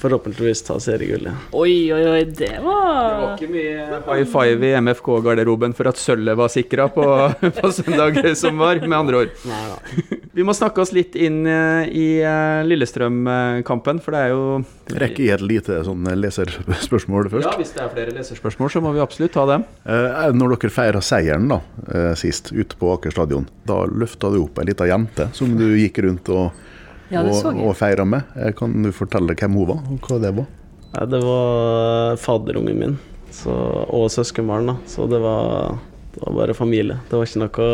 forhåpentligvis 0.00 0.64
ta 0.66 0.78
seriegullet. 0.82 1.50
Oi, 1.54 1.90
oi, 1.94 2.02
oi, 2.10 2.22
det 2.26 2.50
var 2.64 2.88
Det 2.88 3.20
var 3.22 3.34
ikke 3.36 3.50
mye 3.52 4.00
high 4.08 4.26
five 4.32 4.66
i 4.66 4.72
MFK-garderoben 4.82 5.76
for 5.78 5.90
at 5.90 6.00
sølvet 6.02 6.38
var 6.38 6.50
sikra 6.52 6.88
på, 6.94 7.04
på 7.60 7.72
søndag 7.76 8.18
som 8.38 8.58
var, 8.58 8.82
med 8.82 8.98
andre 8.98 9.22
ord. 9.22 9.36
Nei 9.46 9.62
da. 9.70 10.18
Vi 10.38 10.44
må 10.46 10.54
snakke 10.54 10.82
oss 10.82 10.92
litt 10.94 11.16
inn 11.18 11.40
eh, 11.50 11.88
i 11.90 12.08
eh, 12.22 12.60
Lillestrøm-kampen, 12.66 14.02
for 14.04 14.14
det 14.14 14.20
er 14.26 14.34
jo 14.34 14.42
Rekker 14.88 15.24
jeg 15.24 15.34
et 15.34 15.44
lite 15.44 15.80
sånn 15.84 16.06
leserspørsmål 16.16 17.28
først? 17.32 17.44
Ja, 17.44 17.56
hvis 17.60 17.74
det 17.74 17.82
er 17.84 17.90
flere 17.92 18.14
leserspørsmål, 18.16 18.70
så 18.72 18.82
må 18.84 18.92
vi 18.94 19.02
absolutt 19.02 19.34
ta 19.34 19.44
dem. 19.50 19.66
Eh, 19.84 20.28
når 20.36 20.54
dere 20.54 20.72
feira 20.72 21.02
seieren 21.04 21.50
da, 21.50 21.58
eh, 21.90 22.12
sist 22.18 22.52
ute 22.54 22.78
på 22.78 22.92
Aker 22.94 23.12
stadion, 23.12 23.48
da 23.68 23.82
løfta 23.90 24.30
du 24.32 24.40
opp 24.44 24.62
ei 24.62 24.68
lita 24.70 24.88
jente 24.88 25.28
som 25.36 25.52
du 25.58 25.66
gikk 25.76 26.00
rundt 26.06 26.30
og, 26.32 26.47
Ja, 27.12 27.22
og, 27.24 27.60
og 27.64 27.76
feira 27.78 28.04
med. 28.04 28.26
Eh, 28.36 28.52
Kan 28.56 28.74
du 28.84 28.92
fortelle 28.92 29.36
hvem 29.38 29.56
hun 29.56 29.68
var, 29.74 29.84
og 29.88 30.08
hva 30.08 30.20
det 30.22 30.32
var? 30.36 30.48
Nei, 30.88 31.04
det 31.12 31.20
var 31.24 32.16
fadderungen 32.20 32.80
min 32.80 32.98
så, 33.32 33.52
og 33.92 34.08
søskenbarn, 34.12 34.70
da. 34.72 34.74
Så 34.88 35.06
det 35.08 35.20
var, 35.20 35.76
det 36.14 36.22
var 36.24 36.36
bare 36.38 36.56
familie. 36.56 36.96
Det 37.10 37.18
var 37.18 37.28
ikke 37.28 37.42
noe, 37.42 37.68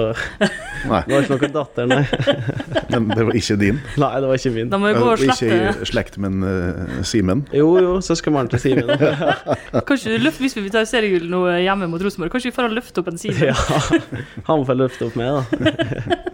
Nei, 0.90 1.00
det 1.06 1.14
var 1.14 1.26
ikke 1.26 1.38
noe 1.38 1.50
datter, 1.54 1.88
nei. 1.90 2.00
men 2.94 3.08
det 3.14 3.26
var 3.30 3.38
ikke 3.40 3.58
din. 3.62 3.80
Nei, 4.02 4.10
det 4.20 4.30
var 4.30 4.42
ikke 4.42 4.54
min. 4.58 4.70
Da 4.74 4.80
må 4.82 4.90
vi 4.90 4.98
gå 4.98 5.08
og 5.14 5.22
slette. 5.22 5.50
Ikke 5.50 5.86
i 5.86 5.90
slekt, 5.90 6.18
men 6.22 6.46
uh, 6.46 7.00
Simen. 7.06 7.46
Jo, 7.54 7.72
jo, 7.82 7.96
søskenbarn 8.04 8.50
til 8.52 8.62
Simen. 8.66 8.94
Kanskje 9.86 10.14
du 10.14 10.26
løfter, 10.26 10.46
Hvis 10.46 10.58
vi 10.58 10.70
tar 10.74 10.86
seriegull 10.90 11.26
nå 11.32 11.46
hjemme 11.62 11.90
mot 11.90 12.02
Rosenborg, 12.02 12.34
kanskje 12.34 12.52
vi 12.52 12.58
får 12.58 12.70
løfte 12.74 13.02
opp 13.02 13.10
en 13.14 13.18
Simen? 13.22 13.50
Ja, 13.50 13.58
han 14.50 14.66
får 14.68 14.82
løfte 14.82 15.10
opp 15.10 15.18
meg, 15.18 15.38
da. 15.38 16.33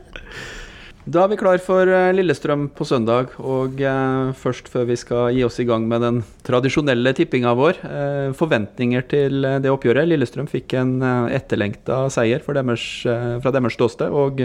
Da 1.09 1.23
er 1.25 1.31
vi 1.33 1.39
klar 1.41 1.61
for 1.65 1.89
eh, 1.89 2.11
Lillestrøm 2.13 2.67
på 2.77 2.85
søndag. 2.85 3.33
Og 3.41 3.81
eh, 3.81 4.33
først 4.37 4.69
før 4.69 4.85
vi 4.91 4.99
skal 5.01 5.31
gi 5.33 5.45
oss 5.47 5.57
i 5.63 5.65
gang 5.69 5.87
med 5.89 6.05
den 6.05 6.19
tradisjonelle 6.47 7.15
tippinga 7.17 7.55
vår, 7.57 7.81
eh, 7.89 8.27
forventninger 8.37 9.07
til 9.09 9.47
eh, 9.49 9.57
det 9.65 9.73
oppgjøret. 9.73 10.11
Lillestrøm 10.11 10.51
fikk 10.51 10.77
en 10.77 10.99
eh, 11.01 11.39
etterlengta 11.41 12.03
seier 12.13 12.45
deres, 12.45 12.85
eh, 13.09 13.39
fra 13.41 13.55
deres 13.57 13.79
ståsted. 13.79 14.13
Og 14.13 14.45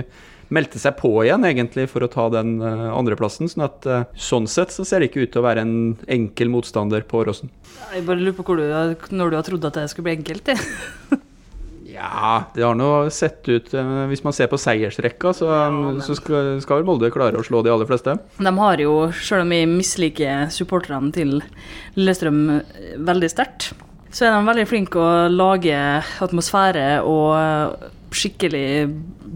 meldte 0.54 0.80
seg 0.80 0.96
på 1.00 1.12
igjen 1.26 1.46
egentlig 1.48 1.88
for 1.92 2.06
å 2.06 2.12
ta 2.12 2.30
den 2.34 2.56
eh, 2.64 2.88
andreplassen. 2.94 3.52
Sånn 3.52 3.68
at 3.68 3.86
eh, 3.90 4.08
sånn 4.16 4.48
sett 4.48 4.72
så 4.72 4.88
ser 4.88 5.04
det 5.04 5.12
ikke 5.12 5.26
ut 5.26 5.36
til 5.36 5.44
å 5.44 5.48
være 5.50 5.66
en 5.66 5.76
enkel 6.08 6.54
motstander 6.54 7.04
på 7.04 7.24
Åråsen. 7.26 7.52
Jeg 7.92 8.08
bare 8.08 8.22
lurer 8.24 8.40
på 8.40 8.58
du, 8.58 8.66
når 9.12 9.32
du 9.32 9.40
har 9.42 9.48
trodd 9.48 9.72
at 9.72 9.82
det 9.82 9.90
skulle 9.92 10.12
bli 10.12 10.20
enkelt. 10.22 10.54
det. 10.54 11.20
Ja, 11.96 12.44
det 12.56 12.64
har 12.66 12.76
nå 12.78 12.90
sett 13.14 13.48
ut 13.48 13.74
eh, 13.74 13.94
Hvis 14.12 14.24
man 14.26 14.36
ser 14.36 14.50
på 14.52 14.60
seiersrekka, 14.60 15.32
så, 15.36 15.50
så 16.04 16.18
skal, 16.18 16.56
skal 16.64 16.82
vel 16.82 16.88
Molde 16.90 17.12
klare 17.14 17.40
å 17.40 17.46
slå 17.46 17.64
de 17.66 17.72
aller 17.74 17.90
fleste. 17.90 18.18
De 18.38 18.54
har 18.60 18.84
jo, 18.84 18.96
selv 19.16 19.46
om 19.46 19.56
vi 19.56 19.64
misliker 19.70 20.50
supporterne 20.54 21.14
til 21.16 21.40
Lillestrøm 21.98 22.42
eh, 22.60 22.96
veldig 23.08 23.32
sterkt, 23.32 23.72
så 24.16 24.28
er 24.28 24.36
de 24.36 24.48
veldig 24.48 24.68
flinke 24.70 25.02
å 25.02 25.28
lage 25.32 25.76
atmosfære 26.24 26.88
og 27.04 27.92
skikkelig 28.16 28.66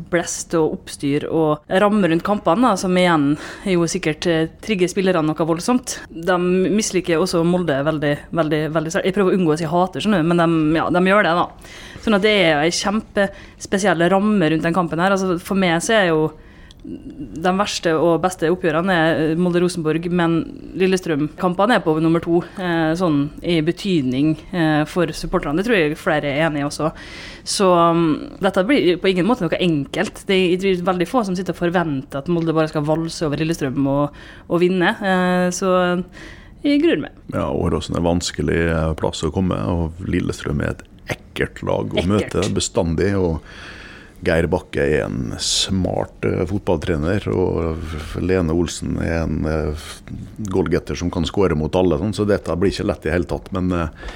blest 0.10 0.56
og 0.58 0.78
oppstyr 0.78 1.28
og 1.28 1.70
ramme 1.84 2.10
rundt 2.10 2.26
kampene, 2.26 2.72
da, 2.72 2.80
som 2.80 2.96
igjen 2.98 3.34
jo 3.70 3.88
sikkert 3.90 4.28
eh, 4.30 4.48
trigger 4.64 4.92
spillerne 4.92 5.28
noe 5.30 5.48
voldsomt. 5.50 6.00
De 6.10 6.38
misliker 6.40 7.22
også 7.22 7.44
Molde 7.48 7.78
veldig, 7.86 8.16
veldig, 8.36 8.64
veldig. 8.76 8.96
Jeg 9.04 9.16
prøver 9.16 9.34
å 9.34 9.40
unngå 9.40 9.56
å 9.56 9.60
si 9.60 9.70
hater, 9.70 10.04
skjønner 10.04 10.26
men 10.26 10.42
de, 10.42 10.50
ja, 10.80 10.90
de 10.94 11.06
gjør 11.12 11.28
det, 11.28 11.38
da. 11.40 11.48
Sånn 12.04 12.16
at 12.16 12.26
det 12.26 12.36
er 12.42 12.62
ei 12.64 12.74
kjempespesiell 12.74 14.06
ramme 14.12 14.52
rundt 14.52 14.66
den 14.66 14.76
kampen 14.76 15.02
her. 15.04 15.16
Altså, 15.16 15.38
for 15.44 15.60
meg 15.60 15.82
så 15.84 16.00
er 16.00 16.12
jo 16.14 16.30
de 16.84 17.52
verste 17.60 17.92
og 18.00 18.22
beste 18.24 18.48
oppgjørene 18.54 18.94
er 18.96 19.40
Molde-Rosenborg, 19.40 20.06
men 20.16 20.38
Lillestrøm-kampene 20.80 21.76
er 21.76 21.84
på 21.84 21.96
nummer 22.00 22.24
to, 22.24 22.40
eh, 22.56 22.94
sånn 22.96 23.26
i 23.44 23.58
betydning 23.66 24.32
eh, 24.56 24.86
for 24.88 25.12
supporterne. 25.12 25.60
Det 25.60 25.68
tror 25.68 25.76
jeg 25.78 25.98
flere 26.00 26.32
er 26.32 26.46
enig 26.48 26.64
i 26.64 26.68
også. 26.70 26.92
Så 27.44 27.68
um, 27.68 28.06
dette 28.40 28.64
blir 28.68 28.96
på 29.02 29.12
ingen 29.12 29.28
måte 29.28 29.44
noe 29.44 29.60
enkelt. 29.60 30.24
Det 30.30 30.38
er 30.56 30.84
veldig 30.88 31.08
få 31.10 31.26
som 31.28 31.36
sitter 31.36 31.56
og 31.56 31.60
forventer 31.66 32.22
at 32.22 32.32
Molde 32.32 32.56
bare 32.56 32.72
skal 32.72 32.88
valse 32.88 33.28
over 33.28 33.42
Lillestrøm 33.42 33.90
og, 33.92 34.22
og 34.48 34.64
vinne. 34.64 34.94
Eh, 35.04 35.48
så 35.56 35.74
jeg 36.64 36.80
gruer 36.84 37.04
meg. 37.04 37.20
Ja, 37.36 37.50
Åråsen 37.56 38.00
er 38.00 38.08
vanskelig 38.08 38.62
eh, 38.70 38.94
plass 39.00 39.26
å 39.28 39.34
komme, 39.36 39.60
og 39.68 40.00
Lillestrøm 40.08 40.64
er 40.64 40.78
et 40.78 40.88
ekkelt 41.18 41.62
lag 41.68 41.92
å 41.92 42.00
Ekkelt. 42.00 42.10
møte 42.16 42.48
bestandig. 42.56 43.12
og 43.20 43.44
Geir 44.26 44.50
Bakke 44.52 44.84
er 44.84 45.06
en 45.06 45.36
smart 45.44 46.26
eh, 46.28 46.42
fotballtrener, 46.50 47.30
og 47.32 48.20
Lene 48.20 48.56
Olsen 48.56 48.98
er 49.04 49.22
en 49.22 49.48
uh, 49.48 49.88
goalgetter 50.52 51.00
som 51.00 51.12
kan 51.14 51.28
skåre 51.28 51.56
mot 51.60 51.76
alle, 51.80 52.00
sånn, 52.02 52.16
så 52.18 52.28
dette 52.28 52.56
blir 52.60 52.74
ikke 52.74 52.90
lett 52.90 53.08
i 53.08 53.14
hele 53.14 53.30
tatt. 53.30 53.48
Men 53.56 53.72
eh, 53.76 54.12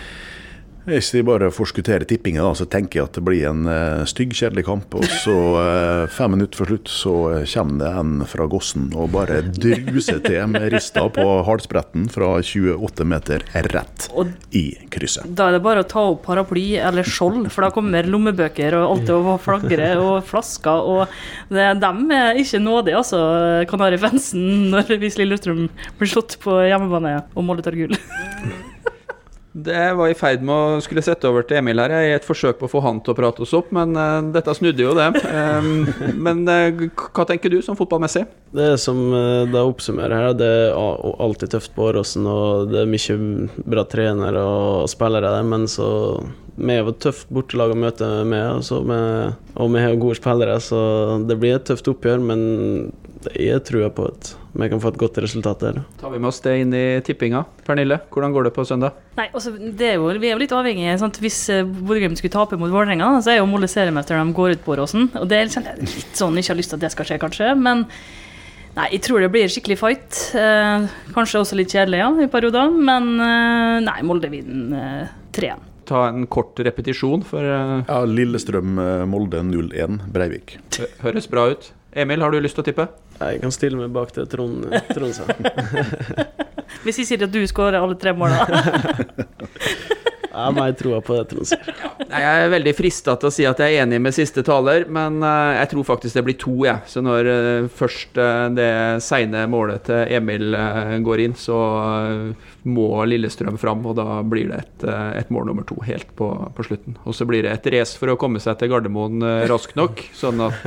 hvis 0.83 1.11
de 1.15 1.21
bare 1.23 1.47
forskutterer 1.53 2.03
tippingen, 2.07 2.43
så 2.57 2.65
tenker 2.67 2.99
jeg 2.99 3.07
at 3.07 3.17
det 3.17 3.23
blir 3.23 3.45
en 3.47 3.67
uh, 3.69 4.03
stygg, 4.09 4.33
kjedelig 4.35 4.65
kamp. 4.67 4.95
Og 4.99 5.05
så, 5.23 5.35
eh, 5.61 6.03
fem 6.11 6.33
minutter 6.35 6.59
før 6.59 6.71
slutt, 6.73 6.91
så 6.91 7.13
eh, 7.31 7.45
kommer 7.53 7.79
det 7.79 7.91
en 8.01 8.25
fra 8.27 8.47
Gossen 8.51 8.89
og 8.97 9.11
bare 9.13 9.39
druser 9.45 10.19
til 10.23 10.49
med 10.51 10.67
rista 10.73 11.05
på 11.13 11.25
halsbretten 11.47 12.09
fra 12.11 12.33
28 12.43 13.07
meter 13.07 13.45
rett 13.71 14.07
Og 14.17 14.31
i 14.55 14.65
krysset. 14.91 15.27
da 15.27 15.47
er 15.47 15.57
det 15.57 15.63
bare 15.65 15.83
å 15.83 15.87
ta 15.89 16.03
opp 16.11 16.23
paraply 16.27 16.65
eller 16.81 17.07
skjold, 17.07 17.47
for 17.53 17.65
da 17.65 17.71
kommer 17.75 18.07
lommebøker 18.09 18.75
og 18.79 18.97
alt 18.97 19.13
over 19.15 19.39
flagre 19.43 19.93
og 20.01 20.27
flasker. 20.27 20.89
Og 20.93 21.53
det, 21.53 21.69
dem 21.83 22.03
er 22.11 22.41
ikke 22.41 22.61
nådige, 22.63 22.99
altså, 22.99 23.23
Kanarifansen, 23.71 24.69
når 24.73 24.97
hvis 24.99 25.19
Lillestrøm 25.21 25.65
blir 25.99 26.13
slått 26.13 26.37
på 26.43 26.59
hjemmebane 26.67 27.19
og 27.33 27.47
Molde 27.47 27.65
tar 27.65 27.79
gull. 27.79 27.97
Det 29.53 29.93
var 29.93 30.09
i 30.09 30.15
ferd 30.17 30.41
med 30.41 30.53
å 30.53 30.77
skulle 30.81 31.03
sette 31.05 31.29
over 31.29 31.45
til 31.45 31.59
Emil 31.59 31.77
her 31.77 31.93
i 31.93 32.13
et 32.15 32.25
forsøk 32.25 32.57
på 32.57 32.65
å 32.65 32.71
få 32.71 32.81
han 32.81 32.97
til 33.05 33.13
å 33.13 33.17
prate 33.19 33.43
oss 33.45 33.53
opp, 33.53 33.69
men 33.75 33.93
uh, 33.93 34.25
dette 34.33 34.55
snudde 34.57 34.81
jo 34.81 34.95
det. 34.97 35.11
Um, 35.29 35.85
men 36.25 36.41
uh, 36.49 36.81
hva 37.13 37.25
tenker 37.29 37.53
du 37.53 37.59
som 37.61 37.77
fotballmessig? 37.77 38.25
Det 38.57 38.71
som 38.81 38.97
uh, 39.13 39.45
det 39.45 39.61
oppsummerer 39.61 40.17
her, 40.17 40.33
det 40.39 40.49
er 40.49 40.73
alltid 40.73 41.53
tøft 41.53 41.75
på 41.77 41.85
Åråsen, 41.91 42.25
og 42.25 42.73
det 42.73 42.81
er 42.81 42.89
mye 42.89 43.69
bra 43.69 43.85
trenere 43.93 44.41
og 44.41 44.89
spillere 44.89 45.35
der, 45.37 45.45
men 45.45 45.69
så 45.69 45.87
vi 46.57 46.73
er 46.73 46.81
jo 46.81 46.93
et 46.95 47.01
tøft 47.05 47.29
bortelag 47.33 47.73
å 47.73 47.77
møte 47.77 48.09
med, 48.29 48.65
og, 48.73 48.89
med, 48.89 49.41
og 49.53 49.73
vi 49.73 49.85
har 49.85 50.01
gode 50.01 50.17
spillere, 50.17 50.57
så 50.65 50.81
det 51.29 51.37
blir 51.37 51.59
et 51.59 51.69
tøft 51.69 51.93
oppgjør, 51.93 52.25
men 52.25 52.41
jeg 53.37 53.61
tror 53.69 53.93
på 53.93 54.09
at 54.09 54.33
vi 54.53 54.67
kan 54.69 54.81
få 54.81 54.91
et 54.93 54.97
godt 55.01 55.17
resultat 55.23 55.63
der. 55.65 55.79
Tar 55.97 56.11
vi 56.13 56.19
med 56.21 56.29
oss 56.29 56.41
det 56.45 56.51
inn 56.61 56.73
i 56.77 56.83
tippinga? 57.05 57.39
Pernille, 57.65 57.97
hvordan 58.13 58.33
går 58.35 58.45
det 58.47 58.51
på 58.53 58.65
søndag? 58.69 58.99
Nei, 59.17 59.25
altså, 59.33 59.53
det 59.57 59.87
er 59.87 59.95
jo, 59.97 60.11
Vi 60.21 60.29
er 60.29 60.35
jo 60.35 60.41
litt 60.43 60.53
avhengige. 60.53 60.97
Sant? 61.01 61.17
Hvis 61.23 61.39
uh, 61.49 61.63
Bodø-Glimt 61.65 62.21
skulle 62.21 62.35
tape 62.35 62.59
mot 62.61 62.69
Vålerenga, 62.73 63.07
så 63.25 63.33
er 63.33 63.39
jo 63.39 63.47
Molde 63.49 63.69
seriemester 63.71 64.19
når 64.19 64.29
de 64.29 64.37
går 64.37 64.53
ut 64.53 64.63
på 64.65 64.75
Åråsen. 64.75 65.09
Og 65.17 65.25
det 65.31 65.41
kjenner 65.55 65.73
jeg 65.73 65.89
litt 65.89 66.21
sånn 66.21 66.37
ikke 66.37 66.53
har 66.53 66.61
lyst 66.61 66.73
til 66.73 66.77
at 66.81 66.85
det 66.85 66.93
skal 66.93 67.09
skje, 67.09 67.19
kanskje. 67.25 67.49
Men 67.57 67.83
nei, 68.77 68.87
jeg 68.93 69.03
tror 69.09 69.25
det 69.25 69.33
blir 69.33 69.49
skikkelig 69.49 69.79
fight. 69.81 70.21
Eh, 70.37 70.87
kanskje 71.17 71.41
også 71.41 71.57
litt 71.57 71.73
kjedelig, 71.73 72.03
ja, 72.05 72.13
i 72.21 72.29
perioder. 72.29 72.73
Men 72.77 73.13
eh, 73.17 73.77
nei, 73.89 73.99
Molde 74.05 74.29
vinner 74.33 75.07
uh, 75.09 75.21
3-1. 75.33 75.69
Ta 75.89 76.05
en 76.13 76.27
kort 76.31 76.61
repetisjon, 76.63 77.25
for 77.27 77.43
Ja, 77.43 78.03
Lillestrøm-Molde 78.07 79.41
0-1 79.49 79.97
Breivik. 80.13 80.59
høres 81.01 81.25
bra 81.27 81.49
ut. 81.51 81.73
Emil, 81.93 82.23
har 82.23 82.31
du 82.33 82.39
lyst 82.41 82.55
til 82.57 82.63
å 82.63 82.65
tippe? 82.69 82.87
Jeg 83.19 83.41
kan 83.43 83.53
stille 83.53 83.79
meg 83.79 83.93
bak 83.95 84.13
det 84.15 84.27
Trond, 84.31 84.65
Trond 84.91 85.15
sa. 85.15 85.27
Hvis 86.83 87.03
jeg 87.03 87.11
sier 87.11 87.27
at 87.27 87.33
du 87.33 87.43
skårer 87.47 87.79
alle 87.79 87.97
tre 87.99 88.15
målene 88.17 88.41
Jeg 90.33 90.41
har 90.47 90.53
mer 90.55 90.71
troa 90.73 90.97
på 91.05 91.13
det 91.13 91.27
Trond 91.29 91.45
sier. 91.45 91.67
Jeg 92.09 92.25
er 92.25 92.49
veldig 92.49 92.71
frista 92.73 93.13
til 93.21 93.29
å 93.29 93.33
si 93.33 93.45
at 93.45 93.59
jeg 93.61 93.75
er 93.75 93.83
enig 93.83 93.99
med 94.01 94.15
siste 94.15 94.41
taler, 94.45 94.87
men 94.89 95.19
eh, 95.21 95.59
jeg 95.59 95.69
tror 95.71 95.85
faktisk 95.91 96.17
det 96.17 96.23
blir 96.25 96.37
to, 96.41 96.53
jeg. 96.65 96.81
Så 96.89 97.03
når 97.05 97.29
eh, 97.29 97.67
først 97.69 98.17
eh, 98.17 98.47
det 98.57 98.69
seine 99.05 99.43
målet 99.49 99.85
til 99.85 100.09
Emil 100.17 100.57
går 101.05 101.23
inn, 101.27 101.37
så 101.37 101.59
må 102.65 102.87
Lillestrøm 103.09 103.59
fram, 103.61 103.85
og 103.85 103.97
da 104.01 104.23
blir 104.25 104.49
det 104.49 104.63
et, 104.63 104.87
et 105.21 105.31
mål 105.33 105.51
nummer 105.51 105.69
to 105.69 105.77
helt 105.85 106.09
på, 106.17 106.31
på 106.57 106.65
slutten. 106.65 106.97
Og 107.05 107.17
så 107.17 107.29
blir 107.29 107.45
det 107.45 107.53
et 107.53 107.69
race 107.75 107.99
for 107.99 108.13
å 108.13 108.17
komme 108.19 108.41
seg 108.41 108.57
til 108.57 108.73
Gardermoen 108.73 109.21
raskt 109.49 109.77
nok, 109.77 110.01
sånn 110.17 110.41
at 110.49 110.65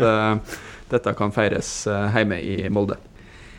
dette 0.93 1.13
kan 1.19 1.35
feires 1.35 1.71
eh, 1.91 2.17
hjemme 2.17 2.39
i 2.43 2.57
Molde. 2.73 2.99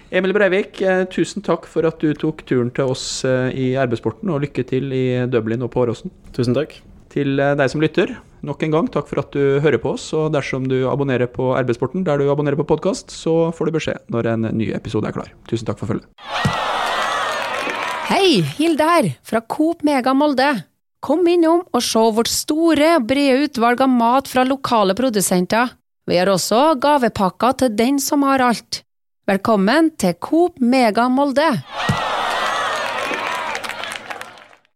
Emil 0.07 0.31
Breivik, 0.35 0.79
eh, 0.81 1.03
tusen 1.11 1.43
takk 1.43 1.67
for 1.67 1.87
at 1.87 1.99
du 1.99 2.13
tok 2.15 2.45
turen 2.47 2.69
til 2.75 2.93
oss 2.93 3.25
eh, 3.27 3.49
i 3.51 3.65
RB-sporten, 3.75 4.31
og 4.31 4.45
lykke 4.45 4.63
til 4.67 4.93
i 4.95 5.05
Dublin 5.27 5.65
og 5.65 5.73
på 5.73 5.83
Åråsen. 5.83 6.13
Tusen 6.35 6.55
takk. 6.57 6.77
Til 7.11 7.39
deg 7.39 7.71
som 7.71 7.81
lytter, 7.81 8.11
nok 8.45 8.61
en 8.63 8.73
gang 8.73 8.87
takk 8.93 9.07
for 9.09 9.23
at 9.23 9.33
du 9.33 9.57
hører 9.63 9.79
på 9.81 9.95
oss. 9.95 10.09
Og 10.15 10.29
dersom 10.35 10.67
du 10.69 10.81
abonnerer 10.91 11.29
på 11.31 11.49
RB-sporten 11.55 12.05
der 12.07 12.21
du 12.21 12.27
abonnerer 12.31 12.59
på 12.59 12.67
podkast, 12.67 13.11
så 13.11 13.49
får 13.55 13.69
du 13.69 13.77
beskjed 13.79 14.11
når 14.13 14.31
en 14.35 14.49
ny 14.59 14.69
episode 14.77 15.09
er 15.09 15.15
klar. 15.15 15.31
Tusen 15.49 15.67
takk 15.67 15.81
for 15.81 15.89
følget. 15.89 16.07
Hei, 18.07 18.43
Hilde 18.59 18.85
her, 18.87 19.09
fra 19.25 19.41
Coop 19.43 19.81
Mega 19.87 20.13
Molde. 20.15 20.51
Kom 21.03 21.27
innom 21.27 21.65
og 21.75 21.83
se 21.83 22.03
vårt 22.15 22.31
store 22.31 22.93
og 22.99 23.09
brede 23.09 23.47
utvalg 23.47 23.81
av 23.83 23.91
mat 23.91 24.29
fra 24.31 24.45
lokale 24.47 24.95
produsenter. 24.97 25.73
Vi 26.07 26.15
har 26.15 26.29
også 26.31 26.77
gavepakker 26.79 27.55
til 27.59 27.73
den 27.75 27.97
som 27.99 28.21
har 28.23 28.39
alt. 28.39 28.77
Velkommen 29.27 29.89
til 29.99 30.13
Coop 30.23 30.61
Mega 30.63 31.09
Molde. 31.11 31.49